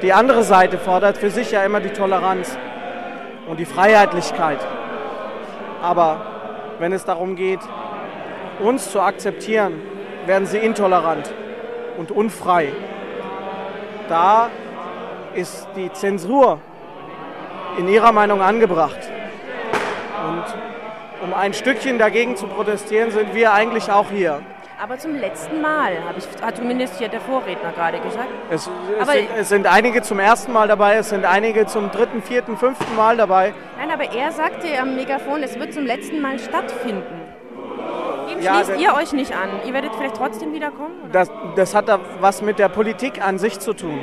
Die 0.00 0.12
andere 0.12 0.44
Seite 0.44 0.78
fordert 0.78 1.18
für 1.18 1.30
sich 1.30 1.50
ja 1.50 1.64
immer 1.64 1.80
die 1.80 1.90
Toleranz 1.90 2.56
und 3.48 3.58
die 3.58 3.64
Freiheitlichkeit. 3.64 4.64
Aber 5.82 6.20
wenn 6.78 6.92
es 6.92 7.04
darum 7.04 7.34
geht, 7.34 7.58
uns 8.60 8.92
zu 8.92 9.00
akzeptieren, 9.00 9.80
werden 10.26 10.46
sie 10.46 10.58
intolerant 10.58 11.32
und 11.96 12.12
unfrei. 12.12 12.72
Da 14.08 14.48
ist 15.34 15.66
die 15.74 15.92
Zensur 15.92 16.60
in 17.76 17.88
ihrer 17.88 18.12
Meinung 18.12 18.40
angebracht. 18.40 18.98
Und 20.28 20.44
um 21.24 21.34
ein 21.34 21.54
Stückchen 21.54 21.98
dagegen 21.98 22.36
zu 22.36 22.46
protestieren, 22.46 23.10
sind 23.10 23.34
wir 23.34 23.52
eigentlich 23.52 23.90
auch 23.90 24.10
hier. 24.10 24.42
Aber 24.80 24.96
zum 24.96 25.16
letzten 25.16 25.60
Mal, 25.60 26.04
habe 26.06 26.18
ich, 26.18 26.42
hat 26.42 26.56
zumindest 26.56 26.98
hier 26.98 27.08
der 27.08 27.20
Vorredner 27.20 27.72
gerade 27.72 27.98
gesagt. 27.98 28.28
Es, 28.48 28.62
es, 28.62 29.02
Aber- 29.02 29.12
sind, 29.12 29.28
es 29.36 29.48
sind 29.48 29.66
einige 29.66 30.02
zum 30.02 30.20
ersten 30.20 30.52
Mal 30.52 30.68
dabei, 30.68 30.94
es 30.94 31.08
sind 31.08 31.24
einige 31.24 31.66
zum 31.66 31.90
dritten, 31.90 32.22
vierten, 32.22 32.56
fünften 32.56 32.94
Mal 32.94 33.16
dabei. 33.16 33.54
Nein, 33.76 33.90
aber 33.90 34.04
er 34.14 34.30
sagte 34.30 34.68
am 34.80 34.94
Megafon, 34.94 35.42
es 35.42 35.58
wird 35.58 35.74
zum 35.74 35.84
letzten 35.84 36.20
Mal 36.20 36.38
stattfinden. 36.38 37.02
Dem 38.32 38.40
Ja, 38.40 38.62
schließt 38.62 38.80
ihr 38.80 38.94
euch 38.94 39.12
nicht 39.12 39.32
an. 39.32 39.48
Ihr 39.66 39.74
werdet 39.74 39.96
vielleicht 39.96 40.16
trotzdem 40.16 40.52
wiederkommen? 40.52 40.94
Das, 41.10 41.28
das 41.56 41.74
hat 41.74 41.88
da 41.88 41.98
was 42.20 42.42
mit 42.42 42.60
der 42.60 42.68
Politik 42.68 43.20
an 43.26 43.38
sich 43.38 43.58
zu 43.58 43.72
tun. 43.72 43.98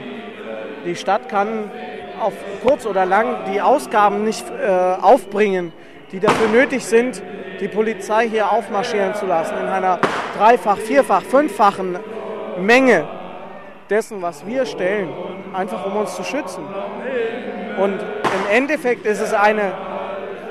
Die 0.86 0.98
Stadt 0.98 1.30
kann 1.30 1.72
auf 2.20 2.34
kurz 2.64 2.86
oder 2.86 3.06
lang 3.06 3.46
die 3.52 3.62
Ausgaben 3.62 4.26
nicht 4.26 4.46
äh, 4.50 4.68
aufbringen, 5.02 5.72
die 6.12 6.20
dafür 6.20 6.50
nötig 6.50 6.86
sind, 6.86 7.24
die 7.62 7.70
Polizei 7.70 8.28
hier 8.28 8.52
aufmarschieren 8.52 9.16
zu 9.16 9.26
lassen 9.26 9.56
in 9.58 9.68
einer 9.68 10.00
dreifach, 10.38 10.78
vierfach, 10.78 11.22
fünffachen 11.24 11.98
Menge 12.60 13.06
dessen, 13.90 14.22
was 14.22 14.46
wir 14.46 14.66
stellen, 14.66 15.10
einfach 15.54 15.86
um 15.86 15.96
uns 15.96 16.16
zu 16.16 16.24
schützen. 16.24 16.64
Und 17.78 17.94
im 18.02 18.52
Endeffekt 18.52 19.06
ist 19.06 19.22
es 19.22 19.34
eine, 19.34 19.74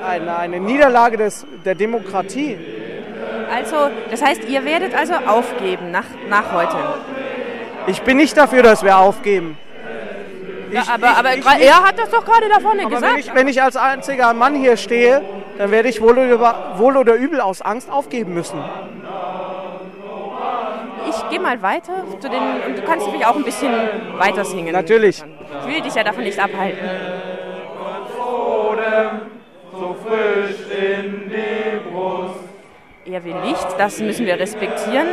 eine, 0.07 0.37
eine 0.37 0.59
Niederlage 0.59 1.17
des, 1.17 1.45
der 1.65 1.75
Demokratie. 1.75 2.57
Also, 3.53 3.75
das 4.09 4.23
heißt, 4.23 4.47
ihr 4.49 4.63
werdet 4.65 4.95
also 4.95 5.13
aufgeben 5.27 5.91
nach, 5.91 6.05
nach 6.29 6.51
heute. 6.53 6.77
Ich 7.87 8.01
bin 8.01 8.17
nicht 8.17 8.35
dafür, 8.37 8.63
dass 8.63 8.83
wir 8.83 8.97
aufgeben. 8.97 9.57
Ich, 10.71 10.79
aber 10.89 11.17
aber 11.17 11.35
ich 11.35 11.45
gra- 11.45 11.55
nicht. 11.57 11.67
er 11.67 11.83
hat 11.83 11.97
das 11.99 12.09
doch 12.09 12.25
gerade 12.25 12.49
da 12.49 12.59
vorne 12.59 12.81
Aber 12.85 12.95
gesagt. 12.95 13.13
wenn 13.13 13.19
ich, 13.19 13.35
wenn 13.35 13.47
ich 13.47 13.61
als 13.61 13.77
einziger 13.77 14.33
Mann 14.33 14.55
hier 14.55 14.77
stehe, 14.77 15.21
dann 15.57 15.71
werde 15.71 15.87
ich 15.89 16.01
wohl 16.01 16.17
oder, 16.17 16.73
wohl 16.77 16.97
oder 16.97 17.13
übel 17.13 17.39
aus 17.39 17.61
Angst 17.61 17.89
aufgeben 17.89 18.33
müssen. 18.33 18.57
Gehe 21.35 21.43
mal 21.43 21.61
weiter 21.61 22.05
zu 22.21 22.29
den. 22.29 22.41
Und 22.65 22.77
du 22.77 22.81
kannst 22.83 23.07
natürlich 23.07 23.25
auch 23.25 23.35
ein 23.35 23.43
bisschen 23.43 23.73
weiter 24.17 24.45
singen. 24.45 24.71
Natürlich. 24.71 25.21
Ich 25.61 25.67
will 25.67 25.81
dich 25.81 25.93
ja 25.93 26.01
davon 26.01 26.23
nicht 26.23 26.39
abhalten. 26.39 26.87
so 29.73 29.93
frisch 30.01 30.55
in 30.71 31.29
die 31.29 31.89
Brust. 31.91 32.39
Er 33.03 33.21
will 33.25 33.35
Licht, 33.43 33.67
das 33.77 33.99
müssen 33.99 34.25
wir 34.25 34.39
respektieren. 34.39 35.07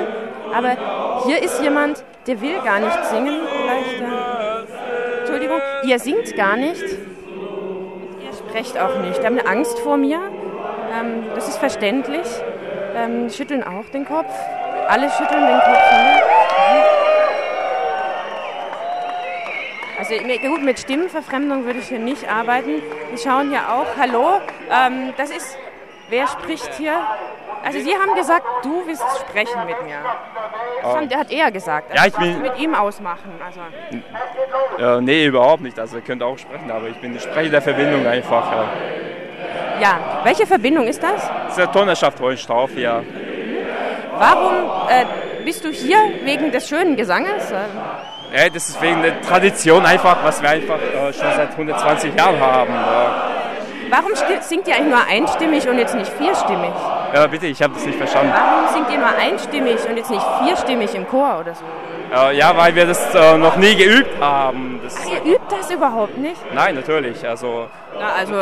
Aber 0.55 1.25
hier 1.27 1.43
ist 1.43 1.61
jemand, 1.61 2.05
der 2.29 2.41
will 2.41 2.61
gar 2.65 2.79
nicht 2.79 3.05
singen. 3.07 3.41
Vielleicht. 3.51 4.01
Äh, 4.01 5.19
Entschuldigung, 5.23 5.59
ihr 5.83 5.99
singt 5.99 6.37
gar 6.37 6.57
nicht. 6.57 6.85
Ihr 6.85 8.33
sprecht 8.33 8.79
auch 8.79 8.97
nicht. 9.01 9.19
Ihr 9.19 9.25
habt 9.25 9.41
eine 9.41 9.47
Angst 9.47 9.77
vor 9.81 9.97
mir. 9.97 10.21
Ähm, 10.97 11.25
das 11.35 11.49
ist 11.49 11.59
verständlich. 11.59 12.29
Ähm, 12.95 13.29
schütteln 13.29 13.65
auch 13.65 13.87
den 13.93 14.05
Kopf. 14.05 14.33
Alle 14.89 15.11
schütteln 15.11 15.47
den 15.47 15.59
Kopf. 15.61 15.93
Ne? 15.93 16.23
Also 19.99 20.15
mir- 20.25 20.39
gut, 20.39 20.63
mit 20.63 20.79
Stimmenverfremdung 20.81 21.65
würde 21.65 21.79
ich 21.79 21.89
hier 21.89 21.99
nicht 21.99 22.29
arbeiten. 22.31 22.83
Die 23.13 23.19
schauen 23.19 23.53
ja 23.53 23.61
auch. 23.73 23.87
Hallo, 23.99 24.41
ähm, 24.71 25.13
das 25.17 25.31
ist. 25.31 25.57
Wer 26.09 26.27
spricht 26.27 26.75
hier? 26.75 26.95
Also 27.65 27.79
Sie 27.79 27.95
haben 27.95 28.15
gesagt, 28.17 28.45
du 28.65 28.83
willst 28.87 29.05
sprechen 29.21 29.65
mit 29.67 29.83
mir. 29.85 29.99
Das 30.83 30.93
Oh. 30.93 30.97
haben, 30.97 31.09
hat 31.17 31.31
er 31.31 31.51
gesagt. 31.53 31.95
Ja, 31.95 32.03
Also 32.03 32.09
ich 32.09 32.15
was 32.15 32.21
bin- 32.21 32.35
du 32.35 32.41
mit 32.51 32.59
ihm 32.59 32.75
ausmachen. 32.75 33.41
Also 33.45 33.61
Äh, 34.99 35.01
nee, 35.01 35.27
überhaupt 35.27 35.63
nicht. 35.63 35.79
Also 35.79 35.97
ihr 35.97 36.03
könnt 36.03 36.23
auch 36.23 36.37
sprechen, 36.37 36.71
aber 36.71 36.89
ich 36.89 36.97
bin 36.97 37.13
der 37.15 37.21
Sprecher 37.21 37.51
der 37.51 37.63
Verbindung 37.63 38.05
einfach. 38.07 38.51
Ja. 38.53 38.65
ja, 39.81 39.99
welche 40.25 40.45
Verbindung 40.47 40.87
ist 40.89 41.03
das? 41.03 41.27
Das 41.27 41.49
ist 41.51 41.59
der 41.59 41.71
Turnerschaft 41.73 42.21
Hohenstauf, 42.21 42.77
ja. 42.77 43.01
Warum 44.19 44.89
äh, 44.89 45.05
bist 45.45 45.65
du 45.65 45.71
hier 45.71 45.99
wegen 46.25 46.53
des 46.53 46.69
schönen 46.69 46.97
Gesanges? 46.97 47.51
Äh, 47.51 47.55
ja. 48.37 48.49
Das 48.49 48.69
ist 48.69 48.81
wegen 48.81 49.03
der 49.03 49.21
Tradition 49.21 49.85
einfach, 49.85 50.19
was 50.23 50.41
wir 50.43 50.51
einfach 50.51 50.79
äh, 50.79 51.13
schon 51.13 51.31
seit 51.37 51.51
120 51.53 52.15
Jahren 52.17 52.41
haben. 52.41 52.73
Warum 53.91 54.13
singt 54.41 54.67
ihr 54.69 54.75
eigentlich 54.75 54.89
nur 54.89 55.07
einstimmig 55.07 55.69
und 55.69 55.79
jetzt 55.79 55.95
nicht 55.95 56.11
vierstimmig? 56.13 56.71
Ja, 57.15 57.27
bitte, 57.27 57.47
ich 57.47 57.63
habe 57.63 57.75
das 57.75 57.85
nicht 57.85 57.99
verstanden. 57.99 58.33
Warum 58.35 58.73
singt 58.73 58.91
ihr 58.91 58.99
nur 58.99 59.09
einstimmig 59.09 59.77
und 59.87 59.97
jetzt 59.99 60.11
nicht 60.11 60.25
vierstimmig 60.45 60.95
im 60.95 61.07
Chor 61.07 61.41
oder 61.41 61.55
so? 61.55 61.65
Äh, 62.15 62.37
ja, 62.39 62.57
weil 62.57 62.75
wir 62.75 62.87
das 62.87 63.15
äh, 63.15 63.37
noch 63.37 63.57
nie 63.57 63.75
geübt 63.75 64.19
haben. 64.21 64.81
Das, 64.83 64.97
Ach, 64.99 65.11
ihr 65.13 65.35
übt 65.35 65.45
das 65.51 65.71
überhaupt 65.71 66.17
nicht? 66.17 66.41
nein, 66.55 66.75
natürlich. 66.75 67.27
Also 67.29 67.69
Na, 67.99 68.13
also, 68.19 68.35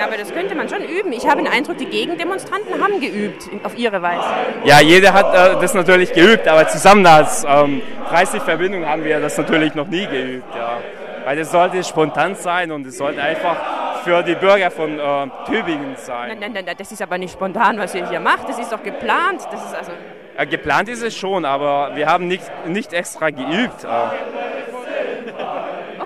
aber 0.00 0.16
das 0.16 0.32
könnte 0.32 0.54
man 0.54 0.68
schon 0.68 0.82
üben. 0.82 1.12
Ich 1.12 1.26
habe 1.26 1.42
den 1.42 1.50
Eindruck, 1.50 1.78
die 1.78 1.86
Gegendemonstranten 1.86 2.82
haben 2.82 3.00
geübt, 3.00 3.48
auf 3.62 3.76
ihre 3.76 4.02
Weise. 4.02 4.24
Ja, 4.64 4.80
jeder 4.80 5.12
hat 5.12 5.34
äh, 5.34 5.60
das 5.60 5.74
natürlich 5.74 6.12
geübt, 6.12 6.48
aber 6.48 6.68
zusammen 6.68 7.06
als 7.06 7.44
ähm, 7.48 7.82
30 8.08 8.42
Verbindungen 8.42 8.88
haben 8.88 9.04
wir 9.04 9.20
das 9.20 9.36
natürlich 9.36 9.74
noch 9.74 9.86
nie 9.86 10.06
geübt. 10.06 10.54
Ja. 10.54 10.78
Weil 11.24 11.38
es 11.38 11.50
sollte 11.50 11.82
spontan 11.82 12.34
sein 12.34 12.70
und 12.70 12.86
es 12.86 12.98
sollte 12.98 13.22
einfach 13.22 13.56
für 14.04 14.22
die 14.22 14.34
Bürger 14.34 14.70
von 14.70 14.98
äh, 14.98 15.02
Tübingen 15.46 15.96
sein. 15.96 16.28
Nein, 16.28 16.38
nein, 16.40 16.52
nein, 16.52 16.64
nein, 16.66 16.76
das 16.76 16.92
ist 16.92 17.00
aber 17.00 17.16
nicht 17.16 17.32
spontan, 17.32 17.78
was 17.78 17.94
ihr 17.94 18.08
hier 18.08 18.20
macht. 18.20 18.48
Das 18.48 18.58
ist 18.58 18.70
doch 18.70 18.82
geplant. 18.82 19.40
Das 19.50 19.64
ist 19.64 19.74
also. 19.74 19.92
Äh, 20.36 20.46
geplant 20.46 20.88
ist 20.88 21.02
es 21.02 21.16
schon, 21.16 21.44
aber 21.44 21.92
wir 21.94 22.06
haben 22.06 22.28
nicht, 22.28 22.44
nicht 22.66 22.92
extra 22.92 23.30
geübt. 23.30 23.84
Äh, 23.84 23.88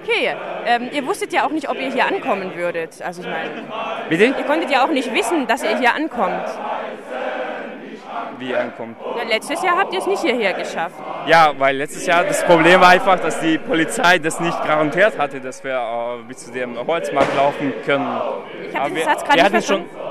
Okay, 0.08 0.34
ähm, 0.64 0.88
ihr 0.92 1.06
wusstet 1.06 1.32
ja 1.34 1.44
auch 1.44 1.50
nicht, 1.50 1.68
ob 1.68 1.78
ihr 1.78 1.92
hier 1.92 2.06
ankommen 2.06 2.54
würdet. 2.54 3.02
Also 3.02 3.20
ich 3.20 3.28
meine, 3.28 3.50
bitte? 4.08 4.24
ihr 4.24 4.44
konntet 4.44 4.70
ja 4.70 4.84
auch 4.84 4.90
nicht 4.90 5.12
wissen, 5.12 5.46
dass 5.46 5.62
ihr 5.62 5.78
hier 5.78 5.94
ankommt. 5.94 6.46
Wie 8.38 8.54
ankommt. 8.54 8.96
Ja, 9.18 9.24
letztes 9.24 9.62
Jahr 9.62 9.76
habt 9.76 9.92
ihr 9.92 9.98
es 9.98 10.06
nicht 10.06 10.22
hierher 10.22 10.54
geschafft. 10.54 10.94
Ja, 11.26 11.52
weil 11.58 11.76
letztes 11.76 12.06
Jahr 12.06 12.24
das 12.24 12.42
Problem 12.44 12.80
war 12.80 12.88
einfach, 12.88 13.18
dass 13.20 13.40
die 13.40 13.58
Polizei 13.58 14.18
das 14.18 14.40
nicht 14.40 14.58
garantiert 14.64 15.18
hatte, 15.18 15.40
dass 15.40 15.62
wir 15.62 15.74
äh, 15.74 16.22
bis 16.26 16.46
zu 16.46 16.52
dem 16.52 16.78
Holzmarkt 16.86 17.36
laufen 17.36 17.74
können. 17.84 18.20
Ich 18.66 18.76
habe 18.76 18.94
den 18.94 19.04
Satz 19.04 19.24
gerade 19.24 19.34
nicht 19.34 19.44
hatten 19.44 19.62
schon, 19.62 19.84
verstanden. 19.88 20.08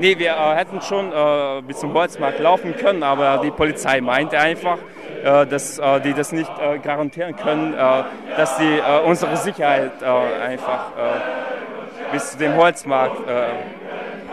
Nee, 0.00 0.18
wir 0.18 0.30
äh, 0.32 0.56
hätten 0.56 0.80
schon 0.82 1.12
äh, 1.12 1.62
bis 1.62 1.78
zum 1.78 1.94
Holzmarkt 1.94 2.40
laufen 2.40 2.76
können, 2.76 3.02
aber 3.02 3.38
die 3.42 3.50
Polizei 3.50 4.00
meinte 4.00 4.38
einfach, 4.38 4.78
dass 5.46 5.78
äh, 5.78 6.00
die 6.00 6.14
das 6.14 6.32
nicht 6.32 6.50
äh, 6.60 6.78
garantieren 6.78 7.36
können, 7.36 7.74
äh, 7.74 8.02
dass 8.36 8.56
die 8.58 8.78
äh, 8.78 9.00
unsere 9.04 9.36
Sicherheit 9.36 9.92
äh, 10.02 10.06
einfach 10.42 10.92
äh, 10.96 12.12
bis 12.12 12.32
zu 12.32 12.38
dem 12.38 12.56
Holzmarkt. 12.56 13.28
Äh, 13.28 13.48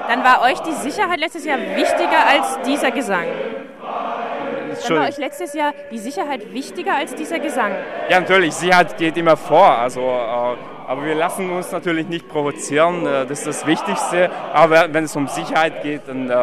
Dann 0.08 0.24
war 0.24 0.42
euch 0.44 0.60
die 0.62 0.74
Sicherheit 0.74 1.20
letztes 1.20 1.46
Jahr 1.46 1.60
wichtiger 1.60 2.28
als 2.30 2.60
dieser 2.66 2.92
Gesang. 2.92 3.26
Dann 4.88 4.98
war 4.98 5.08
euch 5.08 5.18
letztes 5.18 5.54
Jahr 5.54 5.74
die 5.92 5.98
Sicherheit 5.98 6.54
wichtiger 6.54 6.96
als 6.96 7.16
dieser 7.16 7.40
Gesang. 7.40 7.72
Ja, 8.10 8.20
natürlich, 8.20 8.54
Sicherheit 8.54 8.98
geht 8.98 9.18
immer 9.18 9.36
vor. 9.36 9.68
Also, 9.78 10.02
äh, 10.02 10.77
aber 10.88 11.06
wir 11.06 11.16
lassen 11.16 11.50
uns 11.52 11.72
natürlich 11.72 12.08
nicht 12.08 12.30
provozieren, 12.30 13.06
äh, 13.06 13.26
das 13.26 13.40
ist 13.40 13.48
das 13.48 13.68
Wichtigste. 13.68 14.30
Aber 14.54 14.94
wenn 14.94 15.04
es 15.04 15.16
um 15.16 15.28
Sicherheit 15.28 15.84
geht, 15.84 16.08
dann 16.08 16.30
äh, 16.30 16.34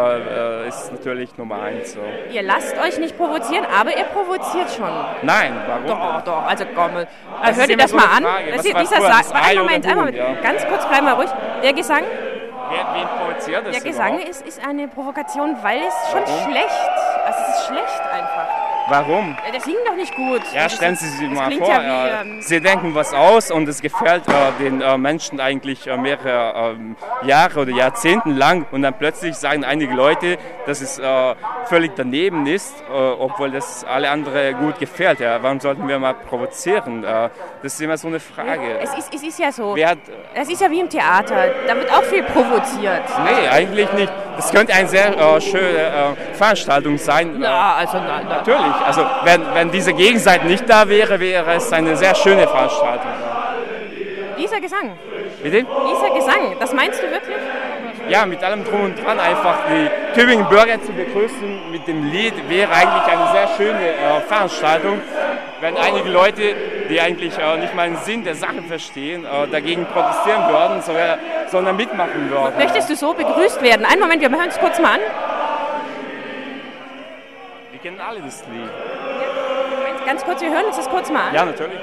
äh, 0.65 0.69
ist 0.69 0.85
es 0.85 0.93
natürlich 0.93 1.37
Nummer 1.39 1.63
eins. 1.63 1.93
So. 1.95 2.01
Ihr 2.31 2.43
lasst 2.43 2.77
euch 2.79 2.99
nicht 2.99 3.17
provozieren, 3.17 3.65
aber 3.65 3.97
ihr 3.97 4.05
provoziert 4.05 4.71
schon. 4.71 4.91
Nein, 5.23 5.55
warum? 5.67 5.87
Doch, 5.87 6.23
doch, 6.23 6.47
also 6.47 6.65
komm. 6.75 6.91
Das 7.43 7.57
hört 7.57 7.71
ihr 7.71 7.77
das 7.77 7.91
so 7.91 7.97
mal 7.97 8.05
an? 8.17 8.23
Frage. 8.23 8.53
Das 8.53 8.65
Was 8.75 8.91
das 8.91 9.33
Warte, 9.33 9.47
Ei 9.47 9.53
oder 9.53 9.63
Moment, 9.63 9.87
einen 9.87 9.95
Huhn, 9.95 10.05
Moment. 10.05 10.17
ja? 10.17 10.35
Ganz 10.43 10.67
kurz, 10.67 10.87
bleib 10.87 11.03
mal 11.03 11.15
ruhig. 11.15 11.31
Der 11.63 11.73
Gesang, 11.73 12.03
Wer, 12.71 12.87
wen 12.95 13.09
provoziert 13.19 13.67
das 13.67 13.77
der 13.77 13.91
Gesang 13.91 14.15
überhaupt? 14.15 14.29
ist, 14.29 14.47
ist 14.47 14.67
eine 14.67 14.89
Provokation, 14.89 15.57
weil 15.63 15.79
es 15.79 16.11
schon 16.13 16.21
Warum? 16.23 16.51
schlecht. 16.51 16.91
Also 17.27 17.39
es 17.49 17.57
ist 17.59 17.67
schlecht 17.67 18.03
einfach. 18.13 18.64
Warum? 18.89 19.37
Ja, 19.45 19.51
der 19.51 19.61
singt 19.61 19.79
doch 19.87 19.95
nicht 19.97 20.15
gut. 20.15 20.43
Ja, 20.53 20.65
Das 20.65 20.75
stellen 20.75 20.97
Sie 20.97 21.09
sich 21.09 21.29
das 21.29 21.39
mal 21.39 21.51
vor, 21.53 21.69
Ja 21.69 21.81
wie, 21.81 22.09
äh, 22.09 22.21
ähm, 22.21 22.43
Sie 22.43 22.61
denken 22.61 22.95
was 22.95 23.15
aus 23.15 23.51
und 23.51 23.67
es 23.69 23.81
gefällt 23.81 24.25
äh, 24.29 24.63
den 24.63 24.81
äh, 24.83 24.99
Menschen 24.99 25.41
eigentlich 25.41 25.87
äh, 25.87 25.97
mehrere 25.97 26.73
ähm, 26.77 26.97
Jahre 27.23 27.61
oder 27.61 27.71
Jahrzehnte 27.71 28.29
lang 28.31 28.67
und 28.73 28.83
dann 28.83 28.95
plötzlich 28.95 29.37
sagen 29.37 29.65
einige 29.65 29.95
Leute, 29.95 30.37
dass 30.67 30.83
es 30.83 30.99
äh, 30.99 31.35
völlig 31.67 31.93
daneben 31.97 32.47
ist, 32.47 32.75
äh, 32.83 32.93
obwohl 32.93 33.51
das 33.53 33.85
alle 33.85 34.11
andere 34.11 34.53
gut 34.55 34.79
gefällt. 34.79 35.21
Ja. 35.21 35.43
Warum 35.43 35.61
sollten 35.61 35.89
wir 35.89 35.99
mal 35.99 36.15
provozieren? 36.15 37.03
Das 37.03 37.75
ist 37.75 37.81
immer 37.81 37.97
so 37.97 38.09
eine 38.09 38.21
Frage. 38.21 38.79
es, 38.81 38.93
ist, 38.95 39.15
es 39.15 39.23
ist 39.23 39.39
ja 39.39 39.51
so. 39.51 39.75
Wer 39.75 39.91
hat, 39.91 39.99
Es 40.35 40.49
ist 40.51 40.61
ja 40.61 40.71
wie 40.71 40.81
im 40.81 40.89
Theater. 40.91 41.49
Da 41.67 41.75
wird 41.75 41.91
auch 41.91 42.03
viel 42.03 42.23
provoziert. 42.23 43.03
nee, 43.25 43.49
eigentlich 43.49 43.91
nicht. 43.93 44.13
Das 44.37 44.51
könnte 44.53 44.75
eine 44.75 44.89
sehr 44.89 45.41
schöne 45.41 46.17
Veranstaltung 46.35 46.99
sein. 46.99 47.41
Ja, 47.41 47.75
also 47.77 47.99
na, 47.99 48.21
na. 48.23 48.37
Natürlich. 48.37 48.74
Also 48.87 49.07
wenn, 49.25 49.43
wenn 49.55 49.71
diese 49.71 49.93
Gegenseite 49.93 50.47
nicht 50.47 50.69
da 50.69 50.89
wäre, 50.89 51.19
wäre 51.21 51.55
es 51.55 51.73
eine 51.73 51.97
sehr 51.97 52.15
schöne 52.15 52.47
Veranstaltung. 52.47 53.11
Dieser 54.39 54.61
Gesang. 54.61 54.93
Bitte? 55.43 55.65
Dieser 55.65 56.15
Gesang, 56.15 56.57
das 56.59 56.73
meinst 56.73 57.03
du 57.03 57.11
wirklich? 57.11 57.37
Ja, 58.09 58.27
mit 58.27 58.43
allem 58.45 58.65
drum 58.65 58.83
und 58.83 59.03
dran 59.03 59.19
einfach 59.19 59.59
die 59.71 60.19
Tübingen 60.19 60.47
Bürger 60.49 60.81
zu 60.83 60.93
begrüßen 60.93 61.71
mit 61.71 61.87
dem 61.87 62.11
Lied 62.11 62.35
wäre 62.51 62.71
eigentlich 62.71 63.05
eine 63.05 63.33
sehr 63.33 63.49
schöne 63.57 63.89
äh, 63.89 64.21
Veranstaltung, 64.29 65.01
wenn 65.61 65.77
einige 65.77 66.11
Leute, 66.11 66.55
die 66.91 67.01
eigentlich 67.01 67.39
äh, 67.39 67.57
nicht 67.57 67.75
mal 67.75 67.89
den 67.89 67.97
Sinn 67.99 68.23
der 68.23 68.35
Sache 68.35 68.63
verstehen, 68.69 69.25
äh, 69.25 69.49
dagegen 69.49 69.87
protestieren 69.87 70.49
würden, 70.49 70.83
sondern, 70.83 71.19
sondern 71.51 71.77
mitmachen 71.77 72.31
würden. 72.31 72.59
Möchtest 72.59 72.91
du 72.91 72.97
so 72.97 73.15
begrüßt 73.15 73.63
werden? 73.63 73.87
Einen 73.87 74.01
Moment, 74.01 74.21
wir 74.21 74.31
hören 74.31 74.49
es 74.49 74.59
kurz 74.59 74.79
mal 74.79 74.95
an. 74.95 75.01
Kennen 77.95 78.09
alle 78.09 78.21
das 78.23 78.45
Lied. 78.49 78.71
Moment, 79.77 80.07
ganz 80.07 80.25
kurz, 80.25 80.41
wir 80.41 80.51
hören 80.51 80.65
uns 80.67 80.77
das 80.77 80.89
kurz 80.89 81.11
mal 81.11 81.29
an. 81.29 81.35
Ja, 81.35 81.45
natürlich. 81.45 81.79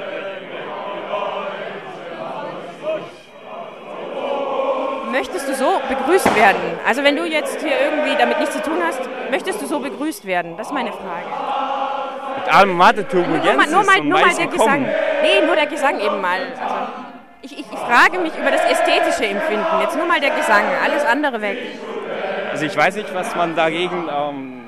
Möchtest 5.12 5.48
du 5.48 5.56
so 5.56 5.82
begrüßt 5.88 6.36
werden? 6.36 6.62
Also 6.86 7.04
wenn 7.04 7.16
du 7.16 7.26
jetzt 7.26 7.62
hier 7.62 7.80
irgendwie 7.80 8.16
damit 8.18 8.40
nichts 8.40 8.56
zu 8.56 8.62
tun 8.62 8.78
hast, 8.86 9.02
möchtest 9.30 9.62
du 9.62 9.66
so 9.66 9.80
begrüßt 9.80 10.26
werden? 10.26 10.58
Das 10.58 10.68
ist 10.68 10.74
meine 10.74 10.92
Frage. 10.92 11.28
Mit 12.38 12.54
allem 12.54 12.76
Mathe 12.76 13.06
Nur 13.14 13.28
mal, 13.28 13.68
nur 13.68 13.84
mal, 13.84 14.02
nur 14.02 14.20
mal 14.20 14.36
der 14.36 14.48
Gesang. 14.48 14.86
Nee, 15.22 15.46
nur 15.46 15.56
der 15.56 15.68
Gesang 15.68 16.00
eben 16.00 16.20
mal. 16.20 16.40
Also 16.62 16.76
ich, 17.42 17.54
ich, 17.54 17.66
ich 17.72 17.80
frage 17.80 18.20
mich 18.20 18.34
über 18.38 18.52
das 18.52 18.64
ästhetische 18.66 19.26
Empfinden. 19.26 19.66
Jetzt 19.82 19.96
nur 19.96 20.06
mal 20.06 20.20
der 20.20 20.32
Gesang, 20.32 20.64
alles 20.84 21.06
andere 21.06 21.42
weg. 21.42 21.58
Also 22.52 22.66
ich 22.66 22.76
weiß 22.76 22.96
nicht, 22.96 23.14
was 23.14 23.36
man 23.36 23.56
dagegen 23.56 24.10
ähm, 24.10 24.62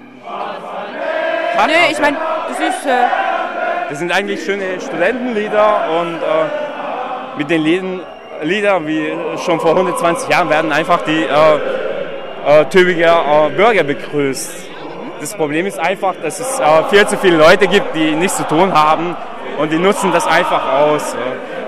hat. 1.58 1.68
Nö, 1.68 1.74
ich 1.92 2.00
meine, 2.00 2.18
das 2.50 2.60
ist... 2.60 2.86
Äh, 2.86 3.08
Das 3.90 4.00
sind 4.00 4.12
eigentlich 4.12 4.44
schöne 4.44 4.80
Studentenlieder 4.82 5.86
und 6.00 6.16
äh, 6.16 7.38
mit 7.38 7.50
den 7.50 7.62
Liedern, 7.62 8.00
Liedern 8.42 8.88
wie 8.88 9.14
schon 9.46 9.60
vor 9.60 9.72
120 9.72 10.30
Jahren 10.30 10.50
werden 10.50 10.72
einfach 10.72 11.02
die 11.02 11.24
äh, 11.24 12.62
äh, 12.62 12.66
Tübinger 12.66 13.48
äh, 13.48 13.50
Bürger 13.56 13.84
begrüßt. 13.84 14.52
Das 15.20 15.36
Problem 15.36 15.66
ist 15.66 15.80
einfach, 15.80 16.16
dass 16.22 16.40
es 16.40 16.60
äh, 16.60 16.64
viel 16.90 17.06
zu 17.08 17.18
viele 17.18 17.38
Leute 17.38 17.68
gibt, 17.68 17.96
die 17.96 18.12
nichts 18.16 18.38
zu 18.38 18.48
tun 18.48 18.74
haben 18.74 19.16
und 19.58 19.72
die 19.72 19.78
nutzen 19.78 20.12
das 20.12 20.26
einfach 20.28 20.74
aus. 20.74 21.16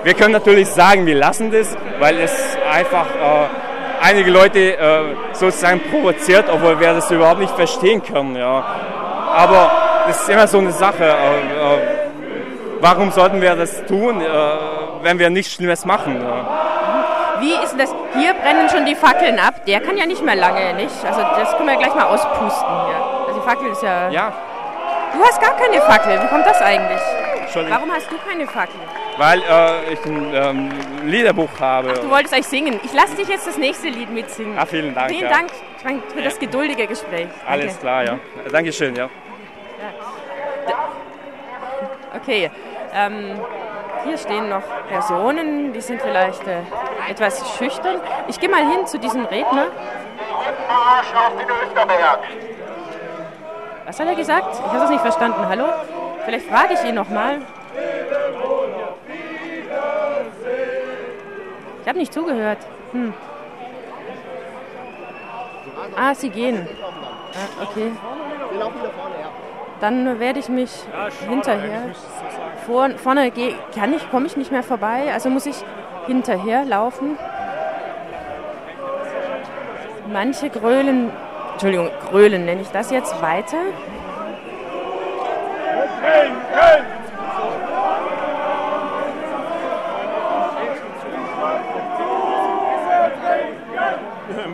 Wir 0.02 0.14
können 0.14 0.32
natürlich 0.32 0.68
sagen, 0.68 1.06
wir 1.06 1.14
lassen 1.16 1.50
das, 1.50 1.76
weil 2.00 2.18
es 2.20 2.32
einfach 2.70 3.06
einige 4.02 4.30
Leute 4.30 4.76
sozusagen 5.32 5.80
provoziert, 5.90 6.46
obwohl 6.52 6.78
wir 6.80 6.94
das 6.94 7.10
überhaupt 7.10 7.40
nicht 7.40 7.54
verstehen 7.54 8.02
können. 8.02 8.36
Ja. 8.36 8.64
Aber 9.36 9.70
das 10.06 10.22
ist 10.22 10.28
immer 10.30 10.46
so 10.46 10.58
eine 10.58 10.72
Sache. 10.72 11.04
Äh, 11.04 11.10
äh, 11.10 11.78
warum 12.80 13.10
sollten 13.10 13.40
wir 13.42 13.54
das 13.54 13.84
tun, 13.84 14.20
äh, 14.20 14.26
wenn 15.02 15.18
wir 15.18 15.28
nichts 15.28 15.52
Schlimmes 15.52 15.84
machen? 15.84 16.24
Wie 17.40 17.52
ist 17.52 17.78
das? 17.78 17.94
Hier 18.18 18.32
brennen 18.32 18.68
schon 18.70 18.86
die 18.86 18.94
Fackeln 18.94 19.38
ab. 19.38 19.66
Der 19.66 19.80
kann 19.80 19.98
ja 19.98 20.06
nicht 20.06 20.24
mehr 20.24 20.36
lange, 20.36 20.72
nicht? 20.74 21.04
Also 21.04 21.20
das 21.20 21.54
können 21.56 21.68
wir 21.68 21.76
gleich 21.76 21.94
mal 21.94 22.04
auspusten 22.04 22.74
hier. 22.86 23.26
Also 23.26 23.40
die 23.40 23.46
Fackel 23.46 23.68
ist 23.70 23.82
ja... 23.82 24.08
Ja. 24.08 24.32
Du 25.12 25.22
hast 25.22 25.40
gar 25.40 25.54
keine 25.56 25.80
Fackel. 25.82 26.20
Wie 26.22 26.26
kommt 26.28 26.46
das 26.46 26.60
eigentlich? 26.62 27.00
Warum 27.68 27.90
hast 27.90 28.10
du 28.10 28.16
keine 28.18 28.46
Fackel? 28.46 28.80
Weil 29.16 29.40
äh, 29.40 29.92
ich 29.92 30.04
ein 30.04 30.30
ähm, 30.34 30.70
Liederbuch 31.04 31.48
habe. 31.58 31.94
Ach, 31.94 31.98
du 31.98 32.10
wolltest 32.10 32.34
eigentlich 32.34 32.48
singen. 32.48 32.80
Ich 32.84 32.92
lasse 32.92 33.16
dich 33.16 33.28
jetzt 33.28 33.46
das 33.46 33.56
nächste 33.56 33.88
Lied 33.88 34.10
mitsingen. 34.10 34.58
Ah, 34.58 34.66
vielen 34.66 34.94
Dank. 34.94 35.10
Vielen 35.10 35.22
ja. 35.22 35.30
Dank 35.30 35.50
für 36.12 36.22
das 36.22 36.38
geduldige 36.38 36.86
Gespräch. 36.86 37.28
Alles 37.48 37.66
Danke. 37.66 37.80
klar, 37.80 38.04
ja. 38.04 38.18
Dankeschön, 38.50 38.94
ja. 38.94 39.08
Okay, 42.16 42.50
ähm, 42.94 43.38
hier 44.04 44.16
stehen 44.18 44.48
noch 44.48 44.62
Personen, 44.88 45.72
die 45.72 45.80
sind 45.80 46.00
vielleicht 46.00 46.46
äh, 46.46 46.60
etwas 47.10 47.56
schüchtern. 47.56 48.00
Ich 48.28 48.40
gehe 48.40 48.48
mal 48.48 48.66
hin 48.66 48.86
zu 48.86 48.98
diesem 48.98 49.24
Redner. 49.26 49.66
Marsch 50.68 51.14
auf 51.14 51.36
den 51.36 51.48
Österberg. 51.48 52.20
Was 53.84 54.00
hat 54.00 54.08
er 54.08 54.14
gesagt? 54.14 54.54
Ich 54.54 54.60
habe 54.66 54.78
das 54.78 54.90
nicht 54.90 55.00
verstanden. 55.00 55.48
Hallo? 55.48 55.64
Vielleicht 56.24 56.46
frage 56.46 56.74
ich 56.74 56.84
ihn 56.84 56.94
noch 56.94 57.08
mal. 57.08 57.42
Ich 61.82 61.88
habe 61.88 61.98
nicht 61.98 62.12
zugehört. 62.12 62.58
Hm. 62.92 63.14
Ah, 65.96 66.14
Sie 66.14 66.30
gehen. 66.30 66.68
Ah, 67.32 67.62
okay. 67.62 67.92
Dann 69.80 70.18
werde 70.18 70.38
ich 70.38 70.48
mich 70.48 70.70
hinterher. 71.28 71.82
Vor, 72.66 72.90
vorne 72.96 73.30
gehe, 73.30 73.54
kann 73.74 73.92
ich, 73.92 74.10
komme 74.10 74.26
ich 74.26 74.36
nicht 74.36 74.50
mehr 74.50 74.62
vorbei, 74.62 75.12
also 75.12 75.28
muss 75.28 75.46
ich 75.46 75.56
hinterher 76.06 76.64
laufen. 76.64 77.18
Manche 80.12 80.50
grölen, 80.50 81.10
Entschuldigung, 81.52 81.90
grölen 82.08 82.46
nenne 82.46 82.62
ich 82.62 82.68
das 82.68 82.90
jetzt 82.90 83.20
weiter. 83.20 83.58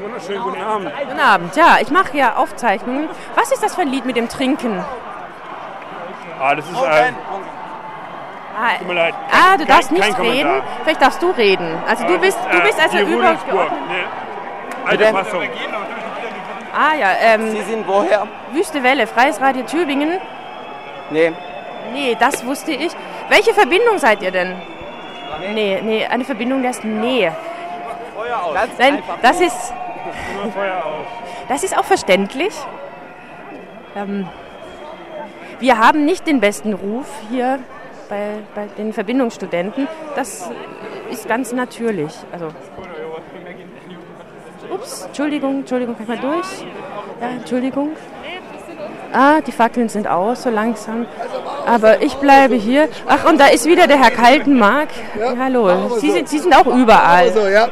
Wunderschönen 0.01 0.43
guten 0.43 0.63
Abend. 0.63 0.93
Guten 1.09 1.21
Abend, 1.21 1.57
ja, 1.57 1.79
ich 1.81 1.91
mache 1.91 2.17
ja 2.17 2.37
Aufzeichnungen. 2.37 3.09
Was 3.35 3.53
ist 3.53 3.63
das 3.63 3.75
für 3.75 3.83
ein 3.83 3.89
Lied 3.89 4.05
mit 4.05 4.17
dem 4.17 4.29
Trinken? 4.29 4.85
Ah, 6.43 6.55
das 6.57 6.69
ist 6.69 6.77
ein. 6.83 7.17
Ah, 8.55 8.77
Tut 8.79 8.89
mir 8.89 8.95
leid. 8.95 9.15
ah, 9.31 9.53
du 9.53 9.59
Kein- 9.59 9.67
darfst 9.69 9.93
nicht 9.93 10.03
kein 10.03 10.15
Kommentar. 10.15 10.55
reden. 10.55 10.63
Vielleicht 10.83 11.03
darfst 11.03 11.23
du 11.23 11.31
reden. 11.31 11.79
Also 11.89 12.05
du 12.07 12.15
Ah, 12.15 12.19
bist, 12.19 12.39
du 12.51 12.57
ist, 12.59 12.65
bist 12.65 12.79
äh, 12.79 12.83
also 12.83 12.99
über. 12.99 13.33
Nee. 13.33 13.37
Alte? 14.85 15.05
Fassung. 15.07 15.43
Ah 16.75 16.95
ja, 16.99 17.09
ähm, 17.21 17.51
Sie 17.51 17.63
sind 17.63 17.87
woher? 17.87 18.27
Wüste 18.53 18.83
Welle, 18.83 19.07
Freies 19.07 19.41
Radio 19.41 19.63
Tübingen. 19.65 20.21
Nee. 21.11 21.33
Nee, 21.93 22.17
das 22.19 22.45
wusste 22.45 22.73
ich. 22.73 22.93
Welche 23.29 23.55
Verbindung 23.55 23.99
seid 23.99 24.21
ihr 24.23 24.31
denn? 24.33 24.61
Nee, 25.55 25.81
nee, 25.83 26.07
eine 26.07 26.25
Verbindung, 26.25 26.63
das 26.63 26.83
Nee. 26.83 27.31
Nein, 28.79 29.03
das 29.23 29.41
ist, 29.41 29.73
Feuer 30.55 30.77
aus. 30.77 31.07
das 31.49 31.63
ist 31.65 31.77
auch 31.79 31.85
verständlich. 31.85 32.55
Ähm, 33.97 34.29
wir 35.63 35.79
haben 35.79 36.05
nicht 36.05 36.27
den 36.27 36.41
besten 36.41 36.75
Ruf 36.75 37.07
hier 37.31 37.61
bei, 38.09 38.39
bei 38.55 38.67
den 38.77 38.93
Verbindungsstudenten. 38.93 39.87
Das 40.17 40.51
ist 41.11 41.27
ganz 41.29 41.53
natürlich. 41.53 42.13
Also, 42.33 42.49
ups, 44.71 45.05
Entschuldigung, 45.07 45.61
Entschuldigung, 45.61 45.95
kann 45.95 46.03
ich 46.03 46.09
mal 46.09 46.19
durch? 46.19 46.47
Ja, 47.21 47.29
Entschuldigung. 47.29 47.91
Ah, 49.13 49.41
die 49.41 49.53
Fackeln 49.53 49.89
sind 49.89 50.09
aus, 50.09 50.43
so 50.43 50.51
langsam. 50.51 51.07
Aber 51.65 52.03
ich 52.03 52.15
bleibe 52.15 52.57
hier. 52.57 52.89
Ach, 53.07 53.25
und 53.25 53.39
da 53.39 53.47
ist 53.47 53.65
wieder 53.67 53.87
der 53.87 54.03
Herr 54.03 54.11
Kaltenmark. 54.11 54.89
Ja, 55.19 55.37
hallo. 55.39 55.97
Sie 55.99 56.11
sind, 56.11 56.29
Sie 56.29 56.41
sind 56.41 56.55
auch 56.57 56.67
überall. 56.67 57.29
Also, 57.29 57.47
ja. 57.47 57.69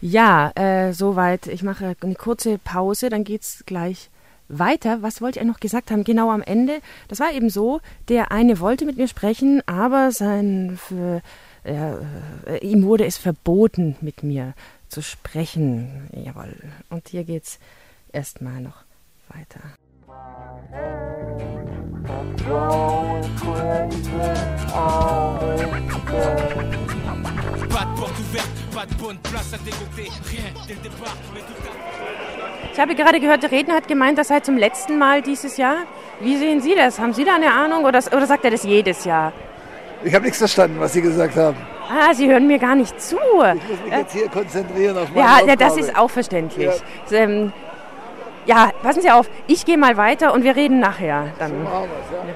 Ja, 0.00 0.52
äh, 0.54 0.92
soweit. 0.92 1.48
Ich 1.48 1.64
mache 1.64 1.96
eine 2.00 2.14
kurze 2.14 2.58
Pause, 2.58 3.08
dann 3.08 3.24
geht's 3.24 3.64
gleich 3.66 4.10
weiter. 4.48 5.02
Was 5.02 5.20
wollte 5.20 5.40
ich 5.40 5.46
noch 5.46 5.60
gesagt 5.60 5.90
haben? 5.90 6.04
Genau 6.04 6.30
am 6.30 6.42
Ende. 6.42 6.80
Das 7.08 7.20
war 7.20 7.32
eben 7.32 7.50
so, 7.50 7.80
der 8.08 8.32
eine 8.32 8.60
wollte 8.60 8.84
mit 8.84 8.96
mir 8.96 9.08
sprechen, 9.08 9.62
aber 9.66 10.10
sein, 10.10 10.78
für, 10.80 11.22
äh, 11.64 12.58
ihm 12.62 12.84
wurde 12.84 13.04
es 13.06 13.18
verboten, 13.18 13.96
mit 14.00 14.22
mir 14.22 14.54
zu 14.88 15.02
sprechen. 15.02 16.08
Jawohl. 16.12 16.54
Und 16.90 17.08
hier 17.08 17.24
geht's 17.24 17.58
erstmal 18.12 18.60
noch 18.60 18.84
weiter. 19.28 19.60
Pas 27.68 27.84
de 27.84 27.94
porte 27.96 28.20
ouverte, 28.20 28.74
pas 28.74 28.86
de 28.86 28.94
bonne 28.94 29.18
place 29.18 29.52
à 29.52 29.58
dégoter. 29.58 30.10
Rien 30.24 30.52
dès 30.66 30.74
le 30.74 30.80
départ, 30.80 31.16
mais 31.34 31.40
tout 31.40 31.68
à 31.68 32.17
Ich 32.72 32.78
habe 32.80 32.94
gerade 32.94 33.18
gehört, 33.20 33.42
der 33.42 33.50
Redner 33.50 33.74
hat 33.74 33.88
gemeint, 33.88 34.18
das 34.18 34.28
sei 34.28 34.40
zum 34.40 34.56
letzten 34.56 34.98
Mal 34.98 35.22
dieses 35.22 35.56
Jahr. 35.56 35.76
Wie 36.20 36.36
sehen 36.36 36.60
Sie 36.60 36.74
das? 36.74 36.98
Haben 36.98 37.12
Sie 37.12 37.24
da 37.24 37.34
eine 37.34 37.50
Ahnung 37.52 37.84
oder, 37.84 37.98
oder 38.12 38.26
sagt 38.26 38.44
er 38.44 38.50
das 38.50 38.62
jedes 38.64 39.04
Jahr? 39.04 39.32
Ich 40.04 40.14
habe 40.14 40.24
nichts 40.24 40.38
verstanden, 40.38 40.76
was 40.78 40.92
Sie 40.92 41.02
gesagt 41.02 41.36
haben. 41.36 41.56
Ah, 41.90 42.12
Sie 42.14 42.30
hören 42.30 42.46
mir 42.46 42.58
gar 42.58 42.74
nicht 42.74 43.00
zu. 43.00 43.16
Ich 43.16 43.68
muss 43.68 43.80
mich 43.84 43.92
jetzt 43.92 44.12
hier 44.12 44.28
konzentrieren 44.28 44.96
auf 44.98 45.08
meine 45.10 45.20
Ja, 45.20 45.40
ja, 45.46 45.56
das 45.56 45.72
Aufgabe. 45.72 45.80
ist 45.80 45.98
auch 45.98 46.10
verständlich. 46.10 46.70
Ähm, 47.10 47.52
ja, 48.46 48.70
passen 48.82 49.00
Sie 49.02 49.10
auf, 49.10 49.28
ich 49.46 49.64
gehe 49.64 49.78
mal 49.78 49.96
weiter 49.96 50.32
und 50.34 50.44
wir 50.44 50.54
reden 50.54 50.80
nachher. 50.80 51.28
Dann. 51.38 51.50
So 51.50 51.56
machen 51.56 51.88
wir's, 51.88 52.12
ja. 52.12 52.34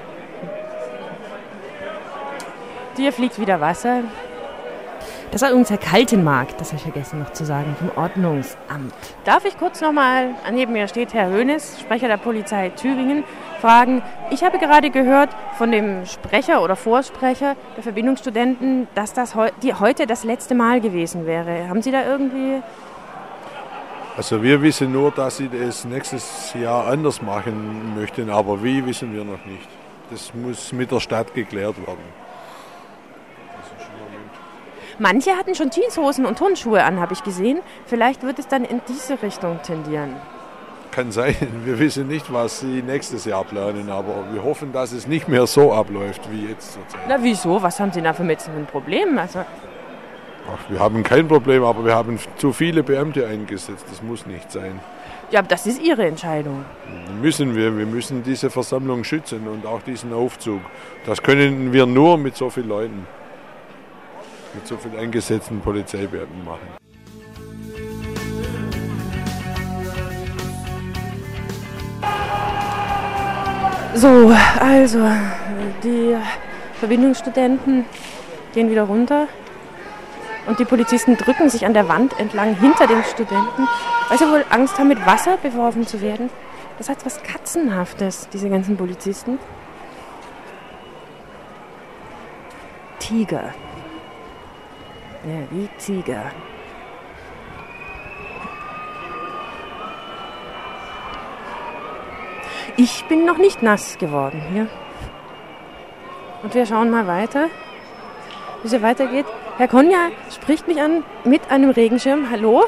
Dir 2.97 3.13
fliegt 3.13 3.39
wieder 3.39 3.59
Wasser. 3.61 4.01
Das 5.33 5.41
war 5.41 5.49
übrigens 5.49 5.71
Herr 5.71 5.79
Kaltenmark, 5.79 6.59
das 6.59 6.67
habe 6.67 6.77
ich 6.77 6.83
vergessen 6.83 7.17
noch 7.17 7.33
zu 7.33 7.43
sagen, 7.43 7.75
vom 7.79 7.89
Ordnungsamt. 7.97 8.93
Darf 9.25 9.45
ich 9.45 9.57
kurz 9.57 9.81
nochmal, 9.81 10.35
neben 10.51 10.73
mir 10.73 10.87
steht 10.87 11.15
Herr 11.15 11.27
Hönes, 11.27 11.79
Sprecher 11.79 12.07
der 12.07 12.17
Polizei 12.17 12.69
Tübingen, 12.69 13.23
fragen, 13.59 14.03
ich 14.29 14.43
habe 14.43 14.59
gerade 14.59 14.91
gehört 14.91 15.31
von 15.57 15.71
dem 15.71 16.05
Sprecher 16.05 16.61
oder 16.61 16.75
Vorsprecher 16.75 17.55
der 17.75 17.81
Verbindungsstudenten, 17.81 18.87
dass 18.93 19.13
das 19.13 19.33
heu 19.33 19.49
die 19.63 19.73
heute 19.73 20.05
das 20.05 20.23
letzte 20.23 20.53
Mal 20.53 20.81
gewesen 20.81 21.25
wäre. 21.25 21.67
Haben 21.67 21.81
Sie 21.81 21.91
da 21.91 22.05
irgendwie... 22.05 22.61
Also 24.15 24.43
wir 24.43 24.61
wissen 24.61 24.91
nur, 24.91 25.09
dass 25.09 25.37
sie 25.37 25.49
das 25.49 25.83
nächstes 25.83 26.53
Jahr 26.53 26.85
anders 26.85 27.23
machen 27.23 27.95
möchten, 27.99 28.29
aber 28.29 28.63
wie 28.63 28.85
wissen 28.85 29.11
wir 29.11 29.23
noch 29.23 29.43
nicht. 29.45 29.67
Das 30.11 30.31
muss 30.35 30.71
mit 30.73 30.91
der 30.91 30.99
Stadt 30.99 31.33
geklärt 31.33 31.77
werden. 31.87 32.22
Manche 34.99 35.31
hatten 35.31 35.55
schon 35.55 35.69
Jeanshosen 35.71 36.25
und 36.25 36.37
Turnschuhe 36.37 36.83
an, 36.83 36.99
habe 36.99 37.13
ich 37.13 37.23
gesehen. 37.23 37.59
Vielleicht 37.85 38.23
wird 38.23 38.39
es 38.39 38.47
dann 38.47 38.63
in 38.63 38.81
diese 38.87 39.21
Richtung 39.21 39.59
tendieren. 39.63 40.15
Kann 40.91 41.11
sein, 41.11 41.35
wir 41.65 41.79
wissen 41.79 42.07
nicht, 42.07 42.31
was 42.31 42.59
sie 42.59 42.81
nächstes 42.83 43.25
Jahr 43.25 43.43
planen, 43.43 43.89
aber 43.89 44.25
wir 44.31 44.43
hoffen, 44.43 44.71
dass 44.71 44.91
es 44.91 45.07
nicht 45.07 45.27
mehr 45.27 45.47
so 45.47 45.73
abläuft 45.73 46.21
wie 46.31 46.47
jetzt 46.47 46.73
zurzeit. 46.73 47.01
Na 47.07 47.17
wieso? 47.21 47.61
Was 47.61 47.79
haben 47.79 47.91
Sie 47.91 48.01
da 48.01 48.13
für 48.13 48.23
ein 48.23 48.67
Problem? 48.71 49.17
Also, 49.17 49.39
Ach, 49.39 50.69
wir 50.69 50.79
haben 50.79 51.03
kein 51.03 51.27
Problem, 51.27 51.63
aber 51.63 51.85
wir 51.85 51.95
haben 51.95 52.19
zu 52.37 52.51
viele 52.51 52.83
Beamte 52.83 53.25
eingesetzt. 53.25 53.85
Das 53.89 54.03
muss 54.03 54.25
nicht 54.25 54.51
sein. 54.51 54.79
ja, 55.31 55.39
aber 55.39 55.47
das 55.47 55.65
ist 55.65 55.81
Ihre 55.81 56.05
Entscheidung. 56.05 56.65
Müssen 57.21 57.55
wir, 57.55 57.77
wir 57.77 57.85
müssen 57.85 58.23
diese 58.23 58.49
Versammlung 58.49 59.05
schützen 59.05 59.47
und 59.47 59.65
auch 59.65 59.81
diesen 59.81 60.13
Aufzug. 60.13 60.59
Das 61.05 61.23
können 61.23 61.71
wir 61.71 61.85
nur 61.85 62.17
mit 62.17 62.35
so 62.35 62.49
vielen 62.49 62.67
Leuten, 62.67 63.07
mit 64.53 64.67
so 64.67 64.77
vielen 64.77 64.97
eingesetzten 64.97 65.59
Polizeibeamten 65.61 66.45
machen. 66.45 66.67
So, 73.95 74.33
also, 74.59 74.99
die 75.83 76.15
Verbindungsstudenten 76.79 77.85
gehen 78.53 78.69
wieder 78.69 78.83
runter 78.83 79.27
und 80.47 80.59
die 80.59 80.65
Polizisten 80.65 81.15
drücken 81.15 81.49
sich 81.49 81.65
an 81.65 81.73
der 81.73 81.87
Wand 81.87 82.19
entlang 82.19 82.55
hinter 82.55 82.87
den 82.87 83.03
Studenten, 83.03 83.67
weil 84.09 84.17
sie 84.17 84.25
wohl 84.25 84.43
Angst 84.49 84.77
haben, 84.77 84.89
mit 84.89 85.05
Wasser 85.05 85.37
beworfen 85.37 85.87
zu 85.87 86.01
werden. 86.01 86.29
Das 86.77 86.89
hat 86.89 87.05
was 87.05 87.21
Katzenhaftes, 87.21 88.27
diese 88.33 88.49
ganzen 88.49 88.75
Polizisten. 88.77 89.37
Tiger. 92.99 93.53
Ja, 95.25 95.39
wie 95.51 95.69
Tiger. 95.79 96.31
Ich 102.75 103.05
bin 103.05 103.25
noch 103.25 103.37
nicht 103.37 103.61
nass 103.63 103.97
geworden 103.97 104.41
hier. 104.51 104.67
Und 106.41 106.53
wir 106.53 106.65
schauen 106.65 106.89
mal 106.89 107.07
weiter, 107.07 107.45
wie 108.61 108.65
es 108.65 108.71
hier 108.71 108.81
weitergeht. 108.81 109.25
Herr 109.57 109.67
Konja 109.69 110.09
spricht 110.29 110.67
mich 110.67 110.81
an 110.81 111.03
mit 111.23 111.49
einem 111.49 111.69
Regenschirm. 111.69 112.29
Hallo? 112.29 112.63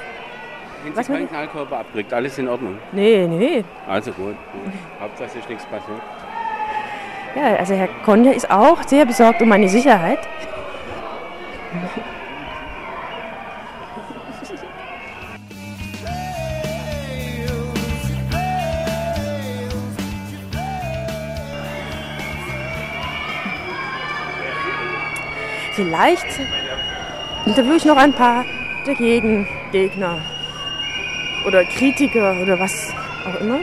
Wenn 0.83 0.95
Sie 0.95 1.11
keinen 1.11 1.27
Knallkörper 1.27 1.79
abkriegt, 1.79 2.13
alles 2.13 2.37
in 2.37 2.47
Ordnung. 2.47 2.77
Nee, 2.91 3.27
nee. 3.27 3.65
Also 3.87 4.11
gut. 4.11 4.35
Hauptsache 5.01 5.29
es 5.29 5.35
ist 5.35 5.49
nichts 5.49 5.65
passiert. 5.65 6.01
Ja, 7.35 7.55
also 7.57 7.73
Herr 7.73 7.89
Konja 8.05 8.31
ist 8.31 8.49
auch 8.49 8.83
sehr 8.83 9.05
besorgt 9.05 9.41
um 9.41 9.49
meine 9.49 9.67
Sicherheit. 9.67 10.19
Vielleicht 25.75 26.25
interviewe 27.45 27.75
ich 27.75 27.83
noch 27.83 27.97
ein 27.97 28.13
paar 28.13 28.45
der 28.87 28.95
Gegengegner 28.95 30.19
oder 31.45 31.65
Kritiker 31.65 32.41
oder 32.41 32.57
was 32.57 32.93
auch 33.27 33.41
immer. 33.41 33.59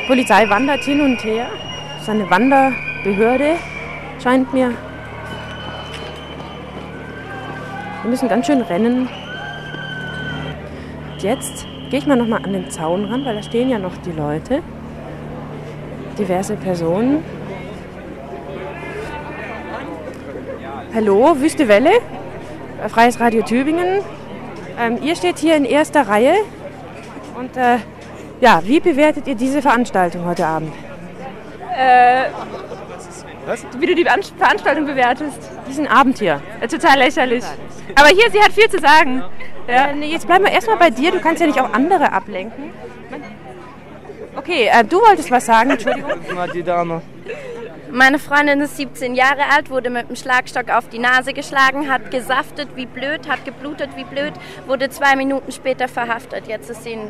Die 0.00 0.06
Polizei 0.06 0.48
wandert 0.48 0.84
hin 0.84 1.00
und 1.00 1.24
her. 1.24 1.48
Das 1.94 2.02
ist 2.02 2.08
eine 2.08 2.30
Wanderbehörde, 2.30 3.56
scheint 4.22 4.52
mir. 4.54 4.72
Wir 8.02 8.10
müssen 8.10 8.28
ganz 8.28 8.46
schön 8.46 8.60
rennen. 8.60 9.08
Jetzt 11.18 11.66
gehe 11.90 11.98
ich 11.98 12.06
mal 12.06 12.16
noch 12.16 12.28
mal 12.28 12.44
an 12.44 12.52
den 12.52 12.70
Zaun 12.70 13.06
ran, 13.06 13.24
weil 13.24 13.34
da 13.34 13.42
stehen 13.42 13.68
ja 13.68 13.80
noch 13.80 13.96
die 14.04 14.12
Leute. 14.12 14.62
Diverse 16.16 16.54
Personen. 16.54 17.24
Hallo, 20.94 21.40
Wüste 21.40 21.68
Welle, 21.68 21.92
Freies 22.88 23.20
Radio 23.20 23.42
Tübingen. 23.42 24.00
Ähm, 24.78 24.98
ihr 25.02 25.14
steht 25.14 25.38
hier 25.38 25.56
in 25.56 25.64
erster 25.64 26.08
Reihe. 26.08 26.34
Und 27.36 27.56
äh, 27.56 27.78
ja, 28.40 28.60
wie 28.64 28.80
bewertet 28.80 29.26
ihr 29.28 29.34
diese 29.34 29.62
Veranstaltung 29.62 30.24
heute 30.24 30.46
Abend? 30.46 30.72
Äh, 31.76 32.24
Wie 33.78 33.86
du 33.86 33.94
die 33.94 34.04
Veran- 34.04 34.22
Veranstaltung 34.36 34.86
bewertest? 34.86 35.38
Diesen 35.68 35.86
Abend 35.86 36.18
hier. 36.18 36.40
Äh, 36.60 36.66
total 36.68 36.98
lächerlich. 36.98 37.44
Aber 37.94 38.08
hier, 38.08 38.30
sie 38.30 38.40
hat 38.40 38.52
viel 38.52 38.68
zu 38.68 38.78
sagen. 38.78 39.22
Ja. 39.68 39.86
Äh, 39.90 39.94
nee, 39.94 40.06
jetzt 40.06 40.26
bleiben 40.26 40.44
wir 40.44 40.52
erstmal 40.52 40.76
bei 40.76 40.90
dir. 40.90 41.12
Du 41.12 41.20
kannst 41.20 41.40
ja 41.40 41.46
nicht 41.46 41.60
auch 41.60 41.72
andere 41.72 42.12
ablenken. 42.12 42.72
Okay, 44.36 44.68
äh, 44.72 44.84
du 44.84 44.98
wolltest 45.00 45.30
was 45.30 45.46
sagen, 45.46 45.70
Entschuldigung. 45.70 46.10
die 46.54 46.62
Dame. 46.62 47.02
Meine 47.92 48.20
Freundin 48.20 48.60
ist 48.60 48.76
17 48.76 49.14
Jahre 49.14 49.42
alt, 49.52 49.68
wurde 49.68 49.90
mit 49.90 50.08
dem 50.08 50.14
Schlagstock 50.14 50.70
auf 50.70 50.88
die 50.88 51.00
Nase 51.00 51.32
geschlagen, 51.32 51.90
hat 51.90 52.10
gesaftet 52.10 52.68
wie 52.76 52.86
blöd, 52.86 53.28
hat 53.28 53.44
geblutet 53.44 53.90
wie 53.96 54.04
blöd, 54.04 54.32
wurde 54.66 54.90
zwei 54.90 55.16
Minuten 55.16 55.50
später 55.50 55.88
verhaftet. 55.88 56.46
Jetzt 56.46 56.70
ist 56.70 56.84
sie 56.84 56.92
in 56.92 57.08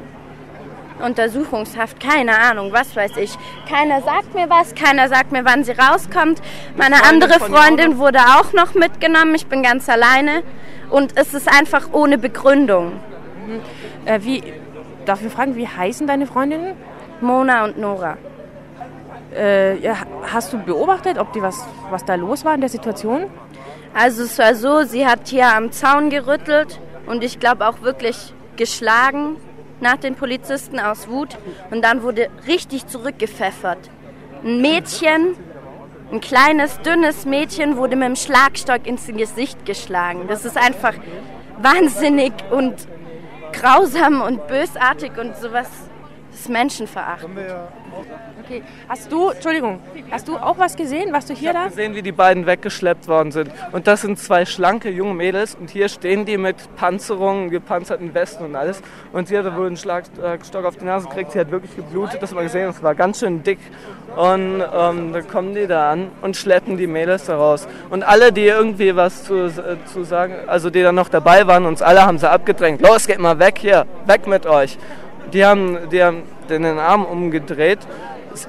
Untersuchungshaft, 1.03 2.01
keine 2.01 2.39
Ahnung, 2.39 2.73
was 2.73 2.97
weiß 2.97 3.17
ich. 3.19 3.37
Keiner 3.69 4.01
sagt 4.01 4.35
mir 4.35 4.49
was, 4.49 4.75
keiner 4.75 5.09
sagt 5.09 5.33
mir, 5.33 5.45
wann 5.45 5.65
sie 5.65 5.73
rauskommt. 5.73 6.41
Meine 6.77 6.97
Freundin 6.97 7.23
andere 7.23 7.41
Freundin 7.41 7.99
wurde 7.99 8.19
auch 8.19 8.53
noch 8.53 8.75
mitgenommen, 8.75 9.35
ich 9.35 9.47
bin 9.47 9.63
ganz 9.63 9.89
alleine. 9.89 10.43
Und 10.89 11.17
es 11.17 11.35
ist 11.35 11.49
einfach 11.49 11.93
ohne 11.93 12.17
Begründung. 12.19 12.93
Äh, 14.07 14.21
wie, 14.23 14.43
darf 15.05 15.23
ich 15.25 15.33
fragen, 15.33 15.57
wie 15.57 15.69
heißen 15.69 16.07
deine 16.07 16.27
Freundinnen? 16.27 16.75
Mona 17.21 17.65
und 17.65 17.79
Nora. 17.79 18.17
Äh, 19.35 19.79
ja, 19.79 19.97
hast 20.33 20.53
du 20.53 20.59
beobachtet, 20.59 21.19
ob 21.19 21.33
die 21.33 21.43
was, 21.43 21.65
was 21.91 22.05
da 22.05 22.17
los 22.17 22.45
war 22.45 22.55
in 22.55 22.61
der 22.61 22.71
Situation? 22.71 23.27
Also 23.95 24.25
es 24.25 24.39
war 24.39 24.55
so, 24.55 24.83
sie 24.83 25.07
hat 25.07 25.29
hier 25.29 25.55
am 25.55 25.73
Zaun 25.73 26.11
gerüttelt 26.11 26.81
und 27.07 27.23
ich 27.23 27.39
glaube 27.39 27.67
auch 27.69 27.83
wirklich 27.83 28.35
geschlagen 28.57 29.37
nach 29.81 29.97
den 29.97 30.15
Polizisten 30.15 30.79
aus 30.79 31.09
Wut 31.09 31.39
und 31.71 31.83
dann 31.83 32.03
wurde 32.03 32.29
richtig 32.47 32.87
zurückgepfeffert. 32.87 33.91
Ein 34.45 34.61
Mädchen, 34.61 35.37
ein 36.13 36.21
kleines, 36.21 36.81
dünnes 36.81 37.25
Mädchen 37.25 37.77
wurde 37.77 37.97
mit 37.97 38.09
dem 38.09 38.17
Schlagstock 38.17 38.87
ins 38.87 39.07
Gesicht 39.07 39.65
geschlagen. 39.65 40.27
Das 40.29 40.45
ist 40.45 40.57
einfach 40.57 40.95
wahnsinnig 41.59 42.33
und 42.51 42.75
grausam 43.53 44.23
und 44.23 44.47
bösartig 44.47 45.13
und 45.19 45.37
sowas 45.37 45.69
ist 46.41 46.49
menschenverachtend. 46.49 47.39
Okay, 48.45 48.63
hast 48.89 49.13
du, 49.13 49.31
Entschuldigung, 49.31 49.81
hast 50.11 50.27
du 50.27 50.37
auch 50.37 50.59
was 50.59 50.75
gesehen, 50.77 51.13
was 51.13 51.27
du 51.27 51.35
hier 51.35 51.53
da? 51.53 51.69
gesehen, 51.69 51.95
wie 51.95 52.03
die 52.03 52.13
beiden 52.13 52.47
weggeschleppt 52.47 53.07
worden 53.09 53.31
sind. 53.31 53.51
Und 53.73 53.87
das 53.87 54.03
sind 54.03 54.19
zwei 54.19 54.45
schlanke 54.45 54.91
junge 54.91 55.15
Mädels 55.15 55.55
und 55.55 55.71
hier 55.71 55.89
stehen 55.89 56.25
die 56.25 56.37
mit 56.37 56.57
Panzerungen, 56.77 57.51
gepanzerten 57.51 58.15
Westen 58.15 58.45
und 58.45 58.57
alles. 58.57 58.83
Und 59.13 59.29
sie 59.29 59.39
hatte 59.39 59.55
wohl 59.55 59.67
einen 59.67 59.77
Schlagstock 59.77 60.65
auf 60.65 60.77
die 60.77 60.85
Nase 60.85 61.09
gekriegt, 61.09 61.33
sie 61.33 61.41
hat 61.41 61.51
wirklich 61.51 61.77
geblutet, 61.77 62.23
das 62.23 62.31
haben 62.31 62.39
wir 62.39 62.45
gesehen, 62.45 62.67
das 62.67 62.83
war 62.83 62.95
ganz 62.95 63.21
schön 63.21 63.43
dick. 63.43 63.59
Und 64.17 64.63
ähm, 64.75 65.13
dann 65.13 65.29
kommen 65.29 65.55
die 65.55 65.67
da 65.67 65.93
an 65.93 66.11
und 66.23 66.37
schleppen 66.37 66.77
die 66.77 66.87
Mädels 66.87 67.27
da 67.27 67.37
raus. 67.37 67.69
Und 67.91 68.03
alle, 68.03 68.33
die 68.33 68.47
irgendwie 68.47 68.97
was 68.97 69.25
zu, 69.25 69.47
äh, 69.47 69.77
zu 69.85 70.05
sagen, 70.05 70.35
also 70.47 70.71
die 70.71 70.83
dann 70.83 70.95
noch 70.95 71.09
dabei 71.09 71.47
waren, 71.47 71.67
uns 71.67 71.83
alle 71.83 72.05
haben 72.05 72.19
sie 72.19 72.29
abgedrängt. 72.29 72.81
Los, 72.81 73.07
geht 73.07 73.21
mal 73.21 73.39
weg 73.39 73.59
hier, 73.59 73.87
weg 74.07 74.27
mit 74.27 74.47
euch. 74.47 74.79
Die 75.33 75.45
haben, 75.45 75.79
die 75.91 76.03
haben 76.03 76.23
den 76.49 76.65
Arm 76.65 77.05
umgedreht. 77.05 77.79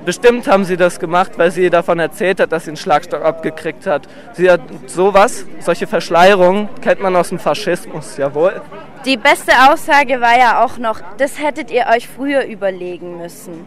Bestimmt 0.06 0.48
haben 0.48 0.64
sie 0.64 0.78
das 0.78 1.00
gemacht, 1.00 1.32
weil 1.38 1.50
sie 1.52 1.70
davon 1.70 2.00
erzählt 2.00 2.40
hat, 2.40 2.52
dass 2.52 2.66
sie 2.66 2.72
einen 2.72 2.78
Schlagstock 2.78 3.24
abgekriegt 3.24 3.88
hat. 3.88 4.08
Sie 4.34 4.50
hat 4.50 4.62
sowas, 4.86 5.46
solche 5.60 5.88
Verschleierungen 5.88 6.70
kennt 6.82 7.02
man 7.02 7.16
aus 7.16 7.30
dem 7.30 7.40
Faschismus, 7.40 8.18
jawohl. 8.18 8.62
Die 9.06 9.18
beste 9.18 9.52
Aussage 9.72 10.22
war 10.22 10.38
ja 10.38 10.64
auch 10.64 10.78
noch, 10.78 11.02
das 11.18 11.42
hättet 11.42 11.72
ihr 11.72 11.88
euch 11.92 12.08
früher 12.08 12.46
überlegen 12.46 13.18
müssen. 13.18 13.66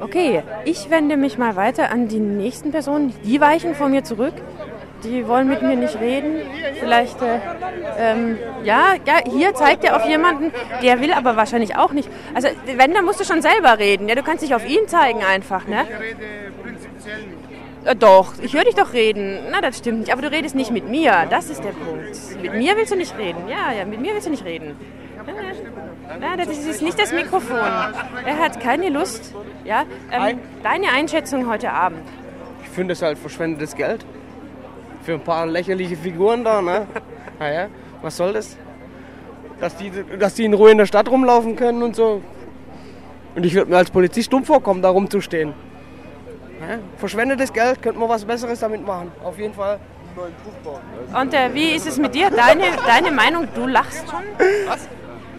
Okay, 0.00 0.42
ich 0.64 0.90
wende 0.90 1.16
mich 1.16 1.36
mal 1.36 1.56
weiter 1.56 1.90
an 1.90 2.08
die 2.08 2.18
nächsten 2.18 2.72
Personen. 2.72 3.12
Die 3.22 3.40
weichen 3.40 3.74
vor 3.74 3.88
mir 3.88 4.02
zurück. 4.02 4.32
Die 5.04 5.26
wollen 5.26 5.48
mit 5.48 5.62
mir 5.62 5.76
nicht 5.76 5.98
reden. 5.98 6.42
Vielleicht, 6.78 7.20
äh, 7.22 7.38
ähm, 7.98 8.38
ja, 8.64 8.94
ja, 9.06 9.20
hier 9.30 9.54
zeigt 9.54 9.84
er 9.84 9.96
auf 9.96 10.06
jemanden, 10.06 10.52
der 10.82 11.00
will 11.00 11.12
aber 11.12 11.36
wahrscheinlich 11.36 11.76
auch 11.76 11.92
nicht. 11.92 12.08
Also, 12.34 12.48
wenn, 12.76 12.92
dann 12.92 13.04
musst 13.04 13.20
du 13.20 13.24
schon 13.24 13.42
selber 13.42 13.78
reden. 13.78 14.08
Ja, 14.08 14.14
du 14.14 14.22
kannst 14.22 14.42
dich 14.42 14.54
auf 14.54 14.68
ihn 14.68 14.88
zeigen 14.88 15.22
einfach, 15.24 15.66
ne? 15.66 15.86
Äh, 17.84 17.96
doch, 17.96 18.34
ich 18.42 18.54
höre 18.54 18.64
dich 18.64 18.74
doch 18.74 18.92
reden. 18.92 19.38
Na, 19.50 19.60
das 19.60 19.78
stimmt 19.78 20.00
nicht. 20.00 20.12
Aber 20.12 20.22
du 20.22 20.30
redest 20.30 20.54
nicht 20.54 20.70
mit 20.70 20.88
mir. 20.88 21.26
Das 21.30 21.48
ist 21.48 21.64
der 21.64 21.70
Punkt. 21.70 22.42
Mit 22.42 22.54
mir 22.54 22.76
willst 22.76 22.92
du 22.92 22.96
nicht 22.96 23.16
reden. 23.16 23.48
Ja, 23.48 23.72
ja, 23.72 23.84
mit 23.84 24.00
mir 24.00 24.12
willst 24.12 24.26
du 24.26 24.30
nicht 24.30 24.44
reden. 24.44 24.76
Ja, 26.20 26.36
das 26.36 26.48
ist 26.48 26.82
nicht 26.82 26.98
das 26.98 27.12
Mikrofon. 27.12 27.58
Er 27.58 28.38
hat 28.38 28.60
keine 28.60 28.88
Lust. 28.88 29.34
Ja, 29.64 29.84
ähm, 30.10 30.38
deine 30.62 30.88
Einschätzung 30.88 31.48
heute 31.48 31.70
Abend. 31.72 32.02
Ich 32.64 32.70
finde 32.70 32.92
es 32.92 33.02
halt 33.02 33.18
verschwendetes 33.18 33.76
Geld. 33.76 34.04
Für 35.02 35.14
ein 35.14 35.20
paar 35.20 35.46
lächerliche 35.46 35.96
Figuren 35.96 36.44
da, 36.44 36.60
ne? 36.60 36.86
Naja, 37.38 37.68
was 38.02 38.16
soll 38.18 38.34
das? 38.34 38.56
Dass 39.60 39.74
die, 39.76 39.90
dass 40.18 40.34
die 40.34 40.44
in 40.44 40.52
Ruhe 40.52 40.70
in 40.70 40.78
der 40.78 40.84
Stadt 40.84 41.08
rumlaufen 41.08 41.56
können 41.56 41.82
und 41.82 41.96
so. 41.96 42.20
Und 43.34 43.46
ich 43.46 43.54
würde 43.54 43.70
mir 43.70 43.78
als 43.78 43.90
Polizist 43.90 44.30
dumm 44.30 44.44
vorkommen, 44.44 44.82
da 44.82 44.90
rumzustehen. 44.90 45.54
Ja? 46.60 46.78
Verschwendetes 46.98 47.50
Geld, 47.52 47.80
könnte 47.80 47.98
man 47.98 48.10
was 48.10 48.24
Besseres 48.26 48.60
damit 48.60 48.84
machen. 48.86 49.10
Auf 49.24 49.38
jeden 49.38 49.54
Fall. 49.54 49.78
Und 51.18 51.34
äh, 51.34 51.54
wie 51.54 51.70
ist 51.70 51.86
es 51.86 51.96
mit 51.96 52.14
dir? 52.14 52.30
Deine, 52.30 52.64
deine 52.86 53.10
Meinung, 53.10 53.48
du 53.54 53.66
lachst 53.66 54.04
schon? 54.10 54.22
Was? 54.66 54.88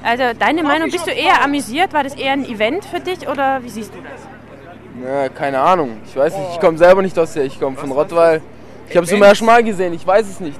Also 0.04 0.24
deine 0.38 0.64
Meinung, 0.64 0.90
bist 0.90 1.06
du 1.06 1.12
eher 1.12 1.44
amüsiert? 1.44 1.94
War 1.94 2.04
das 2.04 2.16
eher 2.16 2.34
ein 2.34 2.46
Event 2.46 2.86
für 2.86 3.00
dich 3.00 3.28
oder 3.28 3.62
wie 3.64 3.70
siehst 3.70 3.94
du 3.94 4.00
das? 4.02 4.22
Ja, 5.06 5.30
keine 5.30 5.60
Ahnung. 5.60 5.98
Ich 6.06 6.16
weiß 6.16 6.36
nicht. 6.36 6.50
Ich 6.54 6.60
komme 6.60 6.78
selber 6.78 7.02
nicht 7.02 7.18
aus 7.20 7.34
der. 7.34 7.44
Ich 7.46 7.60
komme 7.60 7.78
von 7.78 7.92
Rottweil. 7.92 8.42
Ich 8.92 8.98
habe 8.98 9.06
es 9.06 9.10
zum 9.10 9.24
ersten 9.24 9.46
Mal 9.46 9.64
gesehen. 9.64 9.94
Ich 9.94 10.06
weiß 10.06 10.28
es 10.30 10.40
nicht. 10.40 10.60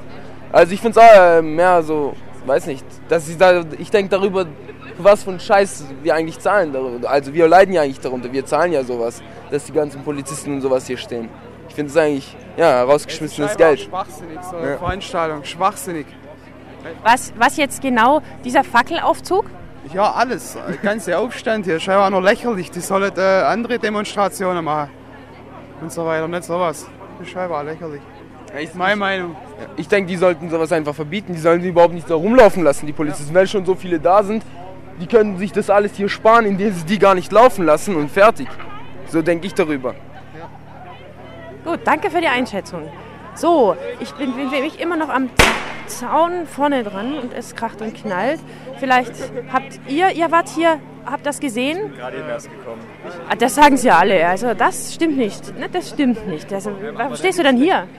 Also 0.52 0.74
ich 0.74 0.82
finde 0.82 1.00
es 1.00 1.06
auch 1.06 1.16
äh, 1.16 1.42
mehr 1.42 1.84
so, 1.84 2.14
weiß 2.46 2.66
nicht, 2.68 2.86
dass 3.10 3.28
ich 3.30 3.38
da, 3.38 3.64
ich 3.78 3.90
denke 3.92 4.10
darüber, 4.10 4.46
für 4.96 5.04
was 5.04 5.24
für 5.24 5.32
einen 5.32 5.40
Scheiß 5.40 5.86
wir 6.02 6.16
eigentlich 6.16 6.40
zahlen. 6.40 6.72
Darüber. 6.74 7.10
Also 7.10 7.34
wir 7.34 7.48
leiden 7.48 7.74
ja 7.74 7.82
eigentlich 7.82 8.00
darunter. 8.00 8.32
Wir 8.32 8.46
zahlen 8.46 8.72
ja 8.72 8.84
sowas, 8.84 9.22
dass 9.50 9.66
die 9.66 9.74
ganzen 9.74 10.02
Polizisten 10.04 10.54
und 10.54 10.62
sowas 10.62 10.88
hier 10.88 10.98
stehen. 10.98 11.30
Ich 11.68 11.76
finde 11.76 11.92
es 11.92 11.98
eigentlich, 11.98 12.36
ja, 12.58 12.84
rausgeschmissenes 12.84 13.56
Geld. 13.58 13.82
Schwachsinnig, 13.82 14.40
so 14.50 14.58
eine 14.58 14.72
Ja. 14.72 14.78
Veranstaltung. 14.78 15.44
Schwachsinnig. 15.44 16.06
Was, 17.04 17.32
was 17.38 17.58
jetzt 17.58 17.82
genau 17.82 18.22
dieser 18.44 18.64
Fackelaufzug? 18.64 19.46
Ja, 19.94 20.12
alles. 20.12 20.58
Der 20.68 20.78
ganze 20.78 21.18
Aufstand 21.18 21.66
hier 21.66 21.78
ist 21.78 21.88
einfach 21.90 22.10
nur 22.10 22.22
lächerlich. 22.22 22.72
Die 22.72 22.80
sollen 22.80 23.12
äh, 23.18 23.22
andere 23.22 23.78
Demonstrationen 23.80 24.64
machen. 24.64 24.90
und 25.82 25.92
so 25.92 26.06
weiter. 26.06 26.28
Nicht 26.28 26.44
sowas. 26.44 26.88
Das 27.20 27.28
ist 27.28 27.34
scheinbar 27.34 27.64
lächerlich. 27.64 28.02
Meine 28.74 28.96
Meinung. 28.96 29.36
Ich 29.78 29.88
denke, 29.88 30.10
die 30.10 30.18
sollten 30.18 30.50
sowas 30.50 30.72
einfach 30.72 30.94
verbieten. 30.96 31.34
Die 31.34 31.40
sollen 31.40 31.62
sie 31.62 31.70
überhaupt 31.70 31.94
nicht 31.94 32.10
da 32.10 32.16
rumlaufen 32.16 32.64
lassen, 32.64 32.86
die 32.86 32.94
Polizisten. 32.94 33.34
Weil 33.34 33.48
schon 33.48 33.66
so 33.66 33.76
viele 33.76 34.00
da 34.00 34.24
sind, 34.24 34.44
die 35.00 35.08
können 35.08 35.38
sich 35.38 35.52
das 35.52 35.70
alles 35.70 35.96
hier 35.96 36.10
sparen, 36.10 36.46
indem 36.46 36.74
sie 36.74 36.86
die 36.86 37.00
gar 37.00 37.16
nicht 37.16 37.32
laufen 37.32 37.66
lassen 37.66 37.96
und 37.96 38.10
fertig. 38.10 38.48
So 39.08 39.22
denke 39.22 39.48
ich 39.48 39.54
darüber. 39.54 39.96
Gut, 41.64 41.80
danke 41.86 42.10
für 42.10 42.22
die 42.22 42.28
Einschätzung. 42.28 42.90
So, 43.36 43.76
ich 44.00 44.12
bin, 44.14 44.34
bin 44.36 44.50
bin 44.50 44.64
ich 44.64 44.80
immer 44.80 44.98
noch 44.98 45.10
am 45.10 45.30
Zaun 46.00 46.48
vorne 46.48 46.84
dran 46.84 47.18
und 47.18 47.34
es 47.34 47.56
kracht 47.56 47.82
und 47.82 47.94
knallt. 47.94 48.40
Vielleicht 48.80 49.14
habt 49.52 49.80
ihr, 49.88 50.12
ihr 50.12 50.32
wart 50.32 50.50
hier, 50.50 50.80
habt 51.06 51.26
das 51.26 51.40
gesehen? 51.40 51.94
Gerade 51.96 52.18
eben 52.18 52.30
erst 52.30 52.50
gekommen. 52.50 52.82
Ah, 53.30 53.36
das 53.36 53.56
sagen 53.56 53.78
sie 53.78 53.92
alle. 53.92 54.26
Also 54.28 54.54
das 54.54 54.94
stimmt 54.94 55.18
nicht. 55.18 55.58
Ne, 55.58 55.70
das 55.70 55.90
stimmt 55.90 56.28
nicht. 56.28 56.52
Also, 56.52 56.72
warum 56.94 57.16
stehst 57.16 57.40
du 57.40 57.44
denn 57.44 57.58
hier? 57.58 57.88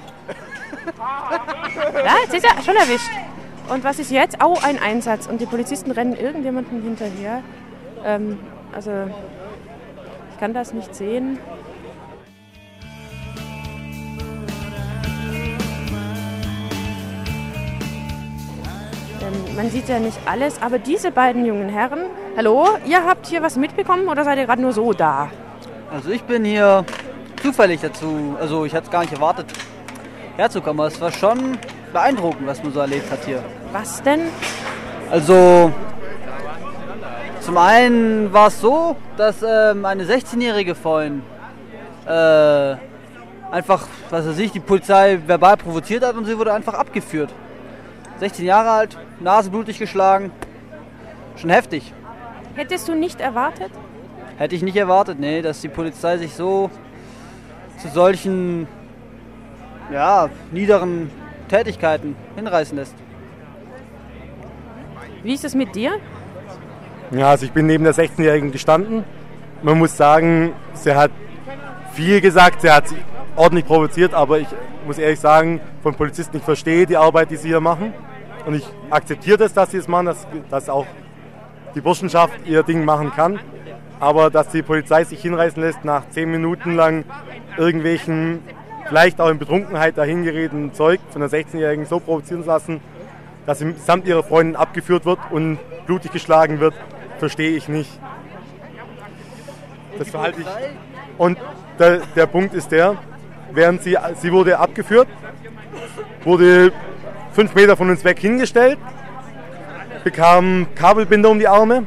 Ja, 2.05 2.16
jetzt 2.24 2.34
ist 2.34 2.45
er 2.45 2.61
schon 2.62 2.74
erwischt. 2.74 3.11
Und 3.68 3.84
was 3.84 3.99
ist 3.99 4.11
jetzt? 4.11 4.43
Au, 4.43 4.59
ein 4.62 4.80
Einsatz. 4.82 5.26
Und 5.26 5.40
die 5.40 5.47
Polizisten 5.47 5.90
rennen 5.93 6.16
irgendjemandem 6.16 6.82
hinterher. 6.82 7.43
Ähm, 8.05 8.38
also, 8.72 8.90
ich 10.32 10.40
kann 10.40 10.53
das 10.53 10.72
nicht 10.72 10.95
sehen. 10.95 11.38
Man 19.57 19.70
sieht 19.70 19.88
ja 19.88 19.98
nicht 19.98 20.18
alles, 20.26 20.61
aber 20.61 20.78
diese 20.78 21.11
beiden 21.11 21.44
jungen 21.44 21.68
Herren, 21.68 22.00
hallo, 22.36 22.66
ihr 22.86 23.05
habt 23.05 23.26
hier 23.26 23.42
was 23.42 23.57
mitbekommen 23.57 24.09
oder 24.09 24.24
seid 24.24 24.38
ihr 24.38 24.46
gerade 24.46 24.62
nur 24.62 24.72
so 24.72 24.92
da? 24.92 25.28
Also 25.92 26.11
ich 26.11 26.22
bin 26.22 26.44
hier 26.44 26.84
zufällig 27.42 27.80
dazu, 27.80 28.36
also 28.40 28.64
ich 28.64 28.74
hatte 28.74 28.86
es 28.86 28.90
gar 28.90 29.03
nicht 29.03 29.12
erwartet, 29.12 29.46
herzukommen. 30.36 30.80
Aber 30.80 30.88
es 30.88 31.00
war 31.00 31.11
schon 31.11 31.59
beeindruckend, 31.92 32.46
was 32.46 32.62
man 32.62 32.72
so 32.72 32.80
erlebt 32.80 33.11
hat 33.11 33.24
hier. 33.24 33.42
Was 33.72 34.03
denn? 34.03 34.22
Also 35.11 35.70
zum 37.40 37.59
einen 37.59 38.32
war 38.32 38.48
es 38.48 38.61
so, 38.61 38.96
dass 39.16 39.42
ähm, 39.42 39.84
eine 39.84 40.05
16-Jährige 40.05 40.74
vorhin 40.74 41.22
äh, 42.07 42.76
einfach, 43.50 43.86
was 44.11 44.26
weiß 44.26 44.38
ich, 44.38 44.53
die 44.53 44.61
Polizei 44.61 45.18
verbal 45.26 45.57
provoziert 45.57 46.05
hat 46.05 46.16
und 46.16 46.24
sie 46.24 46.38
wurde 46.38 46.55
einfach 46.55 46.74
abgeführt. 46.74 47.30
16 48.22 48.44
Jahre 48.44 48.70
alt, 48.70 48.96
Nase 49.18 49.50
blutig 49.50 49.80
geschlagen, 49.80 50.30
schon 51.34 51.50
heftig. 51.50 51.92
Hättest 52.54 52.86
du 52.86 52.94
nicht 52.94 53.20
erwartet? 53.20 53.72
Hätte 54.36 54.54
ich 54.54 54.62
nicht 54.62 54.76
erwartet, 54.76 55.18
nee, 55.18 55.42
dass 55.42 55.60
die 55.60 55.68
Polizei 55.68 56.18
sich 56.18 56.32
so 56.32 56.70
zu 57.78 57.88
solchen 57.88 58.68
ja, 59.92 60.28
niederen 60.52 61.10
Tätigkeiten 61.48 62.14
hinreißen 62.36 62.76
lässt. 62.76 62.94
Wie 65.24 65.34
ist 65.34 65.44
es 65.44 65.56
mit 65.56 65.74
dir? 65.74 65.90
Ja, 67.10 67.30
also 67.30 67.44
ich 67.44 67.50
bin 67.50 67.66
neben 67.66 67.82
der 67.82 67.92
16-Jährigen 67.92 68.52
gestanden. 68.52 69.02
Man 69.62 69.78
muss 69.78 69.96
sagen, 69.96 70.52
sie 70.74 70.94
hat 70.94 71.10
viel 71.92 72.20
gesagt, 72.20 72.60
sie 72.60 72.70
hat 72.70 72.84
ordentlich 73.34 73.66
provoziert, 73.66 74.14
aber 74.14 74.38
ich 74.38 74.48
muss 74.86 74.98
ehrlich 74.98 75.18
sagen, 75.18 75.60
von 75.82 75.96
Polizisten, 75.96 76.36
ich 76.36 76.44
verstehe 76.44 76.86
die 76.86 76.96
Arbeit, 76.96 77.32
die 77.32 77.36
sie 77.36 77.48
hier 77.48 77.60
machen. 77.60 77.92
Und 78.47 78.55
ich 78.55 78.66
akzeptiere 78.90 79.38
das, 79.38 79.53
dass 79.53 79.70
sie 79.70 79.78
es 79.78 79.88
machen, 79.88 80.07
dass, 80.07 80.26
dass 80.51 80.68
auch 80.68 80.86
die 81.74 81.80
Burschenschaft 81.80 82.34
ihr 82.47 82.62
Ding 82.62 82.84
machen 82.84 83.12
kann. 83.12 83.38
Aber 84.01 84.30
dass 84.30 84.49
die 84.49 84.62
Polizei 84.62 85.05
sich 85.05 85.22
hinreißen 85.22 85.62
lässt, 85.62 85.84
nach 85.84 86.09
zehn 86.11 86.30
Minuten 86.30 86.74
lang 86.74 87.05
irgendwelchen, 87.57 88.40
vielleicht 88.88 89.20
auch 89.20 89.28
in 89.28 89.38
Betrunkenheit 89.38 89.97
dahingeredeten 89.97 90.74
Zeug 90.74 91.01
von 91.11 91.20
der 91.20 91.30
16-Jährigen 91.30 91.86
so 91.86 92.01
provozieren 92.01 92.43
zu 92.43 92.49
lassen, 92.49 92.80
dass 93.47 93.61
sie 93.61 93.72
samt 93.84 94.07
ihrer 94.07 94.22
Freundin 94.22 94.57
abgeführt 94.57 95.05
wird 95.05 95.18
und 95.30 95.59
blutig 95.86 96.12
geschlagen 96.12 96.61
wird, 96.61 96.74
verstehe 97.18 97.57
ich 97.57 97.68
nicht. 97.68 97.90
Das 99.99 100.11
verhalte 100.11 100.40
ich. 100.40 100.47
Und 101.18 101.38
der, 101.78 102.01
der 102.16 102.26
Punkt 102.26 102.55
ist 102.55 102.72
der, 102.72 102.97
während 103.53 103.82
sie, 103.82 103.97
sie 104.20 104.32
wurde 104.32 104.59
abgeführt, 104.59 105.09
wurde 106.24 106.72
fünf 107.32 107.54
Meter 107.54 107.76
von 107.76 107.90
uns 107.90 108.04
weg 108.04 108.18
hingestellt, 108.18 108.78
bekam 110.04 110.66
Kabelbinder 110.74 111.30
um 111.30 111.38
die 111.38 111.48
Arme 111.48 111.84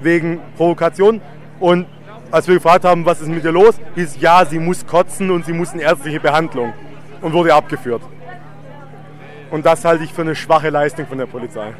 wegen 0.00 0.40
Provokation 0.56 1.20
und 1.60 1.86
als 2.30 2.46
wir 2.46 2.54
gefragt 2.54 2.84
haben, 2.84 3.06
was 3.06 3.20
ist 3.20 3.28
mit 3.28 3.44
ihr 3.44 3.52
los, 3.52 3.80
hieß 3.94 4.20
ja, 4.20 4.44
sie 4.44 4.58
muss 4.58 4.86
kotzen 4.86 5.30
und 5.30 5.46
sie 5.46 5.52
muss 5.52 5.72
in 5.72 5.80
ärztliche 5.80 6.20
Behandlung 6.20 6.74
und 7.22 7.32
wurde 7.32 7.54
abgeführt. 7.54 8.02
Und 9.50 9.64
das 9.64 9.84
halte 9.84 10.04
ich 10.04 10.12
für 10.12 10.22
eine 10.22 10.34
schwache 10.34 10.68
Leistung 10.68 11.06
von 11.06 11.16
der 11.16 11.26
Polizei. 11.26 11.72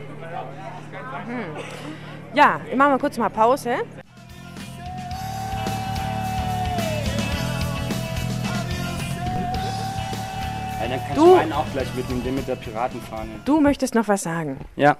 Ja, 2.32 2.60
ich 2.70 2.76
mache 2.76 2.90
mal 2.90 2.98
kurz 2.98 3.18
mal 3.18 3.28
Pause. 3.28 3.76
Ja, 10.80 10.88
dann 10.88 11.00
kann 11.06 11.16
Du- 11.16 11.30
ich 11.32 11.36
meinen 11.38 11.52
auch 11.52 11.70
gleich 11.72 11.92
mitnehmen, 11.94 12.22
den 12.24 12.34
mit 12.34 12.48
der 12.48 12.56
Piratenfahne. 12.56 13.30
Du 13.44 13.60
möchtest 13.60 13.94
noch 13.94 14.08
was 14.08 14.22
sagen. 14.22 14.58
Ja. 14.76 14.96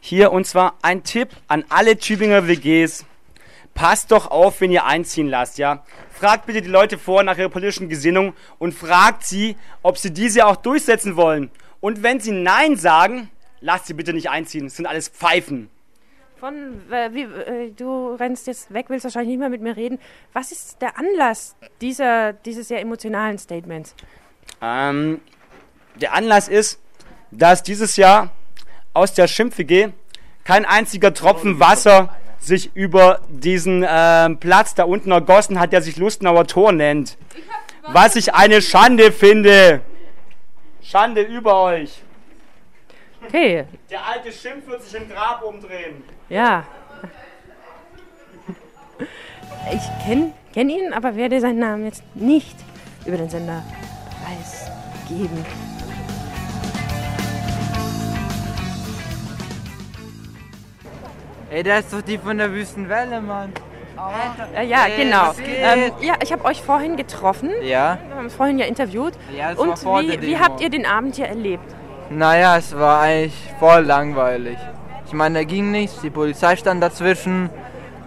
Hier 0.00 0.32
und 0.32 0.46
zwar 0.46 0.74
ein 0.82 1.02
Tipp 1.02 1.30
an 1.48 1.64
alle 1.68 1.96
Tübinger 1.96 2.46
WGs. 2.46 3.06
Passt 3.74 4.12
doch 4.12 4.30
auf, 4.30 4.60
wenn 4.60 4.70
ihr 4.70 4.84
einziehen 4.84 5.28
lasst, 5.28 5.58
ja. 5.58 5.82
Fragt 6.12 6.46
bitte 6.46 6.62
die 6.62 6.68
Leute 6.68 6.96
vor 6.98 7.22
nach 7.24 7.36
ihrer 7.38 7.48
politischen 7.48 7.88
Gesinnung 7.88 8.34
und 8.58 8.72
fragt 8.72 9.24
sie, 9.24 9.56
ob 9.82 9.98
sie 9.98 10.12
diese 10.12 10.46
auch 10.46 10.56
durchsetzen 10.56 11.16
wollen. 11.16 11.50
Und 11.80 12.02
wenn 12.02 12.20
sie 12.20 12.30
Nein 12.32 12.76
sagen, 12.76 13.30
lasst 13.60 13.86
sie 13.86 13.94
bitte 13.94 14.12
nicht 14.12 14.30
einziehen. 14.30 14.64
Das 14.64 14.76
sind 14.76 14.86
alles 14.86 15.08
Pfeifen. 15.08 15.70
Von, 16.38 16.54
äh, 16.90 17.10
wie, 17.12 17.22
äh, 17.22 17.70
du 17.72 18.14
rennst 18.14 18.46
jetzt 18.46 18.72
weg, 18.72 18.86
willst 18.88 19.04
wahrscheinlich 19.04 19.30
nicht 19.30 19.38
mehr 19.40 19.48
mit 19.48 19.62
mir 19.62 19.76
reden. 19.76 19.98
Was 20.34 20.52
ist 20.52 20.80
der 20.82 20.98
Anlass 20.98 21.56
dieser, 21.80 22.32
dieses 22.32 22.68
sehr 22.68 22.80
emotionalen 22.80 23.38
Statements? 23.38 23.94
Ähm, 24.62 25.20
der 25.96 26.14
Anlass 26.14 26.48
ist, 26.48 26.80
dass 27.30 27.62
dieses 27.62 27.96
Jahr 27.96 28.30
aus 28.92 29.12
der 29.14 29.28
Schimpf-WG 29.28 29.88
kein 30.44 30.64
einziger 30.64 31.12
Tropfen 31.14 31.58
Wasser 31.60 32.14
sich 32.38 32.74
über 32.74 33.20
diesen 33.28 33.84
ähm, 33.88 34.38
Platz 34.38 34.74
da 34.74 34.84
unten 34.84 35.10
ergossen 35.10 35.58
hat, 35.58 35.72
der 35.72 35.82
sich 35.82 35.96
Lustenauer 35.96 36.46
Tor 36.46 36.72
nennt. 36.72 37.16
Was 37.88 38.16
ich 38.16 38.34
eine 38.34 38.60
Schande 38.62 39.12
finde. 39.12 39.80
Schande 40.82 41.22
über 41.22 41.62
euch. 41.62 42.02
Okay, 43.26 43.64
Der 43.90 44.04
alte 44.06 44.30
Schimpf 44.30 44.66
wird 44.66 44.82
sich 44.82 44.94
im 45.00 45.08
Grab 45.08 45.42
umdrehen. 45.42 46.04
ja. 46.28 46.64
Ich 49.72 50.06
kenne 50.06 50.32
kenn 50.52 50.68
ihn, 50.68 50.92
aber 50.92 51.16
werde 51.16 51.40
seinen 51.40 51.58
Namen 51.58 51.86
jetzt 51.86 52.02
nicht 52.14 52.54
über 53.06 53.16
den 53.16 53.30
Sender 53.30 53.62
preisgeben. 54.34 55.44
Ey, 61.50 61.62
der 61.62 61.78
ist 61.78 61.92
doch 61.92 62.02
die 62.02 62.18
von 62.18 62.38
der 62.38 62.52
Wüstenwelle, 62.52 63.20
Mann. 63.20 63.52
Äh, 64.56 64.66
ja, 64.66 64.86
Ey, 64.86 65.04
genau. 65.04 65.32
Ähm, 65.38 65.92
ja, 66.00 66.14
ich 66.20 66.32
habe 66.32 66.44
euch 66.44 66.60
vorhin 66.60 66.96
getroffen. 66.96 67.50
Ja? 67.62 67.98
Wir 68.06 68.16
haben 68.16 68.24
uns 68.24 68.34
vorhin 68.34 68.58
ja 68.58 68.66
interviewt. 68.66 69.12
Ja, 69.36 69.50
das 69.50 69.84
war 69.84 69.98
Und 69.98 70.08
der 70.08 70.20
wie, 70.20 70.26
wie 70.26 70.38
habt 70.38 70.60
ihr 70.60 70.68
den 70.68 70.84
Abend 70.84 71.14
hier 71.14 71.26
erlebt? 71.26 71.64
Naja, 72.10 72.56
es 72.56 72.76
war 72.76 73.02
eigentlich 73.02 73.54
voll 73.60 73.82
langweilig. 73.82 74.58
Ich 75.06 75.12
meine, 75.12 75.38
da 75.38 75.44
ging 75.44 75.70
nichts, 75.70 76.00
die 76.00 76.10
Polizei 76.10 76.56
stand 76.56 76.82
dazwischen, 76.82 77.50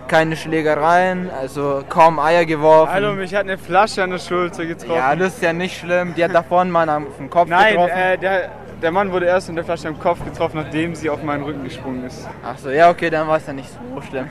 keine 0.07 0.35
Schlägereien, 0.35 1.29
also 1.29 1.83
kaum 1.89 2.19
Eier 2.19 2.45
geworfen. 2.45 2.93
Hallo, 2.93 3.13
mich 3.13 3.33
hat 3.35 3.41
eine 3.41 3.57
Flasche 3.57 4.03
an 4.03 4.11
der 4.11 4.19
Schulter 4.19 4.65
getroffen. 4.65 4.95
Ja, 4.95 5.15
das 5.15 5.35
ist 5.35 5.43
ja 5.43 5.53
nicht 5.53 5.77
schlimm. 5.77 6.13
Die 6.15 6.23
hat 6.23 6.33
da 6.33 6.43
vorne 6.43 6.71
mal 6.71 6.89
auf 6.89 7.17
den 7.17 7.29
Kopf 7.29 7.49
Nein, 7.49 7.73
getroffen. 7.73 7.97
äh, 7.97 8.17
der, 8.17 8.49
der 8.81 8.91
Mann 8.91 9.11
wurde 9.11 9.25
erst 9.25 9.49
mit 9.49 9.57
der 9.57 9.65
Flasche 9.65 9.87
am 9.87 9.99
Kopf 9.99 10.23
getroffen, 10.23 10.57
nachdem 10.61 10.95
sie 10.95 11.09
auf 11.09 11.21
meinen 11.23 11.43
Rücken 11.43 11.63
gesprungen 11.63 12.05
ist. 12.05 12.27
Ach 12.43 12.57
so, 12.57 12.69
ja, 12.69 12.89
okay, 12.89 13.09
dann 13.09 13.27
war 13.27 13.37
es 13.37 13.47
ja 13.47 13.53
nicht 13.53 13.69
so 13.69 14.01
schlimm. 14.01 14.29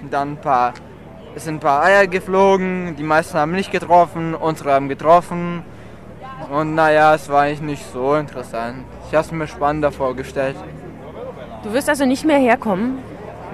Und 0.00 0.12
dann 0.12 0.32
ein 0.32 0.36
paar, 0.36 0.74
es 1.34 1.44
sind 1.44 1.56
ein 1.56 1.60
paar 1.60 1.84
Eier 1.84 2.06
geflogen, 2.06 2.96
die 2.96 3.02
meisten 3.04 3.38
haben 3.38 3.52
nicht 3.52 3.70
getroffen, 3.70 4.34
unsere 4.34 4.72
haben 4.72 4.88
getroffen. 4.88 5.62
Und 6.50 6.74
naja, 6.74 7.14
es 7.14 7.28
war 7.28 7.42
eigentlich 7.42 7.60
nicht 7.60 7.92
so 7.92 8.14
interessant. 8.14 8.84
Ich 9.08 9.14
habe 9.14 9.24
es 9.24 9.32
mir 9.32 9.46
spannender 9.46 9.92
vorgestellt. 9.92 10.56
Du 11.62 11.72
wirst 11.72 11.88
also 11.88 12.04
nicht 12.04 12.24
mehr 12.24 12.38
herkommen? 12.38 12.98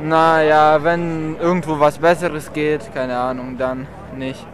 Naja, 0.03 0.83
wenn 0.83 1.37
irgendwo 1.41 1.81
was 1.81 1.99
Besseres 1.99 2.53
geht, 2.53 2.95
keine 2.95 3.17
Ahnung, 3.19 3.57
dann 3.59 3.87
nicht. 4.17 4.47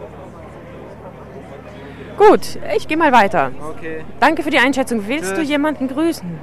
Gut, 2.17 2.57
ich 2.75 2.87
gehe 2.87 2.97
mal 2.97 3.11
weiter. 3.11 3.51
Okay. 3.75 4.05
Danke 4.19 4.41
für 4.41 4.49
die 4.49 4.57
Einschätzung. 4.57 5.07
Willst 5.07 5.31
du 5.31 5.37
Tschüss. 5.37 5.49
jemanden 5.49 5.87
grüßen? 5.87 6.39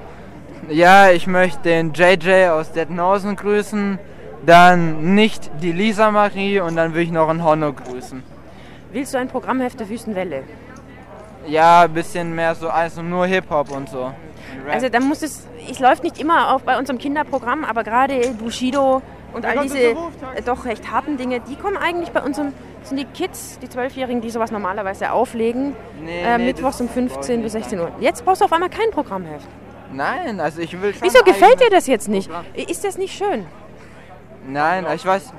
Ja, 0.68 1.10
ich 1.10 1.26
möchte 1.26 1.62
den 1.62 1.92
JJ 1.92 2.48
aus 2.50 2.72
Dettenhausen 2.72 3.36
grüßen, 3.36 3.98
dann 4.46 5.14
nicht 5.14 5.50
die 5.60 5.72
Lisa 5.72 6.10
Marie 6.10 6.60
und 6.60 6.76
dann 6.76 6.94
will 6.94 7.02
ich 7.02 7.10
noch 7.10 7.28
einen 7.28 7.42
Honno 7.42 7.72
grüßen. 7.72 8.22
Willst 8.92 9.14
du 9.14 9.18
ein 9.18 9.28
Programmheft 9.28 9.80
der 9.80 9.88
Wüstenwelle? 9.88 10.44
Ja, 11.46 11.82
ein 11.82 11.92
bisschen 11.92 12.34
mehr 12.34 12.54
so, 12.54 12.68
also 12.68 13.02
nur 13.02 13.26
Hip-Hop 13.26 13.70
und 13.72 13.88
so. 13.88 14.12
Also 14.70 14.88
dann 14.88 15.04
muss 15.04 15.22
es, 15.22 15.46
es 15.70 15.78
läuft 15.78 16.04
nicht 16.04 16.18
immer 16.20 16.54
auch 16.54 16.60
bei 16.60 16.78
unserem 16.78 16.98
Kinderprogramm, 16.98 17.64
aber 17.64 17.84
gerade 17.84 18.20
Bushido 18.38 19.02
und 19.32 19.46
all 19.46 19.58
diese 19.60 19.94
doch 20.44 20.64
recht 20.64 20.90
harten 20.90 21.16
Dinge, 21.16 21.40
die 21.40 21.56
kommen 21.56 21.76
eigentlich 21.76 22.10
bei 22.10 22.22
unserem, 22.22 22.52
das 22.80 22.90
sind 22.90 22.98
die 22.98 23.04
Kids, 23.06 23.58
die 23.60 23.68
Zwölfjährigen, 23.68 24.20
die 24.20 24.30
sowas 24.30 24.50
normalerweise 24.50 25.12
auflegen, 25.12 25.74
Nee, 26.02 26.22
äh, 26.22 26.38
nee, 26.38 26.46
mittwochs 26.46 26.80
um 26.80 26.88
15 26.88 27.42
bis 27.42 27.52
16 27.52 27.80
Uhr. 27.80 27.90
Jetzt 28.00 28.24
brauchst 28.24 28.40
du 28.40 28.44
auf 28.44 28.52
einmal 28.52 28.70
kein 28.70 28.90
Programmheft. 28.90 29.46
Nein, 29.92 30.40
also 30.40 30.60
ich 30.60 30.80
will 30.80 30.92
schon 30.92 31.02
Wieso 31.02 31.22
gefällt 31.24 31.60
dir 31.60 31.70
das 31.70 31.86
jetzt 31.86 32.08
nicht? 32.08 32.28
Programm. 32.28 32.46
Ist 32.54 32.84
das 32.84 32.98
nicht 32.98 33.16
schön? 33.16 33.46
Nein, 34.48 34.86
ich 34.94 35.04
weiß, 35.04 35.32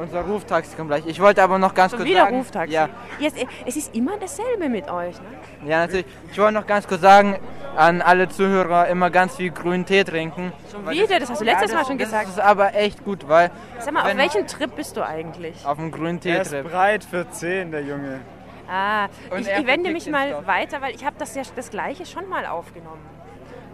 unser 0.00 0.22
Ruftaxi 0.22 0.76
kommt 0.76 0.88
gleich. 0.88 1.06
Ich 1.06 1.20
wollte 1.20 1.42
aber 1.42 1.58
noch 1.58 1.74
ganz 1.74 1.92
Schon 1.92 2.00
kurz 2.00 2.10
wieder 2.10 2.24
sagen. 2.24 2.36
Ruftaxi. 2.38 2.72
Ja, 2.74 2.88
Jetzt, 3.18 3.36
äh, 3.40 3.46
es 3.66 3.76
ist 3.76 3.94
immer 3.94 4.16
dasselbe 4.18 4.68
mit 4.68 4.90
euch. 4.90 5.14
Ne? 5.20 5.68
ja, 5.70 5.80
natürlich. 5.80 6.06
Ich 6.32 6.38
wollte 6.38 6.54
noch 6.54 6.66
ganz 6.66 6.86
kurz 6.86 7.00
sagen, 7.00 7.38
an 7.76 8.02
alle 8.02 8.28
Zuhörer 8.28 8.86
immer 8.88 9.10
ganz 9.10 9.36
viel 9.36 9.50
grünen 9.50 9.84
Tee 9.86 10.04
trinken. 10.04 10.52
Schon 10.70 10.88
wieder? 10.88 11.18
Das 11.18 11.30
hast 11.30 11.40
du 11.40 11.44
letztes 11.44 11.70
ja, 11.70 11.78
Mal 11.78 11.84
schon 11.84 11.98
gesagt. 11.98 12.24
Das 12.26 12.34
ist 12.34 12.40
aber 12.40 12.74
echt 12.74 13.04
gut, 13.04 13.28
weil 13.28 13.50
Sag 13.78 13.92
mal, 13.94 14.02
auf 14.10 14.16
welchem 14.16 14.46
Trip 14.46 14.74
bist 14.76 14.96
du 14.96 15.04
eigentlich? 15.06 15.64
auf 15.66 15.76
dem 15.78 15.90
grünen 15.90 16.20
Er 16.24 16.42
ist 16.42 16.50
Tee-Trip. 16.50 16.70
breit 16.70 17.04
für 17.04 17.28
10, 17.28 17.70
der 17.72 17.82
Junge. 17.82 18.20
Ah, 18.68 19.06
Und 19.30 19.40
ich, 19.40 19.48
ich 19.48 19.66
wende 19.66 19.90
mich 19.90 20.08
mal 20.08 20.28
Stoff. 20.30 20.46
weiter, 20.46 20.80
weil 20.80 20.94
ich 20.94 21.04
habe 21.04 21.16
das 21.18 21.34
ja 21.34 21.42
das 21.54 21.70
gleiche 21.70 22.06
schon 22.06 22.28
mal 22.28 22.46
aufgenommen. 22.46 23.02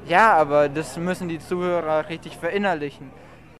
Ja, 0.06 0.32
aber 0.34 0.68
das 0.68 0.96
müssen 0.96 1.28
die 1.28 1.38
Zuhörer 1.38 2.08
richtig 2.08 2.36
verinnerlichen. 2.36 3.10